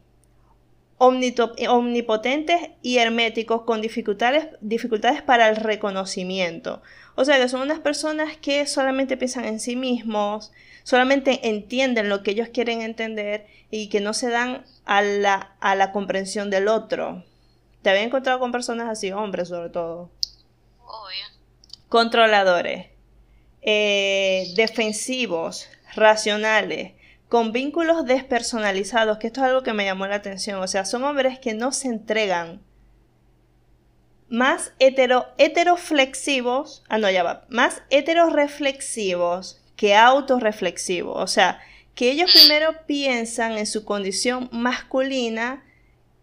omnipotentes 0.99 2.71
y 2.83 2.99
herméticos 2.99 3.63
con 3.63 3.81
dificultades, 3.81 4.49
dificultades 4.61 5.23
para 5.23 5.49
el 5.49 5.57
reconocimiento. 5.57 6.83
O 7.15 7.25
sea 7.25 7.39
que 7.39 7.49
son 7.49 7.63
unas 7.63 7.81
personas 7.81 8.37
que 8.37 8.67
solamente 8.67 9.17
piensan 9.17 9.45
en 9.45 9.61
sí 9.61 9.77
mismos, 9.77 10.53
solamente 10.89 11.51
entienden 11.51 12.09
lo 12.09 12.23
que 12.23 12.31
ellos 12.31 12.49
quieren 12.49 12.81
entender 12.81 13.47
y 13.71 13.91
que 13.91 14.01
no 14.01 14.15
se 14.15 14.31
dan 14.31 14.65
a 14.87 15.03
la, 15.03 15.55
a 15.61 15.75
la 15.75 15.93
comprensión 15.93 16.49
del 16.49 16.67
otro. 16.67 17.27
¿Te 17.83 17.91
había 17.91 18.05
encontrado 18.05 18.39
con 18.39 18.53
personas 18.53 18.89
así, 18.89 19.13
hombres 19.13 19.49
sobre 19.49 19.69
todo? 19.69 20.11
Obvio. 20.87 21.27
Controladores, 21.91 22.87
eh, 23.61 24.51
defensivos, 24.57 25.69
racionales, 25.95 26.93
con 27.29 27.53
vínculos 27.53 28.07
despersonalizados, 28.07 29.19
que 29.19 29.27
esto 29.27 29.41
es 29.43 29.49
algo 29.49 29.63
que 29.63 29.75
me 29.75 29.85
llamó 29.85 30.07
la 30.07 30.15
atención. 30.15 30.59
O 30.63 30.69
sea, 30.69 30.87
son 30.87 31.05
hombres 31.05 31.39
que 31.39 31.53
no 31.53 31.71
se 31.71 31.89
entregan. 31.89 32.63
Más 34.31 34.73
hetero, 34.79 35.27
heteroflexivos, 35.37 36.83
ah, 36.89 36.97
no, 36.97 37.11
ya 37.11 37.23
va, 37.25 37.45
más 37.51 37.83
heteroreflexivos 37.91 39.58
que 39.79 39.97
autorreflexivos. 39.97 41.17
O 41.17 41.27
sea, 41.27 41.59
que 41.95 42.11
ellos 42.11 42.31
primero 42.31 42.85
piensan 42.87 43.57
en 43.57 43.67
su 43.67 43.87
condición 43.87 44.51
masculina 44.53 45.65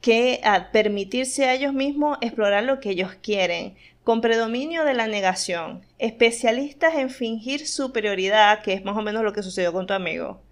que 0.01 0.41
a 0.43 0.71
permitirse 0.71 1.45
a 1.45 1.55
ellos 1.55 1.73
mismos 1.73 2.19
explorar 2.21 2.63
lo 2.63 2.79
que 2.79 2.91
ellos 2.91 3.13
quieren, 3.23 3.75
con 4.03 4.21
predominio 4.21 4.83
de 4.83 4.93
la 4.93 5.07
negación, 5.07 5.83
especialistas 5.97 6.93
en 6.93 7.09
fingir 7.09 7.67
superioridad, 7.67 8.61
que 8.61 8.73
es 8.73 8.85
más 8.85 8.95
o 8.95 9.01
menos 9.01 9.23
lo 9.23 9.33
que 9.33 9.41
sucedió 9.41 9.73
con 9.73 9.87
tu 9.87 9.93
amigo 9.93 10.45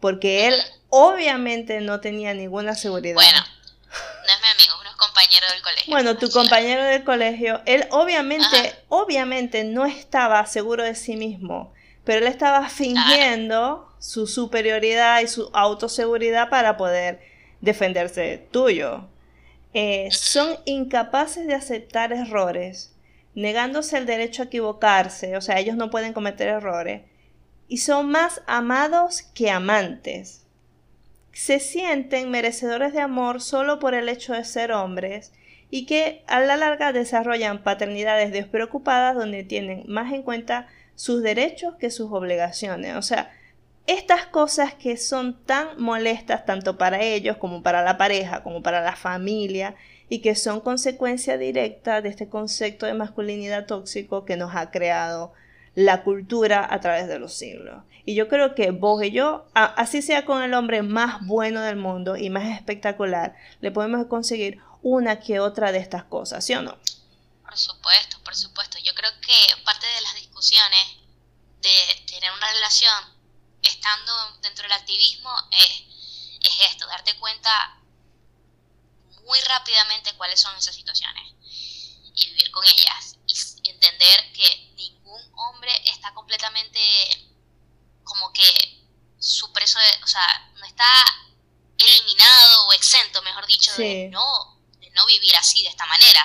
porque 0.00 0.46
él 0.48 0.54
obviamente 0.88 1.80
no 1.80 2.00
tenía 2.00 2.34
ninguna 2.34 2.74
seguridad. 2.74 3.14
Bueno, 3.14 3.38
no 3.40 4.32
es 4.32 4.40
mi 4.40 4.48
amigo, 4.48 4.82
es 4.84 4.92
un 4.92 4.98
compañero 4.98 5.46
del 5.52 5.62
colegio. 5.62 5.92
Bueno, 5.92 6.16
tu 6.16 6.30
compañero 6.30 6.84
del 6.84 7.04
colegio, 7.04 7.62
él 7.66 7.86
obviamente, 7.90 8.74
obviamente 8.88 9.64
no 9.64 9.86
estaba 9.86 10.44
seguro 10.46 10.84
de 10.84 10.94
sí 10.94 11.16
mismo, 11.16 11.72
pero 12.06 12.20
él 12.20 12.28
estaba 12.28 12.68
fingiendo 12.68 13.92
su 13.98 14.28
superioridad 14.28 15.20
y 15.20 15.26
su 15.26 15.50
autoseguridad 15.52 16.48
para 16.48 16.76
poder 16.76 17.20
defenderse 17.60 18.46
tuyo. 18.52 19.08
Eh, 19.74 20.08
son 20.12 20.56
incapaces 20.66 21.48
de 21.48 21.54
aceptar 21.54 22.12
errores, 22.12 22.94
negándose 23.34 23.98
el 23.98 24.06
derecho 24.06 24.42
a 24.42 24.46
equivocarse, 24.46 25.36
o 25.36 25.40
sea, 25.40 25.58
ellos 25.58 25.76
no 25.76 25.90
pueden 25.90 26.12
cometer 26.12 26.46
errores 26.46 27.02
y 27.66 27.78
son 27.78 28.08
más 28.08 28.40
amados 28.46 29.22
que 29.22 29.50
amantes. 29.50 30.44
Se 31.32 31.58
sienten 31.58 32.30
merecedores 32.30 32.92
de 32.92 33.00
amor 33.00 33.42
solo 33.42 33.80
por 33.80 33.94
el 33.94 34.08
hecho 34.08 34.32
de 34.32 34.44
ser 34.44 34.70
hombres 34.70 35.32
y 35.70 35.86
que 35.86 36.22
a 36.28 36.38
la 36.38 36.56
larga 36.56 36.92
desarrollan 36.92 37.64
paternidades 37.64 38.30
despreocupadas 38.30 39.16
donde 39.16 39.42
tienen 39.42 39.82
más 39.88 40.12
en 40.12 40.22
cuenta 40.22 40.68
sus 40.96 41.22
derechos 41.22 41.76
que 41.76 41.92
sus 41.92 42.10
obligaciones. 42.10 42.96
O 42.96 43.02
sea, 43.02 43.30
estas 43.86 44.26
cosas 44.26 44.74
que 44.74 44.96
son 44.96 45.34
tan 45.44 45.80
molestas 45.80 46.44
tanto 46.44 46.76
para 46.76 47.00
ellos 47.02 47.36
como 47.36 47.62
para 47.62 47.82
la 47.82 47.96
pareja, 47.96 48.42
como 48.42 48.62
para 48.62 48.80
la 48.80 48.96
familia, 48.96 49.76
y 50.08 50.20
que 50.20 50.34
son 50.34 50.60
consecuencia 50.60 51.38
directa 51.38 52.00
de 52.00 52.08
este 52.08 52.28
concepto 52.28 52.86
de 52.86 52.94
masculinidad 52.94 53.66
tóxico 53.66 54.24
que 54.24 54.36
nos 54.36 54.54
ha 54.54 54.70
creado 54.70 55.32
la 55.74 56.02
cultura 56.02 56.66
a 56.68 56.80
través 56.80 57.06
de 57.06 57.18
los 57.18 57.34
siglos. 57.34 57.82
Y 58.04 58.14
yo 58.14 58.28
creo 58.28 58.54
que 58.54 58.70
vos 58.70 59.02
y 59.04 59.10
yo, 59.10 59.46
así 59.54 60.00
sea 60.00 60.24
con 60.24 60.42
el 60.42 60.54
hombre 60.54 60.82
más 60.82 61.26
bueno 61.26 61.60
del 61.60 61.76
mundo 61.76 62.16
y 62.16 62.30
más 62.30 62.56
espectacular, 62.56 63.34
le 63.60 63.72
podemos 63.72 64.06
conseguir 64.06 64.58
una 64.82 65.18
que 65.18 65.40
otra 65.40 65.72
de 65.72 65.78
estas 65.78 66.04
cosas, 66.04 66.44
¿sí 66.44 66.54
o 66.54 66.62
no? 66.62 66.76
Por 67.56 67.62
supuesto, 67.62 68.18
por 68.22 68.36
supuesto. 68.36 68.78
Yo 68.80 68.94
creo 68.94 69.10
que 69.22 69.56
parte 69.64 69.86
de 69.86 70.00
las 70.02 70.14
discusiones 70.16 70.86
de 71.62 72.04
tener 72.06 72.30
una 72.30 72.52
relación 72.52 73.18
estando 73.62 74.12
dentro 74.42 74.64
del 74.64 74.72
activismo 74.72 75.34
es, 75.52 75.84
es 76.42 76.70
esto, 76.70 76.86
darte 76.86 77.16
cuenta 77.16 77.80
muy 79.24 79.40
rápidamente 79.40 80.12
cuáles 80.18 80.38
son 80.38 80.54
esas 80.54 80.74
situaciones 80.74 81.32
y 82.14 82.26
vivir 82.26 82.50
con 82.50 82.62
ellas 82.66 83.16
y 83.26 83.70
entender 83.70 84.32
que 84.34 84.72
ningún 84.74 85.22
hombre 85.38 85.72
está 85.88 86.12
completamente 86.12 86.78
como 88.04 88.34
que 88.34 88.84
su 89.18 89.50
preso, 89.54 89.78
de, 89.78 90.04
o 90.04 90.06
sea, 90.06 90.52
no 90.56 90.66
está 90.66 90.92
eliminado 91.78 92.66
o 92.66 92.72
exento, 92.74 93.22
mejor 93.22 93.46
dicho, 93.46 93.74
de, 93.78 94.10
no, 94.12 94.60
de 94.78 94.90
no 94.90 95.06
vivir 95.06 95.34
así, 95.36 95.62
de 95.62 95.70
esta 95.70 95.86
manera, 95.86 96.22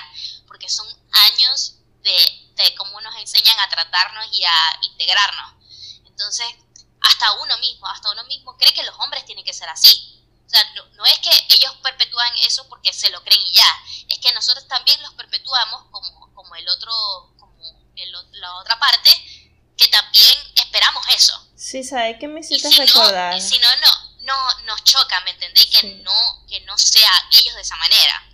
porque 0.52 0.68
son 0.68 0.86
años 1.12 1.76
de, 2.02 2.52
de 2.56 2.74
cómo 2.74 3.00
nos 3.00 3.16
enseñan 3.16 3.58
a 3.58 3.70
tratarnos 3.70 4.26
y 4.32 4.44
a 4.44 4.78
integrarnos. 4.82 5.54
Entonces, 6.04 6.46
hasta 7.00 7.32
uno 7.40 7.56
mismo, 7.56 7.86
hasta 7.86 8.10
uno 8.10 8.22
mismo 8.24 8.54
cree 8.58 8.74
que 8.74 8.82
los 8.82 8.94
hombres 8.98 9.24
tienen 9.24 9.46
que 9.46 9.54
ser 9.54 9.70
así. 9.70 10.22
O 10.44 10.50
sea, 10.50 10.62
no, 10.74 10.84
no, 10.96 11.06
es 11.06 11.18
que 11.20 11.30
ellos 11.54 11.74
perpetúan 11.82 12.30
eso 12.44 12.68
porque 12.68 12.92
se 12.92 13.08
lo 13.08 13.24
creen 13.24 13.40
y 13.46 13.52
ya, 13.52 13.84
es 14.10 14.18
que 14.18 14.30
nosotros 14.34 14.68
también 14.68 15.00
los 15.00 15.14
perpetuamos 15.14 15.84
como, 15.90 16.34
como 16.34 16.54
el 16.54 16.68
otro 16.68 17.32
la 18.32 18.54
otra 18.56 18.78
parte, 18.78 19.10
que 19.78 19.88
también 19.88 20.36
esperamos 20.56 21.02
eso. 21.14 21.48
Sí, 21.56 21.82
¿sabes 21.82 22.16
qué 22.20 22.28
me 22.28 22.40
hiciste 22.40 22.68
recordar? 22.76 23.40
Si 23.40 23.58
no, 23.58 23.68
no, 23.76 24.16
no, 24.20 24.60
nos 24.64 24.84
choca, 24.84 25.18
¿me 25.20 25.30
entendéis? 25.30 25.66
Que, 25.66 25.94
no, 26.02 26.44
que 26.46 26.60
no 26.60 26.76
sea 26.76 27.10
ellos 27.30 27.54
de 27.54 27.62
esa 27.62 27.76
manera. 27.76 28.31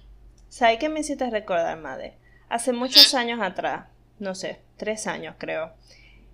¿Sabes 0.59 0.81
qué 0.81 0.89
me 0.89 0.99
hiciste 0.99 1.31
recordar, 1.31 1.79
madre? 1.79 2.15
Hace 2.49 2.73
muchos 2.73 3.15
años 3.15 3.41
atrás, 3.41 3.87
no 4.19 4.35
sé, 4.35 4.59
tres 4.77 5.07
años 5.07 5.37
creo, 5.39 5.71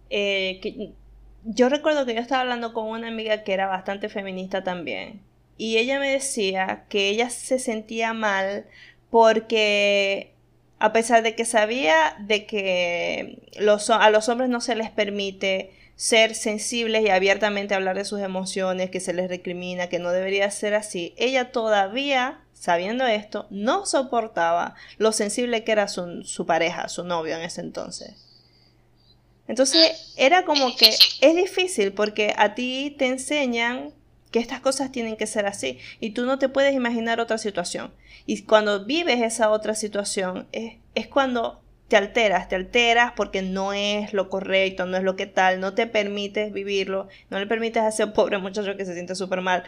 eh, 0.09 0.61
que, 0.63 0.93
yo 1.45 1.69
recuerdo 1.69 2.07
que 2.07 2.15
yo 2.15 2.23
estaba 2.23 2.41
hablando 2.41 2.73
con 2.73 2.87
una 2.87 3.09
amiga 3.09 3.43
que 3.43 3.53
era 3.53 3.67
bastante 3.67 4.09
feminista 4.09 4.65
también. 4.65 5.21
Y 5.59 5.77
ella 5.77 6.01
me 6.01 6.09
decía 6.09 6.85
que 6.89 7.11
ella 7.11 7.29
se 7.29 7.59
sentía 7.59 8.15
mal 8.15 8.65
porque 9.11 10.33
a 10.79 10.95
pesar 10.95 11.23
de 11.23 11.35
que 11.35 11.45
sabía 11.45 12.17
de 12.19 12.47
que 12.47 13.43
los, 13.59 13.91
a 13.91 14.09
los 14.09 14.31
hombres 14.31 14.49
no 14.49 14.63
se 14.63 14.75
les 14.75 14.89
permite 14.89 15.71
ser 15.97 16.35
sensibles 16.35 17.05
y 17.05 17.11
abiertamente 17.11 17.75
hablar 17.75 17.99
de 17.99 18.07
sus 18.07 18.21
emociones, 18.21 18.89
que 18.89 19.01
se 19.01 19.13
les 19.13 19.29
recrimina, 19.29 19.91
que 19.91 19.99
no 19.99 20.13
debería 20.13 20.51
ser 20.51 20.73
así, 20.73 21.13
ella 21.19 21.53
todavía, 21.53 22.41
sabiendo 22.65 23.07
esto, 23.07 23.47
no 23.51 23.85
soportaba 23.85 24.75
lo 24.97 25.13
sensible 25.13 25.65
que 25.65 25.73
era 25.73 25.87
su, 25.87 26.23
su 26.25 26.47
pareja, 26.47 26.89
su 26.89 27.05
novio 27.05 27.37
en 27.37 27.43
ese 27.43 27.61
entonces. 27.61 28.15
Entonces 29.47 30.15
era 30.17 30.47
como 30.47 30.75
que 30.75 30.89
es 30.89 31.37
difícil 31.37 31.93
porque 31.93 32.33
a 32.39 32.55
ti 32.55 32.97
te 32.99 33.09
enseñan 33.09 33.93
que 34.31 34.39
estas 34.39 34.61
cosas 34.61 34.91
tienen 34.91 35.19
que 35.19 35.27
ser 35.27 35.45
así 35.45 35.79
y 36.01 36.13
tú 36.13 36.25
no 36.25 36.39
te 36.39 36.49
puedes 36.49 36.75
imaginar 36.75 37.21
otra 37.21 37.37
situación. 37.37 37.93
Y 38.25 38.45
cuando 38.45 38.87
vives 38.87 39.21
esa 39.21 39.51
otra 39.51 39.75
situación 39.75 40.47
es, 40.53 40.77
es 40.95 41.07
cuando 41.07 41.61
te 41.89 41.99
alteras, 41.99 42.49
te 42.49 42.57
alteras 42.57 43.13
porque 43.15 43.43
no 43.43 43.75
es 43.75 44.15
lo 44.15 44.31
correcto, 44.31 44.87
no 44.87 44.97
es 44.97 45.03
lo 45.03 45.17
que 45.17 45.27
tal, 45.27 45.61
no 45.61 45.75
te 45.75 45.87
permites 45.87 46.51
vivirlo, 46.51 47.09
no 47.29 47.39
le 47.39 47.47
permites 47.47 47.83
a 47.83 47.89
ese 47.89 48.07
pobre 48.07 48.39
muchacho 48.39 48.75
que 48.79 48.87
se 48.87 48.95
siente 48.95 49.15
súper 49.15 49.43
mal 49.43 49.65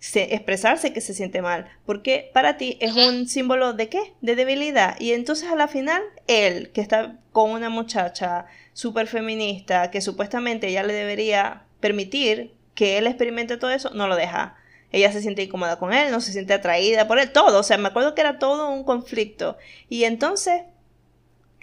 expresarse 0.00 0.92
que 0.92 1.00
se 1.00 1.14
siente 1.14 1.42
mal, 1.42 1.68
porque 1.84 2.30
para 2.32 2.56
ti 2.56 2.78
es 2.80 2.94
un 2.94 3.28
símbolo 3.28 3.72
de 3.72 3.88
qué? 3.88 4.14
De 4.20 4.36
debilidad. 4.36 4.98
Y 5.00 5.12
entonces 5.12 5.50
a 5.50 5.56
la 5.56 5.68
final, 5.68 6.02
él, 6.26 6.70
que 6.72 6.80
está 6.80 7.16
con 7.32 7.50
una 7.50 7.68
muchacha 7.68 8.46
súper 8.72 9.08
feminista, 9.08 9.90
que 9.90 10.00
supuestamente 10.00 10.70
ya 10.70 10.82
le 10.84 10.92
debería 10.92 11.64
permitir 11.80 12.54
que 12.74 12.98
él 12.98 13.06
experimente 13.08 13.56
todo 13.56 13.72
eso, 13.72 13.90
no 13.90 14.06
lo 14.06 14.14
deja. 14.14 14.56
Ella 14.92 15.12
se 15.12 15.20
siente 15.20 15.42
incómoda 15.42 15.78
con 15.78 15.92
él, 15.92 16.10
no 16.10 16.20
se 16.20 16.32
siente 16.32 16.54
atraída 16.54 17.08
por 17.08 17.18
él, 17.18 17.32
todo. 17.32 17.58
O 17.58 17.62
sea, 17.62 17.76
me 17.76 17.88
acuerdo 17.88 18.14
que 18.14 18.20
era 18.20 18.38
todo 18.38 18.70
un 18.70 18.84
conflicto. 18.84 19.58
Y 19.88 20.04
entonces, 20.04 20.62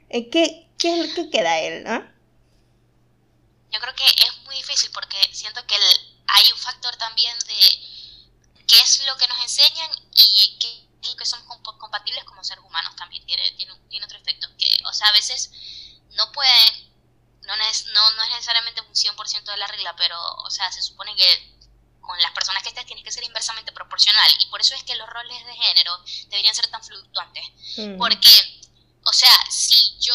¿qué, 0.10 0.68
qué, 0.78 1.10
qué 1.16 1.30
queda 1.32 1.60
él? 1.60 1.86
Ah? 1.88 2.12
Yo 3.72 3.80
creo 3.80 3.96
que 3.96 4.04
es 4.04 4.46
muy 4.46 4.56
difícil 4.56 4.92
porque 4.94 5.18
siento 5.32 5.62
que 5.66 5.76
hay 5.76 6.52
un 6.52 6.60
factor 6.60 6.96
también 6.98 7.34
de 7.48 7.95
qué 8.68 8.80
es 8.80 9.06
lo 9.06 9.18
que 9.18 9.28
nos 9.28 9.40
enseñan 9.42 9.90
y 10.14 10.58
qué 10.60 10.88
es 11.02 11.10
lo 11.10 11.16
que 11.16 11.26
somos 11.26 11.60
compatibles 11.78 12.24
como 12.24 12.44
seres 12.44 12.64
humanos 12.64 12.96
también. 12.96 13.26
Tiene, 13.26 13.52
tiene, 13.52 13.74
tiene 13.90 14.06
otro 14.06 14.18
efecto. 14.18 14.48
Que, 14.58 14.68
o 14.86 14.94
sea, 14.94 15.08
a 15.08 15.14
veces 15.14 15.52
no 16.12 16.32
pueden 16.32 16.96
no, 17.46 17.56
no, 17.56 18.12
no 18.12 18.24
es 18.24 18.30
necesariamente 18.30 18.82
un 18.82 18.94
100% 18.94 19.44
de 19.44 19.58
la 19.58 19.68
regla, 19.68 19.96
pero, 19.96 20.20
o 20.20 20.50
sea, 20.50 20.72
se 20.72 20.82
supone 20.82 21.16
que 21.16 21.56
con 22.02 22.20
las 22.22 22.32
personas 22.32 22.62
que 22.62 22.70
estés 22.70 22.86
tienes 22.86 23.04
que 23.04 23.12
ser 23.12 23.24
inversamente 23.24 23.72
proporcional. 23.72 24.32
Y 24.40 24.46
por 24.48 24.62
eso 24.62 24.76
es 24.76 24.84
que 24.84 24.96
los 24.96 25.10
roles 25.10 25.46
de 25.46 25.56
género 25.56 25.98
deberían 26.28 26.56
ser 26.56 26.68
tan 26.68 26.84
fluctuantes. 26.84 27.44
Mm. 27.78 27.98
Porque, 27.98 28.62
o 29.04 29.14
sea, 29.14 29.32
si 29.50 29.98
yo 30.00 30.14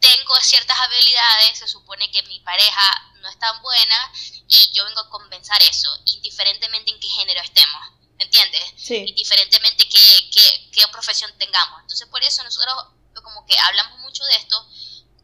tengo 0.00 0.34
ciertas 0.40 0.78
habilidades, 0.78 1.58
se 1.58 1.68
supone 1.68 2.10
que 2.10 2.22
mi 2.24 2.40
pareja 2.40 3.12
no 3.20 3.28
es 3.28 3.38
tan 3.38 3.60
buena 3.62 4.12
y 4.46 4.72
yo 4.72 4.84
vengo 4.84 5.00
a 5.00 5.10
compensar 5.10 5.60
eso, 5.62 5.90
indiferentemente 6.06 6.90
en 6.90 7.00
qué 7.00 7.08
género 7.08 7.40
estemos. 7.40 7.98
¿me 8.18 8.24
entiendes? 8.24 8.64
Sí. 8.76 8.96
Indiferentemente 8.96 9.88
qué, 9.88 10.30
qué, 10.32 10.70
qué 10.72 10.88
profesión 10.88 11.32
tengamos. 11.38 11.80
Entonces 11.82 12.06
por 12.08 12.22
eso 12.22 12.42
nosotros 12.42 12.74
como 13.22 13.46
que 13.46 13.58
hablamos 13.58 13.98
mucho 14.00 14.24
de 14.24 14.36
esto, 14.36 14.68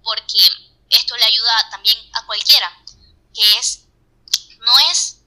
porque 0.02 0.38
esto 0.90 1.16
le 1.16 1.24
ayuda 1.24 1.70
también 1.70 1.98
a 2.12 2.24
cualquiera, 2.26 2.72
que 3.34 3.58
es, 3.58 3.86
no 4.58 4.78
es 4.90 5.20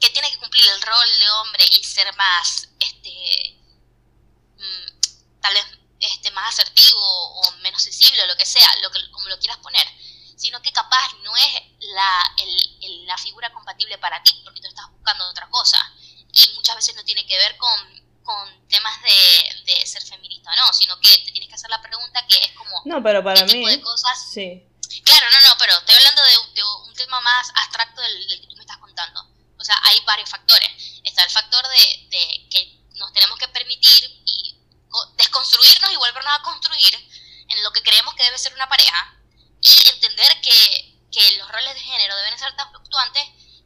que 0.00 0.10
tiene 0.10 0.30
que 0.30 0.38
cumplir 0.38 0.66
el 0.66 0.82
rol 0.82 1.18
de 1.18 1.30
hombre 1.30 1.64
y 1.72 1.84
ser 1.84 2.14
más, 2.16 2.68
este, 2.80 3.58
mm, 4.56 5.40
tal 5.40 5.54
vez 5.54 5.66
este, 6.00 6.30
más 6.30 6.54
asertivo 6.54 7.00
o 7.00 7.52
menos 7.58 7.82
sensible 7.82 8.22
o 8.22 8.26
lo 8.26 8.36
que 8.36 8.46
sea, 8.46 8.68
lo 8.82 8.90
que, 8.90 9.10
como 9.10 9.28
lo 9.28 9.38
quieras 9.38 9.58
poner, 9.58 9.86
sino 10.36 10.62
que 10.62 10.72
capaz 10.72 11.12
no 11.22 11.36
es 11.36 11.62
la, 11.80 12.34
el, 12.38 13.06
la 13.06 13.18
figura 13.18 13.52
compatible 13.52 13.98
para 13.98 14.22
ti 14.22 14.40
porque 14.42 14.60
tú 14.60 14.68
estás 14.68 14.90
buscando 14.90 15.28
otra 15.28 15.48
cosa. 15.50 15.78
Y 16.32 16.54
muchas 16.54 16.76
veces 16.76 16.94
no 16.94 17.04
tiene 17.04 17.26
que 17.26 17.36
ver 17.36 17.56
con, 17.58 18.00
con 18.22 18.68
temas 18.68 19.02
de, 19.02 19.72
de, 19.72 19.86
ser 19.86 20.02
feminista 20.02 20.50
o 20.52 20.56
no, 20.56 20.72
sino 20.72 20.98
que 21.00 21.08
te 21.24 21.32
tienes 21.32 21.48
que 21.48 21.54
hacer 21.54 21.70
la 21.70 21.82
pregunta 21.82 22.24
que 22.26 22.36
es 22.36 22.52
como... 22.52 22.79
No, 22.90 23.00
pero 23.04 23.22
para 23.22 23.46
¿qué 23.46 23.54
mí... 23.54 23.64
tipo 23.64 23.68
de 23.68 23.80
cosas? 23.82 24.32
Sí. 24.34 24.66
Claro, 25.04 25.26
no, 25.30 25.48
no, 25.48 25.54
pero 25.58 25.78
estoy 25.78 25.94
hablando 25.94 26.22
de, 26.22 26.54
de 26.54 26.64
un 26.64 26.94
tema 26.94 27.20
más 27.20 27.48
abstracto 27.54 28.00
del, 28.02 28.28
del, 28.28 28.40
que 28.40 28.46
tú 28.48 28.56
me 28.56 28.62
estás 28.62 28.78
contando. 28.78 29.20
O 29.56 29.62
sea, 29.62 29.78
hay 29.84 30.00
varios 30.04 30.28
factores. 30.28 31.00
Está 31.04 31.22
el 31.22 31.30
factor 31.30 31.62
de, 31.68 32.08
de 32.10 32.48
que 32.50 32.80
nos 32.96 33.12
tenemos 33.12 33.38
que 33.38 33.46
permitir 33.46 34.10
y 34.24 34.58
desconstruirnos 35.16 35.92
y 35.92 35.96
volvernos 35.96 36.34
a 36.34 36.42
construir 36.42 36.94
en 37.48 37.62
lo 37.62 37.70
que 37.70 37.82
creemos 37.82 38.12
que 38.14 38.24
debe 38.24 38.38
ser 38.38 38.54
una 38.54 38.68
pareja 38.68 39.14
y 39.60 39.88
entender 39.90 40.40
que, 40.40 40.98
que 41.12 41.38
los 41.38 41.48
roles 41.48 41.74
de 41.74 41.80
género 41.80 42.16
deben 42.16 42.38
ser 42.40 42.56
tan 42.56 42.70
fluctuantes 42.70 43.22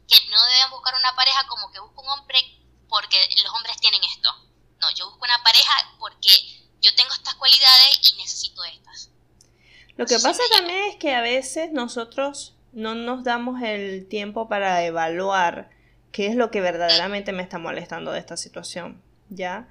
que 0.07 0.27
no 0.29 0.45
deben 0.45 0.69
buscar 0.69 0.93
una 0.93 1.15
pareja 1.15 1.47
como 1.47 1.71
que 1.71 1.79
busco 1.79 2.01
un 2.01 2.09
hombre 2.09 2.39
porque 2.87 3.27
los 3.41 3.51
hombres 3.55 3.75
tienen 3.81 4.03
esto. 4.03 4.29
No, 4.77 4.91
yo 4.91 5.09
busco 5.09 5.25
una 5.25 5.41
pareja 5.41 5.95
porque 5.97 6.29
yo 6.79 6.93
tengo 6.93 7.11
estas 7.11 7.33
cualidades 7.35 7.99
y 8.03 8.13
necesito 8.17 8.63
estas. 8.65 9.09
Lo 10.11 10.17
que 10.17 10.23
pasa 10.23 10.43
también 10.57 10.79
es 10.89 10.95
que 10.97 11.13
a 11.13 11.21
veces 11.21 11.71
nosotros 11.71 12.55
no 12.73 12.93
nos 12.93 13.23
damos 13.23 13.61
el 13.61 14.07
tiempo 14.07 14.47
para 14.47 14.83
evaluar 14.83 15.69
qué 16.11 16.27
es 16.27 16.35
lo 16.35 16.51
que 16.51 16.61
verdaderamente 16.61 17.31
me 17.31 17.41
está 17.43 17.57
molestando 17.57 18.11
de 18.11 18.19
esta 18.19 18.37
situación, 18.37 19.01
¿ya? 19.29 19.67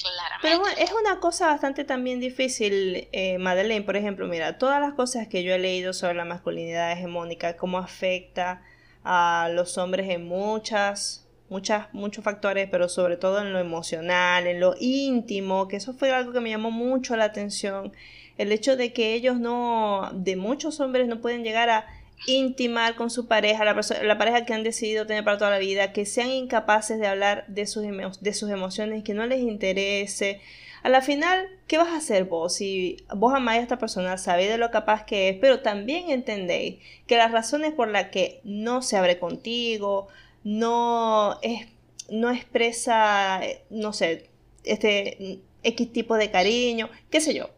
Claramente. 0.00 0.42
Pero 0.42 0.60
bueno, 0.60 0.76
es 0.78 0.92
una 0.92 1.20
cosa 1.20 1.46
bastante 1.46 1.84
también 1.84 2.20
difícil, 2.20 3.08
eh, 3.12 3.38
Madeleine, 3.38 3.84
por 3.84 3.96
ejemplo, 3.96 4.26
mira, 4.26 4.58
todas 4.58 4.80
las 4.80 4.94
cosas 4.94 5.28
que 5.28 5.42
yo 5.42 5.54
he 5.54 5.58
leído 5.58 5.92
sobre 5.92 6.14
la 6.14 6.24
masculinidad 6.24 6.92
hegemónica, 6.92 7.56
cómo 7.56 7.78
afecta 7.78 8.62
a 9.04 9.48
los 9.52 9.78
hombres 9.78 10.10
en 10.10 10.26
muchas, 10.26 11.26
muchas, 11.48 11.86
muchos 11.92 12.24
factores, 12.24 12.68
pero 12.70 12.88
sobre 12.88 13.16
todo 13.16 13.40
en 13.40 13.52
lo 13.52 13.58
emocional, 13.58 14.46
en 14.46 14.60
lo 14.60 14.74
íntimo, 14.78 15.68
que 15.68 15.76
eso 15.76 15.94
fue 15.94 16.10
algo 16.10 16.32
que 16.32 16.40
me 16.40 16.50
llamó 16.50 16.70
mucho 16.70 17.16
la 17.16 17.24
atención, 17.24 17.92
el 18.38 18.52
hecho 18.52 18.76
de 18.76 18.92
que 18.92 19.14
ellos 19.14 19.38
no, 19.38 20.10
de 20.14 20.36
muchos 20.36 20.80
hombres 20.80 21.08
no 21.08 21.20
pueden 21.20 21.42
llegar 21.44 21.70
a 21.70 21.86
intimar 22.26 22.96
con 22.96 23.10
su 23.10 23.26
pareja, 23.26 23.64
la, 23.64 23.78
la, 24.02 24.18
pareja 24.18 24.44
que 24.44 24.54
han 24.54 24.62
decidido 24.62 25.06
tener 25.06 25.24
para 25.24 25.38
toda 25.38 25.50
la 25.50 25.58
vida, 25.58 25.92
que 25.92 26.06
sean 26.06 26.30
incapaces 26.30 26.98
de 26.98 27.06
hablar 27.06 27.44
de 27.48 27.66
sus, 27.66 27.84
de 28.20 28.34
sus 28.34 28.50
emociones, 28.50 29.04
que 29.04 29.14
no 29.14 29.26
les 29.26 29.40
interese. 29.40 30.40
A 30.82 30.88
la 30.88 31.02
final, 31.02 31.48
¿qué 31.66 31.78
vas 31.78 31.88
a 31.88 31.96
hacer 31.96 32.24
vos? 32.24 32.54
Si 32.54 32.98
vos 33.14 33.34
amáis 33.34 33.60
a 33.60 33.62
esta 33.62 33.78
persona, 33.78 34.18
sabéis 34.18 34.50
de 34.50 34.58
lo 34.58 34.70
capaz 34.70 35.04
que 35.04 35.28
es, 35.28 35.38
pero 35.40 35.60
también 35.60 36.10
entendéis 36.10 36.78
que 37.06 37.16
las 37.16 37.32
razones 37.32 37.72
por 37.72 37.88
las 37.88 38.08
que 38.08 38.40
no 38.44 38.82
se 38.82 38.96
abre 38.96 39.18
contigo, 39.18 40.08
no, 40.44 41.38
es, 41.42 41.66
no 42.08 42.30
expresa, 42.30 43.40
no 43.68 43.92
sé, 43.92 44.30
este 44.64 45.40
X 45.64 45.92
tipo 45.92 46.16
de 46.16 46.30
cariño, 46.30 46.88
qué 47.10 47.20
sé 47.20 47.34
yo, 47.34 47.50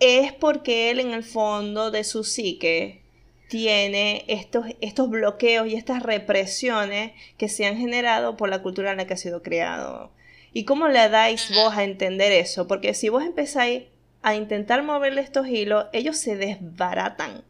es 0.00 0.32
porque 0.32 0.90
él 0.90 0.98
en 0.98 1.12
el 1.12 1.22
fondo 1.22 1.90
de 1.90 2.04
su 2.04 2.24
psique 2.24 3.02
tiene 3.48 4.24
estos, 4.28 4.66
estos 4.80 5.10
bloqueos 5.10 5.68
y 5.68 5.74
estas 5.74 6.02
represiones 6.02 7.12
que 7.36 7.48
se 7.48 7.66
han 7.66 7.76
generado 7.76 8.36
por 8.36 8.48
la 8.48 8.62
cultura 8.62 8.92
en 8.92 8.96
la 8.96 9.06
que 9.06 9.14
ha 9.14 9.18
sido 9.18 9.42
creado. 9.42 10.10
¿Y 10.52 10.64
cómo 10.64 10.88
le 10.88 11.08
dais 11.08 11.52
vos 11.54 11.76
a 11.76 11.84
entender 11.84 12.32
eso? 12.32 12.66
Porque 12.66 12.94
si 12.94 13.08
vos 13.08 13.24
empezáis 13.24 13.84
a 14.22 14.34
intentar 14.34 14.82
moverle 14.82 15.20
estos 15.20 15.46
hilos, 15.48 15.86
ellos 15.92 16.16
se 16.16 16.36
desbaratan. 16.36 17.44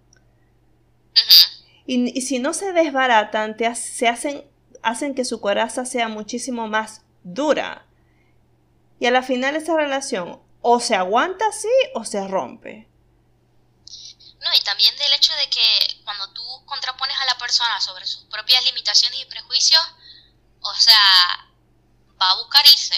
Y, 1.86 2.16
y, 2.16 2.22
si 2.22 2.38
no 2.38 2.52
se 2.52 2.72
desbaratan, 2.72 3.56
te, 3.56 3.74
se 3.74 4.06
hacen, 4.08 4.44
hacen 4.82 5.14
que 5.14 5.24
su 5.24 5.40
coraza 5.40 5.84
sea 5.84 6.08
muchísimo 6.08 6.68
más 6.68 7.04
dura. 7.24 7.86
Y 9.00 9.06
a 9.06 9.10
la 9.10 9.22
final 9.22 9.56
esa 9.56 9.76
relación 9.76 10.38
o 10.62 10.80
se 10.80 10.94
aguanta 10.94 11.46
así 11.46 11.68
o 11.94 12.04
se 12.04 12.26
rompe. 12.26 12.88
No, 14.40 14.48
y 14.56 14.60
también 14.60 14.96
del 14.96 15.12
hecho 15.12 15.32
de 15.34 15.50
que 15.50 16.02
cuando 16.04 16.32
tú 16.32 16.42
contrapones 16.64 17.16
a 17.20 17.26
la 17.26 17.36
persona 17.36 17.80
sobre 17.80 18.06
sus 18.06 18.24
propias 18.24 18.64
limitaciones 18.64 19.20
y 19.20 19.26
prejuicios, 19.26 19.82
o 20.60 20.74
sea, 20.74 20.96
va 22.20 22.30
a 22.30 22.36
buscar 22.36 22.64
irse. 22.66 22.96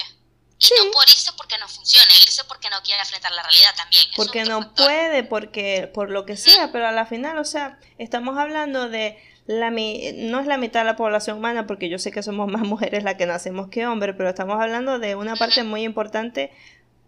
Y 0.57 0.65
sí. 0.65 0.73
no 0.77 0.91
por 0.91 1.03
irse 1.09 1.31
porque 1.33 1.57
no 1.57 1.67
funcione, 1.67 2.13
irse 2.23 2.43
porque 2.45 2.69
no 2.69 2.81
quiere 2.83 3.01
enfrentar 3.01 3.31
la 3.33 3.43
realidad 3.43 3.75
también. 3.75 4.03
Porque 4.15 4.45
no 4.45 4.61
factor. 4.61 4.85
puede, 4.85 5.23
porque 5.23 5.91
por 5.93 6.09
lo 6.09 6.25
que 6.25 6.37
sea, 6.37 6.71
pero 6.71 6.87
a 6.87 6.91
la 6.91 7.05
final, 7.05 7.37
o 7.37 7.43
sea, 7.43 7.77
estamos 7.97 8.37
hablando 8.37 8.87
de 8.87 9.21
la 9.45 9.71
no 9.71 10.39
es 10.39 10.47
la 10.47 10.57
mitad 10.57 10.81
de 10.81 10.85
la 10.85 10.95
población 10.95 11.37
humana, 11.37 11.67
porque 11.67 11.89
yo 11.89 11.99
sé 11.99 12.11
que 12.11 12.23
somos 12.23 12.49
más 12.49 12.61
mujeres 12.67 13.03
las 13.03 13.15
que 13.15 13.25
nacemos 13.25 13.69
que 13.69 13.85
hombres, 13.85 14.15
pero 14.17 14.29
estamos 14.29 14.61
hablando 14.61 14.99
de 14.99 15.15
una 15.15 15.35
parte 15.35 15.63
muy 15.63 15.83
importante 15.83 16.53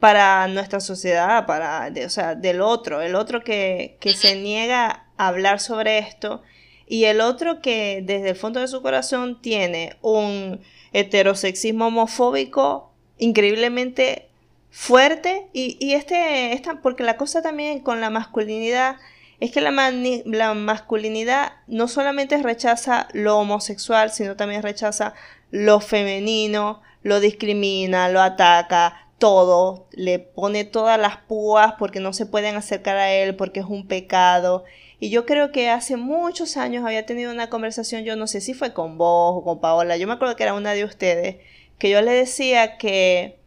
para 0.05 0.47
nuestra 0.47 0.81
sociedad, 0.81 1.47
para, 1.47 1.89
de, 1.89 2.05
o 2.05 2.11
sea, 2.11 2.35
del 2.35 2.61
otro, 2.61 3.01
el 3.01 3.15
otro 3.15 3.43
que, 3.43 3.97
que 3.99 4.13
se 4.13 4.35
niega 4.35 5.07
a 5.17 5.27
hablar 5.27 5.59
sobre 5.59 5.97
esto 5.97 6.43
y 6.85 7.05
el 7.05 7.21
otro 7.21 7.59
que 7.59 8.03
desde 8.03 8.29
el 8.29 8.35
fondo 8.35 8.59
de 8.59 8.67
su 8.67 8.83
corazón 8.83 9.41
tiene 9.41 9.97
un 10.03 10.61
heterosexismo 10.93 11.87
homofóbico 11.87 12.91
increíblemente 13.17 14.29
fuerte 14.69 15.47
y, 15.53 15.75
y 15.79 15.93
este, 15.93 16.53
esta, 16.53 16.81
porque 16.83 17.01
la 17.01 17.17
cosa 17.17 17.41
también 17.41 17.79
con 17.79 17.99
la 17.99 18.11
masculinidad 18.11 18.97
es 19.39 19.49
que 19.51 19.59
la, 19.59 19.71
mani, 19.71 20.21
la 20.27 20.53
masculinidad 20.53 21.53
no 21.65 21.87
solamente 21.87 22.37
rechaza 22.43 23.07
lo 23.13 23.39
homosexual, 23.39 24.11
sino 24.11 24.35
también 24.35 24.61
rechaza 24.61 25.15
lo 25.49 25.79
femenino, 25.79 26.83
lo 27.01 27.19
discrimina, 27.19 28.07
lo 28.09 28.21
ataca, 28.21 29.04
todo, 29.17 29.87
le 29.91 30.19
pone 30.19 30.65
todas 30.65 30.99
las 30.99 31.17
púas 31.17 31.73
porque 31.79 31.99
no 31.99 32.13
se 32.13 32.25
pueden 32.25 32.55
acercar 32.55 32.97
a 32.97 33.11
él 33.11 33.35
porque 33.35 33.61
es 33.61 33.65
un 33.65 33.87
pecado. 33.87 34.65
Y 34.99 35.09
yo 35.09 35.25
creo 35.25 35.51
que 35.51 35.69
hace 35.69 35.97
muchos 35.97 36.57
años 36.57 36.85
había 36.85 37.05
tenido 37.05 37.31
una 37.31 37.49
conversación, 37.49 38.03
yo 38.03 38.15
no 38.15 38.27
sé 38.27 38.41
si 38.41 38.53
fue 38.53 38.73
con 38.73 38.97
vos 38.97 39.35
o 39.37 39.43
con 39.43 39.59
Paola, 39.59 39.97
yo 39.97 40.07
me 40.07 40.13
acuerdo 40.13 40.35
que 40.35 40.43
era 40.43 40.53
una 40.53 40.73
de 40.73 40.83
ustedes, 40.83 41.37
que 41.77 41.89
yo 41.89 42.01
le 42.01 42.11
decía 42.11 42.77
que 42.77 43.39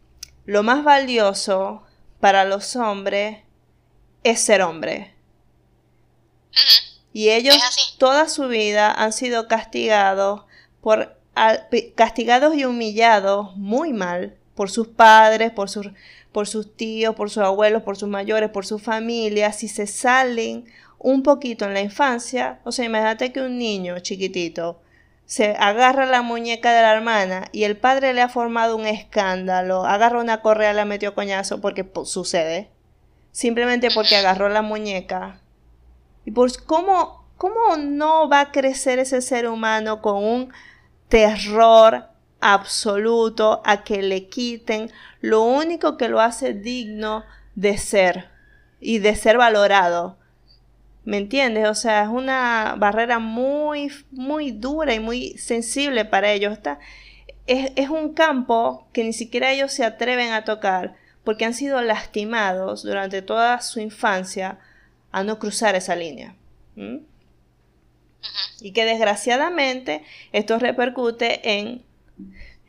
lo 0.45 0.63
más 0.63 0.83
valioso 0.83 1.83
para 2.19 2.45
los 2.45 2.75
hombres 2.75 3.39
es 4.23 4.39
ser 4.39 4.61
hombre. 4.61 5.13
Uh 6.51 6.55
-huh. 6.55 6.89
Y 7.13 7.29
ellos 7.29 7.55
toda 7.97 8.29
su 8.29 8.47
vida 8.47 8.91
han 8.91 9.13
sido 9.13 9.47
castigados 9.47 10.43
por 10.81 11.17
castigados 11.95 12.55
y 12.55 12.65
humillados 12.65 13.55
muy 13.55 13.93
mal 13.93 14.38
por 14.59 14.69
sus 14.69 14.89
padres, 14.89 15.51
por 15.51 15.69
sus, 15.69 15.87
por 16.33 16.45
sus 16.45 16.75
tíos, 16.75 17.15
por 17.15 17.29
sus 17.29 17.43
abuelos, 17.43 17.81
por 17.81 17.95
sus 17.95 18.09
mayores, 18.09 18.49
por 18.49 18.65
su 18.65 18.77
familia, 18.77 19.53
si 19.53 19.69
se 19.69 19.87
salen 19.87 20.65
un 20.97 21.23
poquito 21.23 21.63
en 21.63 21.73
la 21.73 21.79
infancia, 21.79 22.59
o 22.65 22.73
sea, 22.73 22.83
imagínate 22.83 23.31
que 23.31 23.39
un 23.39 23.57
niño 23.57 23.97
chiquitito 23.99 24.81
se 25.23 25.55
agarra 25.57 26.05
la 26.05 26.23
muñeca 26.23 26.73
de 26.73 26.81
la 26.81 26.91
hermana 26.91 27.47
y 27.53 27.63
el 27.63 27.77
padre 27.77 28.13
le 28.13 28.19
ha 28.19 28.27
formado 28.27 28.75
un 28.75 28.85
escándalo, 28.85 29.85
agarra 29.85 30.19
una 30.19 30.41
correa, 30.41 30.73
la 30.73 30.83
metió 30.83 31.15
coñazo 31.15 31.61
porque 31.61 31.85
pues, 31.85 32.09
sucede, 32.09 32.69
simplemente 33.31 33.87
porque 33.95 34.17
agarró 34.17 34.49
la 34.49 34.61
muñeca. 34.61 35.39
Y 36.25 36.31
pues, 36.31 36.57
¿cómo, 36.57 37.23
¿cómo 37.37 37.77
no 37.77 38.27
va 38.27 38.41
a 38.41 38.51
crecer 38.51 38.99
ese 38.99 39.21
ser 39.21 39.47
humano 39.47 40.01
con 40.01 40.21
un 40.21 40.51
terror 41.07 42.08
absoluto 42.41 43.61
a 43.65 43.83
que 43.83 44.01
le 44.01 44.27
quiten 44.27 44.91
lo 45.21 45.43
único 45.43 45.97
que 45.97 46.09
lo 46.09 46.21
hace 46.21 46.53
digno 46.53 47.23
de 47.55 47.77
ser 47.77 48.29
y 48.79 48.99
de 48.99 49.15
ser 49.15 49.37
valorado. 49.37 50.17
¿Me 51.05 51.17
entiendes? 51.17 51.67
O 51.67 51.75
sea, 51.75 52.03
es 52.03 52.09
una 52.09 52.75
barrera 52.77 53.19
muy, 53.19 53.91
muy 54.11 54.51
dura 54.51 54.93
y 54.93 54.99
muy 54.99 55.37
sensible 55.37 56.05
para 56.05 56.31
ellos. 56.31 56.53
Está, 56.53 56.79
es, 57.47 57.71
es 57.75 57.89
un 57.89 58.13
campo 58.13 58.87
que 58.93 59.03
ni 59.03 59.13
siquiera 59.13 59.51
ellos 59.51 59.71
se 59.71 59.83
atreven 59.83 60.31
a 60.33 60.43
tocar 60.43 60.95
porque 61.23 61.45
han 61.45 61.53
sido 61.53 61.81
lastimados 61.81 62.83
durante 62.83 63.21
toda 63.21 63.61
su 63.61 63.79
infancia 63.79 64.59
a 65.11 65.23
no 65.23 65.39
cruzar 65.39 65.75
esa 65.75 65.95
línea. 65.95 66.35
Y 68.61 68.71
que 68.71 68.85
desgraciadamente 68.85 70.03
esto 70.31 70.59
repercute 70.59 71.59
en 71.59 71.83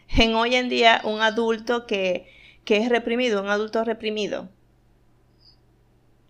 en 0.09 0.35
hoy 0.35 0.55
en 0.57 0.69
día 0.69 1.01
un 1.05 1.21
adulto 1.21 1.87
que, 1.87 2.61
que 2.65 2.79
es 2.79 2.89
reprimido, 2.89 3.43
un 3.43 3.51
adulto 3.51 3.85
reprimido. 3.85 4.49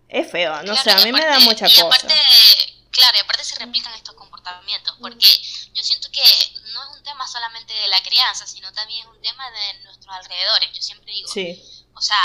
Es 0.07 0.29
feo, 0.29 0.61
no 0.63 0.75
sé, 0.75 0.91
a 0.91 0.99
mí 1.05 1.11
me 1.11 1.25
da 1.25 1.39
mucha 1.39 1.67
y 1.67 1.73
cosa. 1.73 1.87
Aparte, 1.87 2.13
claro, 2.91 3.17
y 3.17 3.21
aparte 3.21 3.43
se 3.45 3.57
replican 3.57 3.93
estos 3.93 4.13
comportamientos, 4.15 4.97
porque 4.99 5.27
yo 5.73 5.83
siento 5.83 6.09
que 6.11 6.21
no 6.73 6.83
es 6.83 6.97
un 6.97 7.03
tema 7.03 7.25
solamente 7.27 7.73
de 7.73 7.87
la 7.87 8.01
crianza, 8.03 8.45
sino 8.45 8.71
también 8.73 9.07
es 9.07 9.07
un 9.07 9.21
tema 9.21 9.49
de 9.49 9.83
nuestros 9.85 10.13
alrededores. 10.13 10.69
Yo 10.73 10.81
siempre 10.81 11.13
digo, 11.13 11.29
Sí, 11.31 11.61
o 11.93 12.01
sea, 12.01 12.21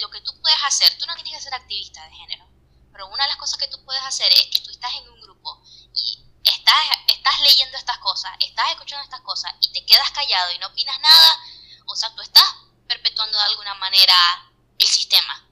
lo 0.00 0.10
que 0.10 0.20
tú 0.20 0.40
puedes 0.40 0.58
hacer, 0.64 0.96
tú 0.98 1.06
no 1.06 1.14
tienes 1.14 1.34
que 1.34 1.42
ser 1.42 1.54
activista 1.54 2.04
de 2.06 2.14
género, 2.14 2.48
pero 2.92 3.08
una 3.08 3.24
de 3.24 3.30
las 3.30 3.38
cosas 3.38 3.58
que 3.58 3.68
tú 3.68 3.84
puedes 3.84 4.02
hacer 4.02 4.30
es 4.32 4.46
que 4.46 4.60
tú 4.60 4.70
estás 4.70 4.92
en 4.94 5.08
un 5.10 5.20
grupo 5.20 5.60
y 5.94 6.29
estás, 6.44 6.86
estás 7.08 7.40
leyendo 7.40 7.76
estas 7.76 7.98
cosas, 7.98 8.32
estás 8.40 8.70
escuchando 8.70 9.04
estas 9.04 9.20
cosas 9.20 9.52
y 9.60 9.72
te 9.72 9.84
quedas 9.84 10.10
callado 10.10 10.52
y 10.52 10.58
no 10.58 10.68
opinas 10.68 10.98
nada, 11.00 11.38
o 11.86 11.96
sea, 11.96 12.14
tú 12.14 12.22
estás 12.22 12.44
perpetuando 12.86 13.36
de 13.36 13.44
alguna 13.44 13.74
manera 13.74 14.14
el 14.78 14.88
sistema. 14.88 15.46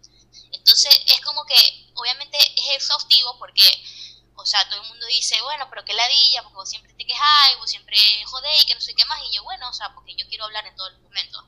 Entonces 0.53 1.01
es 1.07 1.21
como 1.23 1.45
que 1.45 1.91
obviamente 1.95 2.39
es 2.39 2.77
exhaustivo 2.77 3.39
porque, 3.39 3.63
o 4.37 4.47
sea, 4.47 4.69
todo 4.69 4.83
el 4.83 4.89
mundo 4.89 5.07
dice, 5.07 5.41
bueno, 5.43 5.69
pero 5.71 5.85
qué 5.85 5.95
ladilla, 5.95 6.43
porque 6.43 6.57
vos 6.57 6.69
siempre 6.69 6.93
te 6.95 7.07
quejáis, 7.07 7.59
vos 7.59 7.71
siempre 7.71 7.99
jodéis, 8.27 8.65
que 8.65 8.75
no 8.75 8.81
sé 8.81 8.95
qué 8.95 9.05
más, 9.05 9.21
y 9.29 9.37
yo, 9.37 9.43
bueno, 9.45 9.69
o 9.69 9.73
sea, 9.73 9.95
porque 9.95 10.15
yo 10.17 10.27
quiero 10.29 10.45
hablar 10.45 10.67
en 10.67 10.77
todos 10.77 10.93
los 10.93 11.01
momentos. 11.03 11.45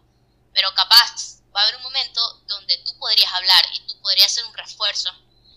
Pero 0.53 0.75
capaz 0.75 1.41
va 1.55 1.61
a 1.61 1.63
haber 1.65 1.77
un 1.77 1.83
momento 1.83 2.41
donde 2.47 2.79
tú 2.79 2.97
podrías 2.99 3.33
hablar 3.33 3.65
y 3.73 3.81
tú 3.81 4.01
podrías 4.01 4.33
hacer 4.33 4.45
un 4.45 4.55
refuerzo. 4.55 5.13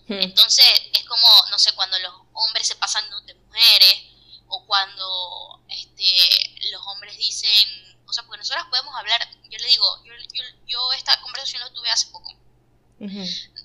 Hmm. 0.06 0.20
Entonces 0.20 0.66
es 0.92 1.04
como, 1.04 1.26
no 1.50 1.58
sé, 1.58 1.72
cuando 1.74 1.98
los 1.98 2.14
hombres 2.34 2.66
se 2.66 2.76
pasan 2.76 3.04
de 3.26 3.34
mujeres 3.54 4.04
o 4.48 4.66
cuando 4.66 5.60
este, 5.68 6.70
los 6.70 6.82
hombres 6.86 7.16
dicen, 7.16 7.98
o 8.06 8.12
sea, 8.12 8.24
porque 8.24 8.38
nosotras 8.38 8.66
podemos 8.68 8.94
hablar, 8.96 9.28
yo 9.44 9.58
le 9.58 9.68
digo, 9.68 10.04
yo, 10.04 10.12
yo, 10.32 10.42
yo 10.66 10.92
esta 10.92 11.20
conversación 11.22 11.62
lo 11.62 11.72
tuve 11.72 11.90
hace 11.90 12.08
poco. 12.08 12.32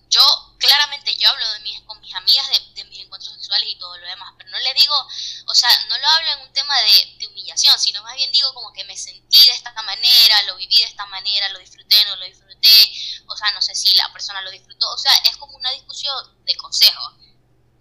Yo, 0.09 0.21
claramente, 0.57 1.15
yo 1.15 1.29
hablo 1.29 1.53
de 1.53 1.59
mis, 1.59 1.79
con 1.83 2.01
mis 2.01 2.13
amigas 2.13 2.49
de, 2.49 2.59
de 2.73 2.83
mis 2.89 2.99
encuentros 2.99 3.31
sexuales 3.31 3.69
y 3.69 3.77
todo 3.77 3.95
lo 3.95 4.05
demás, 4.05 4.33
pero 4.37 4.49
no 4.49 4.59
le 4.59 4.73
digo, 4.73 4.95
o 5.45 5.55
sea, 5.55 5.69
no 5.87 5.97
lo 5.97 6.07
hablo 6.07 6.31
en 6.31 6.39
un 6.47 6.53
tema 6.53 6.75
de, 6.81 7.15
de 7.19 7.27
humillación, 7.27 7.79
sino 7.79 8.01
más 8.01 8.15
bien 8.15 8.31
digo 8.31 8.53
como 8.53 8.73
que 8.73 8.83
me 8.85 8.97
sentí 8.97 9.45
de 9.45 9.51
esta 9.51 9.71
manera, 9.83 10.41
lo 10.43 10.57
viví 10.57 10.75
de 10.75 10.85
esta 10.85 11.05
manera, 11.05 11.47
lo 11.49 11.59
disfruté, 11.59 12.03
no 12.05 12.15
lo 12.17 12.25
disfruté, 12.25 12.91
o 13.27 13.37
sea, 13.37 13.51
no 13.51 13.61
sé 13.61 13.75
si 13.75 13.93
la 13.95 14.11
persona 14.11 14.41
lo 14.41 14.51
disfrutó, 14.51 14.91
o 14.91 14.97
sea, 14.97 15.13
es 15.29 15.37
como 15.37 15.55
una 15.55 15.71
discusión 15.71 16.43
de 16.45 16.55
consejo. 16.55 17.13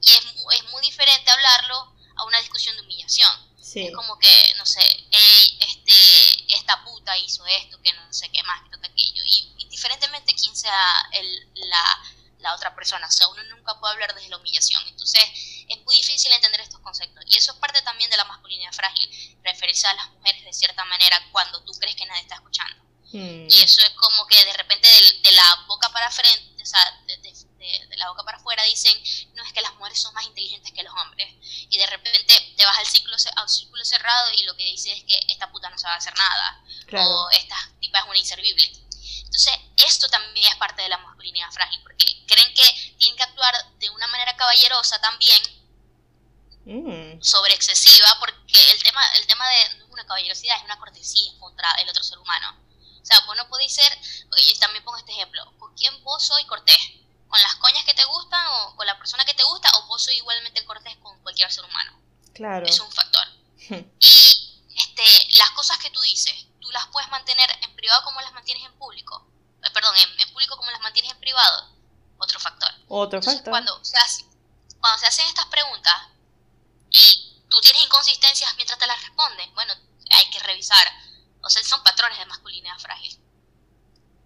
Y 0.01 0.11
es, 0.11 0.21
es 0.53 0.65
muy 0.71 0.83
diferente 0.83 1.31
hablarlo 1.31 1.98
a 2.19 2.25
una 2.25 2.39
discusión 2.41 2.77
de 2.77 2.83
humillación. 2.83 3.31
Sí, 3.61 3.87
Es 3.87 3.95
como 3.95 4.19
que, 4.19 4.55
no 4.57 4.65
sé, 4.67 4.81
"Ey, 5.11 5.59
este, 5.61 6.55
esta 6.55 6.83
puta 6.85 7.17
hizo 7.19 7.45
esto, 7.47 7.81
que 7.83 7.93
no 7.93 8.13
sé 8.13 8.29
qué 8.31 8.43
más, 8.43 8.63
que 8.69 8.77
aquello. 8.87 9.23
Y, 9.25 9.53
indiferentemente 9.59 10.35
quién 10.35 10.57
sea 10.57 11.09
el, 11.13 11.49
la, 11.55 11.85
la 12.41 12.55
otra 12.55 12.75
persona, 12.75 13.07
o 13.07 13.11
sea, 13.11 13.29
uno 13.29 13.43
nunca 13.45 13.79
puede 13.79 13.93
hablar 13.95 14.15
desde 14.15 14.29
la 14.31 14.39
humillación. 14.39 14.83
Entonces, 14.89 15.23
es 15.69 15.79
muy 15.85 15.97
difícil 15.97 16.33
entender 16.33 16.61
estos 16.63 16.81
conceptos. 16.81 17.25
Y 17.29 17.37
eso 17.37 17.53
es 17.53 17.59
parte 17.59 17.83
también 17.83 18.11
de 18.11 18.17
la 18.17 18.25
masculinidad 18.25 18.73
frágil, 18.73 19.39
referirse 19.45 19.87
a 19.87 19.95
las 19.95 20.11
mujeres 20.13 20.45
de 20.45 20.53
cierta 20.53 20.85
manera 20.87 21.21
cuando 21.33 21.63
tú 21.65 21.73
crees 21.79 21.97
que 21.97 22.07
nadie 22.07 22.23
está 22.23 22.37
escuchando. 22.37 22.83
Hmm. 23.13 23.47
Y 23.51 23.63
eso 23.63 23.81
es 23.83 23.91
como 23.91 24.27
que 24.27 24.45
de 24.45 24.53
repente 24.55 24.89
de, 24.89 25.21
de 25.29 25.33
la 25.33 25.65
boca 25.67 25.91
para 25.93 26.11
frente, 26.11 26.63
o 26.63 26.67
sea, 26.67 26.81
de, 27.07 27.17
de- 27.19 27.35
de- 27.79 27.87
de 27.87 27.97
la 27.97 28.09
boca 28.09 28.23
para 28.25 28.39
afuera 28.39 28.63
dicen, 28.65 28.97
no 29.35 29.43
es 29.45 29.53
que 29.53 29.61
las 29.61 29.75
mujeres 29.75 30.01
son 30.01 30.15
más 30.15 30.25
inteligentes 30.25 30.73
que 30.73 30.83
los 30.83 30.93
hombres. 30.95 31.29
Y 31.71 31.79
de 31.79 31.87
repente 31.87 32.55
te 32.57 32.65
vas 32.65 32.79
al 32.79 32.87
ciclo, 32.87 33.19
ce- 33.19 33.31
al 33.37 33.49
círculo 33.49 33.85
cerrado 33.85 34.33
y 34.35 34.43
lo 34.45 34.57
que 34.57 34.65
dice 34.65 34.93
es 34.93 35.05
que 35.05 35.19
esta 35.29 35.51
puta 35.53 35.69
no 35.71 35.79
sabe 35.79 35.97
hacer 35.97 36.15
nada. 36.17 36.65
Claro. 36.87 37.11
O 37.11 37.31
esta 37.31 37.57
tipa 37.81 37.99
es 38.01 38.05
una 38.07 38.19
inservible. 38.19 38.67
Entonces, 39.25 39.55
esto 39.77 40.09
también 40.09 40.47
es 40.47 40.57
parte 40.57 40.83
de 40.83 40.89
la 40.89 40.99
masculinidad 40.99 41.51
frágil, 41.53 41.81
porque 41.83 42.05
creen 42.27 42.53
que 42.55 42.95
tienen 42.99 43.17
que 43.17 43.23
actuar 43.23 43.55
de 43.79 43.91
una 43.91 44.07
manera 44.09 44.35
caballerosa 44.37 45.01
también, 45.01 45.43
Mm, 46.65 47.23
sobre 47.23 47.55
excesiva, 47.55 48.15
porque 48.21 48.71
el 48.73 48.83
tema, 48.83 49.01
el 49.17 49.27
tema 49.27 49.49
de 49.49 49.85
una 49.85 50.05
caballerosidad, 50.07 50.57
es 50.59 50.65
una 50.65 50.79
cortesía 50.79 51.33
contra 51.39 51.71
el 51.81 51.89
otro 51.89 52.03
ser 52.05 52.19
humano. 52.19 52.59
O 53.01 53.07
sea, 53.07 53.21
vos 53.21 53.35
no 53.39 53.49
podéis 53.49 53.73
ser, 53.75 53.91
y 54.53 54.59
también 54.59 54.85
pongo 54.85 54.99
este 54.99 55.13
ejemplo, 55.13 55.51
¿con 55.59 55.75
quién 55.77 56.03
vos 56.05 56.23
soy 56.27 56.45
cortés? 56.45 56.77
¿Con 57.29 57.41
las 57.43 57.55
coñas 57.57 57.85
que 57.85 57.95
te 57.95 58.05
gustan 58.07 58.45
o 58.49 58.77
con 58.77 58.87
la 58.87 58.97
persona 58.99 59.25
que 59.25 59.35
te 59.35 59.43
gusta 59.45 59.71
o 59.77 59.87
vos 59.87 60.03
soy 60.03 60.15
igualmente 60.17 60.65
cortés 60.65 60.97
con 60.99 61.19
cualquier 61.23 61.51
ser 61.53 61.65
humano? 61.65 61.93
claro. 62.35 62.67
Es 62.67 62.79
un 62.81 62.91
factor. 62.93 63.27
Hmm. 63.69 63.85
Y 64.01 64.63
este, 64.77 65.03
las 65.39 65.51
cosas 65.51 65.77
que 65.79 65.91
tú 65.91 66.01
dices, 66.01 66.47
tú 66.61 66.71
las 66.71 66.87
puedes 66.89 67.11
mantener 67.11 67.51
en 67.63 67.75
privado 67.77 68.03
como 68.05 68.21
las 68.21 68.33
mantienes 68.33 68.65
en 68.65 68.73
público. 68.79 69.27
Eh, 69.65 69.71
perdón, 69.75 69.95
en, 69.97 70.21
en 70.21 70.33
público 70.33 70.57
como 70.57 70.71
las 70.71 70.81
mantienes 70.81 71.11
en 71.13 71.19
privado. 71.21 71.75
Otro 72.19 72.39
factor. 72.41 72.71
Otro 72.89 73.19
Entonces, 73.19 73.35
factor. 73.41 73.51
cuando 73.53 73.85
se, 73.85 73.97
hace- 73.99 74.25
cuando 74.81 74.99
se 75.01 75.07
hacen 75.07 75.27
estas 75.27 75.47
preguntas 75.47 75.95
y 76.91 77.43
tú 77.51 77.61
tienes 77.61 77.83
inconsistencias 77.83 78.55
mientras 78.57 78.79
te 78.79 78.87
las 78.87 79.01
responden, 79.03 79.53
bueno, 79.55 79.75
hay 80.13 80.31
que 80.31 80.39
revisar. 80.41 80.87
O 81.43 81.51
sea, 81.51 81.63
son 81.65 81.83
patrones 81.83 82.19
de 82.19 82.27
masculinidad 82.27 82.79
frágil. 82.79 83.19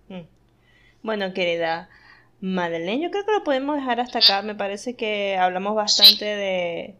Mm. 0.09 0.23
Bueno, 1.03 1.33
querida 1.35 1.89
Madeleine, 2.43 3.03
yo 3.03 3.11
creo 3.11 3.25
que 3.25 3.33
lo 3.33 3.45
podemos 3.45 3.77
dejar 3.77 4.01
hasta 4.01 4.19
acá. 4.19 4.43
Me 4.43 4.55
parece 4.55 4.97
que 4.97 5.39
hablamos 5.39 5.75
bastante 5.77 6.25
de, 6.25 6.97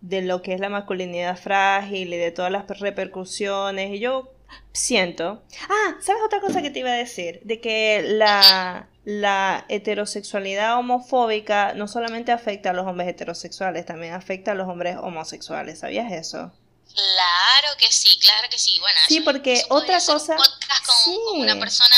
de 0.00 0.22
lo 0.22 0.40
que 0.42 0.54
es 0.54 0.60
la 0.60 0.70
masculinidad 0.70 1.36
frágil 1.38 2.12
y 2.12 2.16
de 2.16 2.30
todas 2.32 2.50
las 2.50 2.66
repercusiones. 2.66 3.90
Y 3.92 4.00
yo 4.00 4.32
siento. 4.72 5.42
Ah, 5.68 5.96
¿sabes 6.00 6.22
otra 6.24 6.40
cosa 6.40 6.62
que 6.62 6.70
te 6.70 6.78
iba 6.78 6.90
a 6.90 6.94
decir? 6.94 7.40
De 7.44 7.60
que 7.60 8.02
la, 8.06 8.88
la 9.04 9.66
heterosexualidad 9.68 10.78
homofóbica 10.78 11.74
no 11.74 11.86
solamente 11.86 12.32
afecta 12.32 12.70
a 12.70 12.72
los 12.72 12.86
hombres 12.86 13.08
heterosexuales, 13.08 13.84
también 13.84 14.14
afecta 14.14 14.52
a 14.52 14.54
los 14.54 14.66
hombres 14.66 14.96
homosexuales. 14.96 15.80
¿Sabías 15.80 16.10
eso? 16.10 16.50
Claro 16.94 17.68
que 17.78 17.92
sí, 17.92 18.18
claro 18.18 18.48
que 18.50 18.58
sí. 18.58 18.78
Bueno, 18.80 18.98
Sí, 19.08 19.20
porque 19.20 19.62
otra 19.68 19.98
un 19.98 20.04
cosa- 20.06 20.36
podcast 20.36 20.86
con, 20.86 20.96
sí. 21.04 21.18
con 21.26 21.40
una 21.42 21.60
persona, 21.60 21.96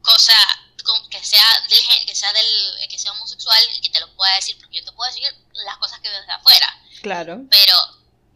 cosa, 0.00 0.32
con- 0.82 1.10
que 1.10 1.18
sea 1.22 1.42
del 1.68 1.78
gen- 1.80 2.06
que 2.06 2.14
sea 2.26 2.32
del, 2.32 2.88
que 2.88 2.98
sea 2.98 3.12
homosexual 3.12 3.62
y 3.74 3.80
que 3.80 3.90
te 3.90 4.00
lo 4.00 4.14
pueda 4.16 4.34
decir, 4.34 4.56
porque 4.58 4.78
yo 4.78 4.84
te 4.84 4.92
puedo 4.92 5.10
decir 5.10 5.24
las 5.64 5.76
cosas 5.78 6.00
que 6.00 6.08
veo 6.08 6.20
desde 6.20 6.32
afuera, 6.32 6.80
Claro. 7.02 7.40
pero 7.50 7.76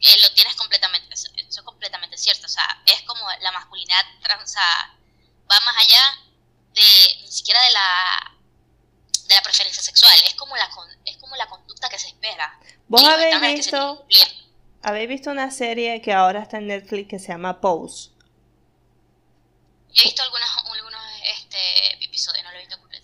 eh, 0.00 0.16
lo 0.22 0.32
tienes 0.34 0.54
completamente, 0.56 1.12
eso 1.14 1.28
es 1.34 1.62
completamente 1.62 2.16
cierto, 2.16 2.46
o 2.46 2.48
sea, 2.48 2.82
es 2.86 3.02
como 3.02 3.24
la 3.40 3.52
masculinidad 3.52 4.04
trans, 4.22 4.54
va 4.56 5.60
más 5.60 5.76
allá 5.78 6.18
de 6.72 7.22
ni 7.22 7.30
siquiera 7.30 7.60
de 7.62 7.70
la 7.70 8.36
de 9.26 9.34
la 9.36 9.42
preferencia 9.42 9.82
sexual, 9.82 10.18
es 10.26 10.34
como 10.34 10.56
la 10.56 10.68
es 11.04 11.16
como 11.18 11.36
la 11.36 11.46
conducta 11.46 11.88
que 11.88 11.98
se 11.98 12.08
espera. 12.08 12.58
¿Vos 12.88 13.04
habéis 13.04 13.40
visto, 13.40 14.04
habéis 14.82 15.08
visto 15.08 15.30
una 15.30 15.50
serie 15.52 16.02
que 16.02 16.12
ahora 16.12 16.42
está 16.42 16.58
en 16.58 16.66
Netflix 16.66 17.08
que 17.08 17.18
se 17.18 17.28
llama 17.28 17.60
Pose? 17.60 18.10
Yo 19.92 20.02
he 20.02 20.04
visto 20.04 20.22
algunos, 20.22 20.48
algunos 20.72 21.02
este, 21.36 22.04
episodios, 22.04 22.44
no 22.44 22.50
lo. 22.52 22.59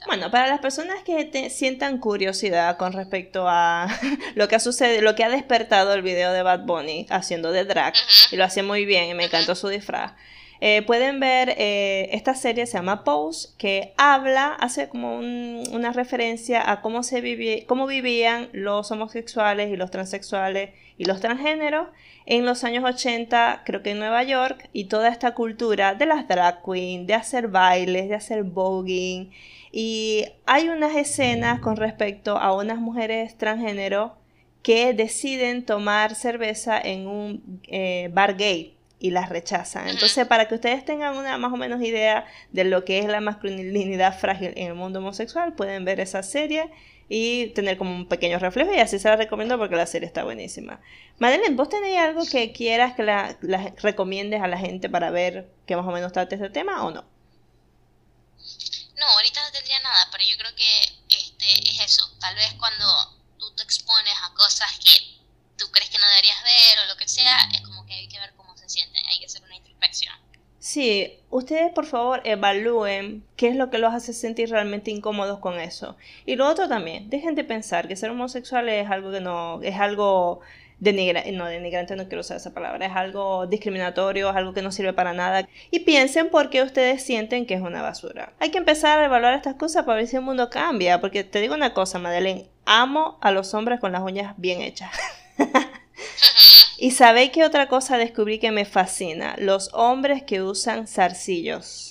Bueno, 0.07 0.30
para 0.30 0.46
las 0.46 0.61
personas 0.61 1.02
que 1.02 1.24
te 1.24 1.50
sientan 1.50 1.98
curiosidad 1.98 2.76
con 2.76 2.92
respecto 2.92 3.46
a 3.48 3.88
lo 4.34 4.46
que 4.48 4.54
ha 4.57 4.61
sucedido, 4.61 5.02
lo 5.02 5.14
que 5.16 5.24
ha 5.24 5.28
despertado 5.30 5.92
el 5.94 6.02
video 6.02 6.32
de 6.32 6.42
Bad 6.42 6.61
Bunny 6.64 7.07
haciendo 7.11 7.50
de 7.52 7.64
drag, 7.64 7.92
Ujú. 7.94 8.34
y 8.34 8.36
lo 8.36 8.44
hacía 8.44 8.62
muy 8.62 8.84
bien 8.84 9.11
y 9.11 9.14
me 9.14 9.24
encantó 9.24 9.54
su 9.54 9.68
disfraz. 9.68 10.12
eh, 10.61 10.82
pueden 10.86 11.20
ver 11.20 11.54
eh, 11.59 12.09
esta 12.12 12.34
serie 12.34 12.64
se 12.66 12.74
llama 12.78 13.04
Pose 13.04 13.48
que 13.59 13.92
habla 13.98 14.54
hace 14.59 14.88
como 14.88 15.16
un- 15.18 15.62
una 15.72 15.92
referencia 15.92 16.70
a 16.70 16.80
cómo 16.80 17.02
se 17.02 17.20
vivi- 17.22 17.66
cómo 17.66 17.86
vivían 17.86 18.48
los 18.52 18.90
homosexuales 18.90 19.70
y 19.70 19.76
los 19.76 19.90
transexuales 19.90 20.70
y 20.96 21.04
los 21.04 21.20
transgéneros 21.20 21.88
en 22.24 22.46
los 22.46 22.64
años 22.64 22.84
80 22.84 23.62
creo 23.66 23.82
que 23.82 23.90
en 23.90 23.98
Nueva 23.98 24.22
York 24.22 24.70
y 24.72 24.84
toda 24.86 25.09
esta 25.11 25.34
cultura 25.34 25.94
de 25.94 26.07
las 26.07 26.26
drag 26.26 26.62
queens 26.64 27.07
de 27.07 27.12
hacer 27.14 27.48
bailes 27.48 28.09
de 28.09 28.14
hacer 28.14 28.42
voguing 28.44 29.30
y 29.79 30.24
hay 30.47 30.70
unas 30.70 30.97
escenas 30.97 31.61
con 31.61 31.77
respecto 31.77 32.39
a 32.39 32.55
unas 32.55 32.79
mujeres 32.79 33.37
transgénero 33.37 34.16
que 34.62 34.95
deciden 34.95 35.66
tomar 35.66 36.14
cerveza 36.14 36.81
en 36.81 37.07
un 37.07 37.61
eh, 37.68 38.09
bar 38.11 38.39
gay 38.39 38.74
y 38.99 39.11
las 39.11 39.29
rechazan. 39.29 39.87
Entonces, 39.89 40.27
para 40.27 40.49
que 40.49 40.55
ustedes 40.55 40.83
tengan 40.83 41.18
una 41.18 41.37
más 41.37 41.53
o 41.53 41.59
menos 41.59 41.83
idea 41.83 42.24
de 42.53 42.64
lo 42.64 42.87
que 42.87 43.01
es 43.01 43.07
la 43.07 43.20
masculinidad 43.20 44.18
frágil 44.18 44.55
en 44.57 44.68
el 44.68 44.74
mundo 44.74 45.01
homosexual, 45.01 45.53
pueden 45.53 45.85
ver 45.85 46.01
esa 46.01 46.22
serie 46.22 46.70
y 47.11 47.49
tener 47.49 47.77
como 47.77 47.95
un 47.95 48.09
pequeño 48.09 48.39
reflejo 48.39 48.72
y 48.72 48.79
así 48.79 48.99
se 48.99 49.11
la 49.11 49.16
recomiendo 49.16 49.59
porque 49.59 49.77
la 49.77 49.85
serie 49.85 50.07
está 50.07 50.24
buenísima. 50.24 50.81
Madeleine, 51.18 51.55
¿vos 51.55 51.68
tenéis 51.68 51.99
algo 51.99 52.22
que 52.24 52.51
quieras 52.51 52.95
que 52.95 53.03
la, 53.03 53.37
la 53.43 53.74
recomiendes 53.83 54.41
a 54.41 54.49
la 54.49 54.57
gente 54.57 54.89
para 54.89 55.11
ver 55.11 55.51
que 55.66 55.77
más 55.77 55.85
o 55.85 55.91
menos 55.91 56.12
trate 56.12 56.37
este 56.37 56.49
tema 56.49 56.83
o 56.87 56.93
no? 56.93 57.05
No, 58.97 59.07
ahorita 59.07 59.44
no 59.44 59.53
tendría 59.53 59.80
nada, 59.80 60.09
pero 60.11 60.24
yo 60.24 60.36
creo 60.38 60.55
que 60.55 60.82
este 61.09 61.70
es 61.70 61.80
eso. 61.80 62.11
Tal 62.20 62.34
vez 62.34 62.53
cuando 62.55 62.84
tú 63.38 63.55
te 63.55 63.62
expones 63.62 64.14
a 64.24 64.34
cosas 64.34 64.78
que 64.78 65.16
tú 65.57 65.70
crees 65.70 65.90
que 65.90 65.99
no 65.99 66.09
deberías 66.09 66.42
ver 66.42 66.78
o 66.84 66.88
lo 66.88 66.97
que 66.97 67.09
sea, 67.09 67.49
es 67.55 67.61
como 67.62 67.84
que 67.86 67.94
hay 67.94 68.09
que 68.09 68.18
ver 68.18 68.34
cómo 68.36 68.57
se 68.57 68.68
sienten, 68.68 69.05
hay 69.07 69.18
que 69.18 69.26
hacer 69.26 69.42
una 69.42 69.57
introspección. 69.57 70.14
Sí, 70.59 71.20
ustedes 71.30 71.72
por 71.72 71.86
favor 71.86 72.22
evalúen 72.24 73.24
qué 73.36 73.49
es 73.49 73.57
lo 73.57 73.70
que 73.70 73.78
los 73.78 73.94
hace 73.94 74.12
sentir 74.12 74.51
realmente 74.51 74.90
incómodos 74.90 75.38
con 75.38 75.61
eso. 75.61 75.97
Y 76.24 76.34
lo 76.36 76.49
otro 76.49 76.68
también, 76.68 77.09
dejen 77.09 77.34
de 77.36 77.44
pensar 77.44 77.86
que 77.86 77.94
ser 77.94 78.11
homosexual 78.11 78.68
es 78.68 78.90
algo 78.90 79.12
que 79.12 79.20
no, 79.20 79.62
es 79.62 79.78
algo 79.78 80.40
denigrante, 80.79 81.33
no 81.33 81.47
denigrante 81.47 81.97
no 81.97 82.07
quiero 82.07 82.20
usar 82.20 82.37
esa 82.37 82.53
palabra, 82.53 82.85
es 82.87 82.95
algo 82.95 83.47
discriminatorio, 83.47 84.31
es 84.31 84.37
algo 84.37 84.53
que 84.53 84.62
no 84.62 84.72
sirve 84.72 84.93
para 84.93 85.12
nada. 85.12 85.49
Y 85.70 85.81
piensen 85.81 86.29
por 86.29 86.51
qué 86.51 86.62
ustedes 86.62 87.03
sienten 87.03 87.47
que 87.47 87.55
es 87.55 87.61
una 87.61 87.83
basura. 87.83 88.33
Hay 88.39 88.51
que 88.51 88.59
empezar 88.59 88.99
a 88.99 89.05
evaluar 89.05 89.35
estas 89.35 89.55
cosas 89.55 89.85
para 89.85 89.99
ver 89.99 90.07
si 90.07 90.16
el 90.16 90.22
mundo 90.22 90.51
cambia, 90.51 91.01
porque 91.01 91.24
te 91.24 91.41
digo 91.41 91.55
una 91.55 91.74
cosa, 91.74 91.99
Madeleine, 91.99 92.49
amo 92.64 93.18
a 93.20 93.31
los 93.31 93.55
hombres 93.55 93.81
con 93.81 93.93
las 93.93 94.03
uñas 94.03 94.35
bien 94.37 94.61
hechas. 94.61 94.91
y 96.79 96.91
sabéis 96.91 97.31
qué 97.31 97.45
otra 97.45 97.68
cosa 97.68 97.99
descubrí 97.99 98.39
que 98.39 98.53
me 98.53 98.64
fascina, 98.64 99.35
los 99.39 99.70
hombres 99.72 100.22
que 100.22 100.43
usan 100.43 100.87
zarcillos. 100.87 101.86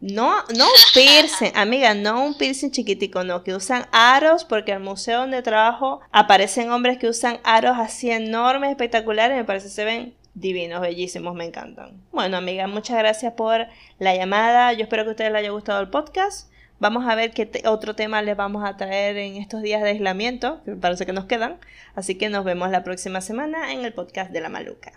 No, 0.00 0.34
no 0.54 0.66
un 0.66 0.92
piercing, 0.92 1.52
amiga, 1.54 1.94
no 1.94 2.24
un 2.24 2.36
piercing 2.36 2.70
chiquitico, 2.70 3.24
no, 3.24 3.42
que 3.42 3.54
usan 3.54 3.86
aros, 3.92 4.44
porque 4.44 4.72
al 4.72 4.80
museo 4.80 5.20
donde 5.20 5.42
trabajo 5.42 6.00
aparecen 6.12 6.70
hombres 6.70 6.98
que 6.98 7.08
usan 7.08 7.38
aros 7.44 7.76
así 7.78 8.10
enormes, 8.10 8.70
espectaculares, 8.70 9.36
me 9.36 9.44
parece 9.44 9.66
que 9.66 9.72
se 9.72 9.84
ven 9.84 10.14
divinos, 10.34 10.80
bellísimos, 10.82 11.34
me 11.34 11.46
encantan. 11.46 12.00
Bueno, 12.12 12.36
amiga, 12.36 12.66
muchas 12.66 12.98
gracias 12.98 13.32
por 13.32 13.66
la 13.98 14.14
llamada, 14.14 14.72
yo 14.74 14.82
espero 14.82 15.04
que 15.04 15.08
a 15.08 15.12
ustedes 15.12 15.32
les 15.32 15.40
haya 15.40 15.50
gustado 15.50 15.80
el 15.80 15.88
podcast. 15.88 16.50
Vamos 16.78 17.08
a 17.08 17.14
ver 17.14 17.30
qué 17.30 17.50
otro 17.64 17.96
tema 17.96 18.20
les 18.20 18.36
vamos 18.36 18.62
a 18.62 18.76
traer 18.76 19.16
en 19.16 19.36
estos 19.36 19.62
días 19.62 19.82
de 19.82 19.90
aislamiento, 19.90 20.62
que 20.64 20.72
parece 20.72 21.06
que 21.06 21.14
nos 21.14 21.24
quedan. 21.24 21.58
Así 21.94 22.16
que 22.16 22.28
nos 22.28 22.44
vemos 22.44 22.70
la 22.70 22.84
próxima 22.84 23.22
semana 23.22 23.72
en 23.72 23.82
el 23.82 23.94
podcast 23.94 24.30
de 24.30 24.42
la 24.42 24.50
maluca. 24.50 24.92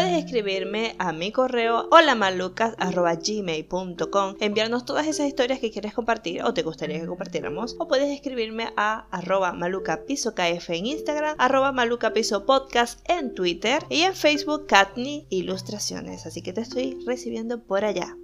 Puedes 0.00 0.24
escribirme 0.24 0.94
a 0.98 1.12
mi 1.12 1.30
correo 1.30 1.86
holamalucas.gmail.com 1.90 4.36
Enviarnos 4.40 4.86
todas 4.86 5.06
esas 5.06 5.26
historias 5.26 5.58
que 5.58 5.70
quieres 5.70 5.92
compartir 5.92 6.42
o 6.42 6.54
te 6.54 6.62
gustaría 6.62 6.98
que 6.98 7.06
compartiéramos. 7.06 7.76
O 7.78 7.86
puedes 7.86 8.08
escribirme 8.08 8.72
a 8.78 9.06
arroba 9.10 9.52
malucapisokf 9.52 10.70
en 10.70 10.86
Instagram, 10.86 11.36
arroba 11.36 11.72
malucapisopodcast 11.72 13.06
en 13.10 13.34
Twitter 13.34 13.84
y 13.90 14.00
en 14.00 14.14
Facebook 14.14 14.66
Katni 14.66 15.26
Ilustraciones. 15.28 16.24
Así 16.24 16.40
que 16.40 16.54
te 16.54 16.62
estoy 16.62 16.96
recibiendo 17.04 17.62
por 17.62 17.84
allá. 17.84 18.16